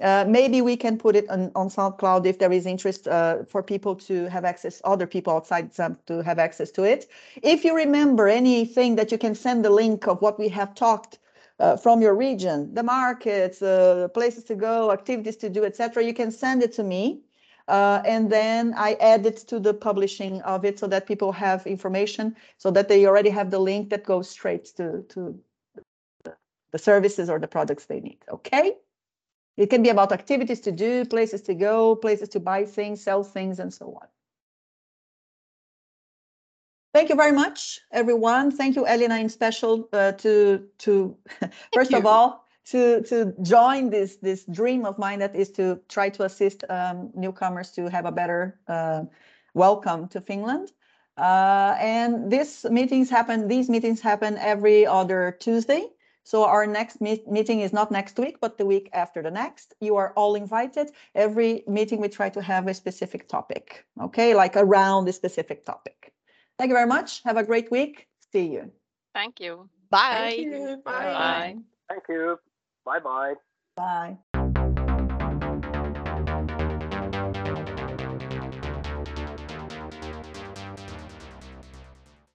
Uh, 0.00 0.24
maybe 0.26 0.62
we 0.62 0.76
can 0.76 0.96
put 0.96 1.14
it 1.14 1.28
on, 1.28 1.52
on 1.54 1.68
SoundCloud 1.68 2.26
if 2.26 2.38
there 2.38 2.50
is 2.50 2.66
interest 2.66 3.06
uh, 3.06 3.44
for 3.44 3.62
people 3.62 3.94
to 3.94 4.26
have 4.26 4.44
access, 4.44 4.80
other 4.84 5.06
people 5.06 5.32
outside 5.32 5.70
to 6.06 6.22
have 6.22 6.38
access 6.38 6.70
to 6.72 6.82
it. 6.82 7.08
If 7.42 7.64
you 7.64 7.76
remember 7.76 8.26
anything 8.26 8.96
that 8.96 9.12
you 9.12 9.18
can 9.18 9.34
send 9.34 9.64
the 9.64 9.70
link 9.70 10.08
of 10.08 10.20
what 10.22 10.38
we 10.38 10.48
have 10.48 10.74
talked 10.74 11.18
uh, 11.60 11.76
from 11.76 12.00
your 12.00 12.14
region, 12.14 12.74
the 12.74 12.82
markets, 12.82 13.62
uh, 13.62 14.08
places 14.14 14.44
to 14.44 14.54
go, 14.54 14.90
activities 14.90 15.36
to 15.36 15.50
do, 15.50 15.64
etc., 15.64 16.02
you 16.02 16.14
can 16.14 16.32
send 16.32 16.62
it 16.62 16.72
to 16.72 16.82
me. 16.82 17.20
Uh, 17.72 18.02
and 18.04 18.30
then 18.30 18.74
I 18.76 18.98
add 19.00 19.24
it 19.24 19.38
to 19.48 19.58
the 19.58 19.72
publishing 19.72 20.42
of 20.42 20.62
it 20.66 20.78
so 20.78 20.86
that 20.88 21.06
people 21.06 21.32
have 21.32 21.66
information, 21.66 22.36
so 22.58 22.70
that 22.70 22.86
they 22.86 23.06
already 23.06 23.30
have 23.30 23.50
the 23.50 23.58
link 23.58 23.88
that 23.88 24.04
goes 24.04 24.28
straight 24.28 24.66
to, 24.76 25.06
to 25.08 25.40
the 26.72 26.78
services 26.78 27.30
or 27.30 27.38
the 27.38 27.48
products 27.48 27.86
they 27.86 28.00
need. 28.00 28.18
Okay? 28.30 28.74
It 29.56 29.70
can 29.70 29.82
be 29.82 29.88
about 29.88 30.12
activities 30.12 30.60
to 30.60 30.72
do, 30.72 31.06
places 31.06 31.40
to 31.42 31.54
go, 31.54 31.96
places 31.96 32.28
to 32.30 32.40
buy 32.40 32.66
things, 32.66 33.02
sell 33.02 33.24
things, 33.24 33.58
and 33.58 33.72
so 33.72 33.98
on. 34.02 34.08
Thank 36.92 37.08
you 37.08 37.14
very 37.14 37.32
much, 37.32 37.80
everyone. 37.90 38.50
Thank 38.50 38.76
you, 38.76 38.86
Elena, 38.86 39.16
in 39.16 39.30
special 39.30 39.88
uh, 39.94 40.12
to 40.12 40.66
to 40.80 41.16
first 41.72 41.94
of 41.94 42.04
all 42.04 42.41
to 42.66 43.02
to 43.02 43.34
join 43.42 43.90
this 43.90 44.16
this 44.16 44.44
dream 44.44 44.84
of 44.84 44.98
mine 44.98 45.18
that 45.18 45.34
is 45.34 45.50
to 45.52 45.80
try 45.88 46.08
to 46.10 46.24
assist 46.24 46.64
um, 46.68 47.10
newcomers 47.14 47.70
to 47.72 47.88
have 47.90 48.06
a 48.06 48.12
better 48.12 48.60
uh, 48.68 49.02
welcome 49.54 50.08
to 50.08 50.20
Finland. 50.20 50.72
Uh, 51.16 51.76
and 51.78 52.30
this 52.30 52.64
meetings 52.64 53.10
happen. 53.10 53.48
These 53.48 53.68
meetings 53.68 54.00
happen 54.00 54.38
every 54.38 54.86
other 54.86 55.36
Tuesday. 55.40 55.88
So 56.24 56.44
our 56.44 56.66
next 56.66 57.00
meet- 57.00 57.26
meeting 57.28 57.60
is 57.60 57.72
not 57.72 57.90
next 57.90 58.18
week, 58.18 58.38
but 58.40 58.56
the 58.56 58.64
week 58.64 58.88
after 58.92 59.22
the 59.22 59.30
next. 59.30 59.74
You 59.80 59.96
are 59.96 60.12
all 60.14 60.36
invited. 60.36 60.92
Every 61.14 61.64
meeting 61.66 62.00
we 62.00 62.08
try 62.08 62.30
to 62.30 62.40
have 62.40 62.68
a 62.68 62.74
specific 62.74 63.28
topic. 63.28 63.84
Okay, 64.00 64.34
like 64.34 64.56
around 64.56 65.04
the 65.04 65.12
specific 65.12 65.64
topic. 65.64 66.12
Thank 66.58 66.68
you 66.68 66.76
very 66.76 66.86
much. 66.86 67.22
Have 67.24 67.36
a 67.36 67.42
great 67.42 67.70
week. 67.70 68.06
See 68.32 68.46
you. 68.46 68.70
Thank 69.14 69.40
you. 69.40 69.68
Bye. 69.90 70.34
Thank 70.36 70.38
you. 70.38 70.82
Bye. 70.84 71.02
Bye. 71.02 71.56
Thank 71.88 72.04
you. 72.08 72.38
Bye 72.84 73.00
bye. 73.00 73.34
Bye. 73.76 74.18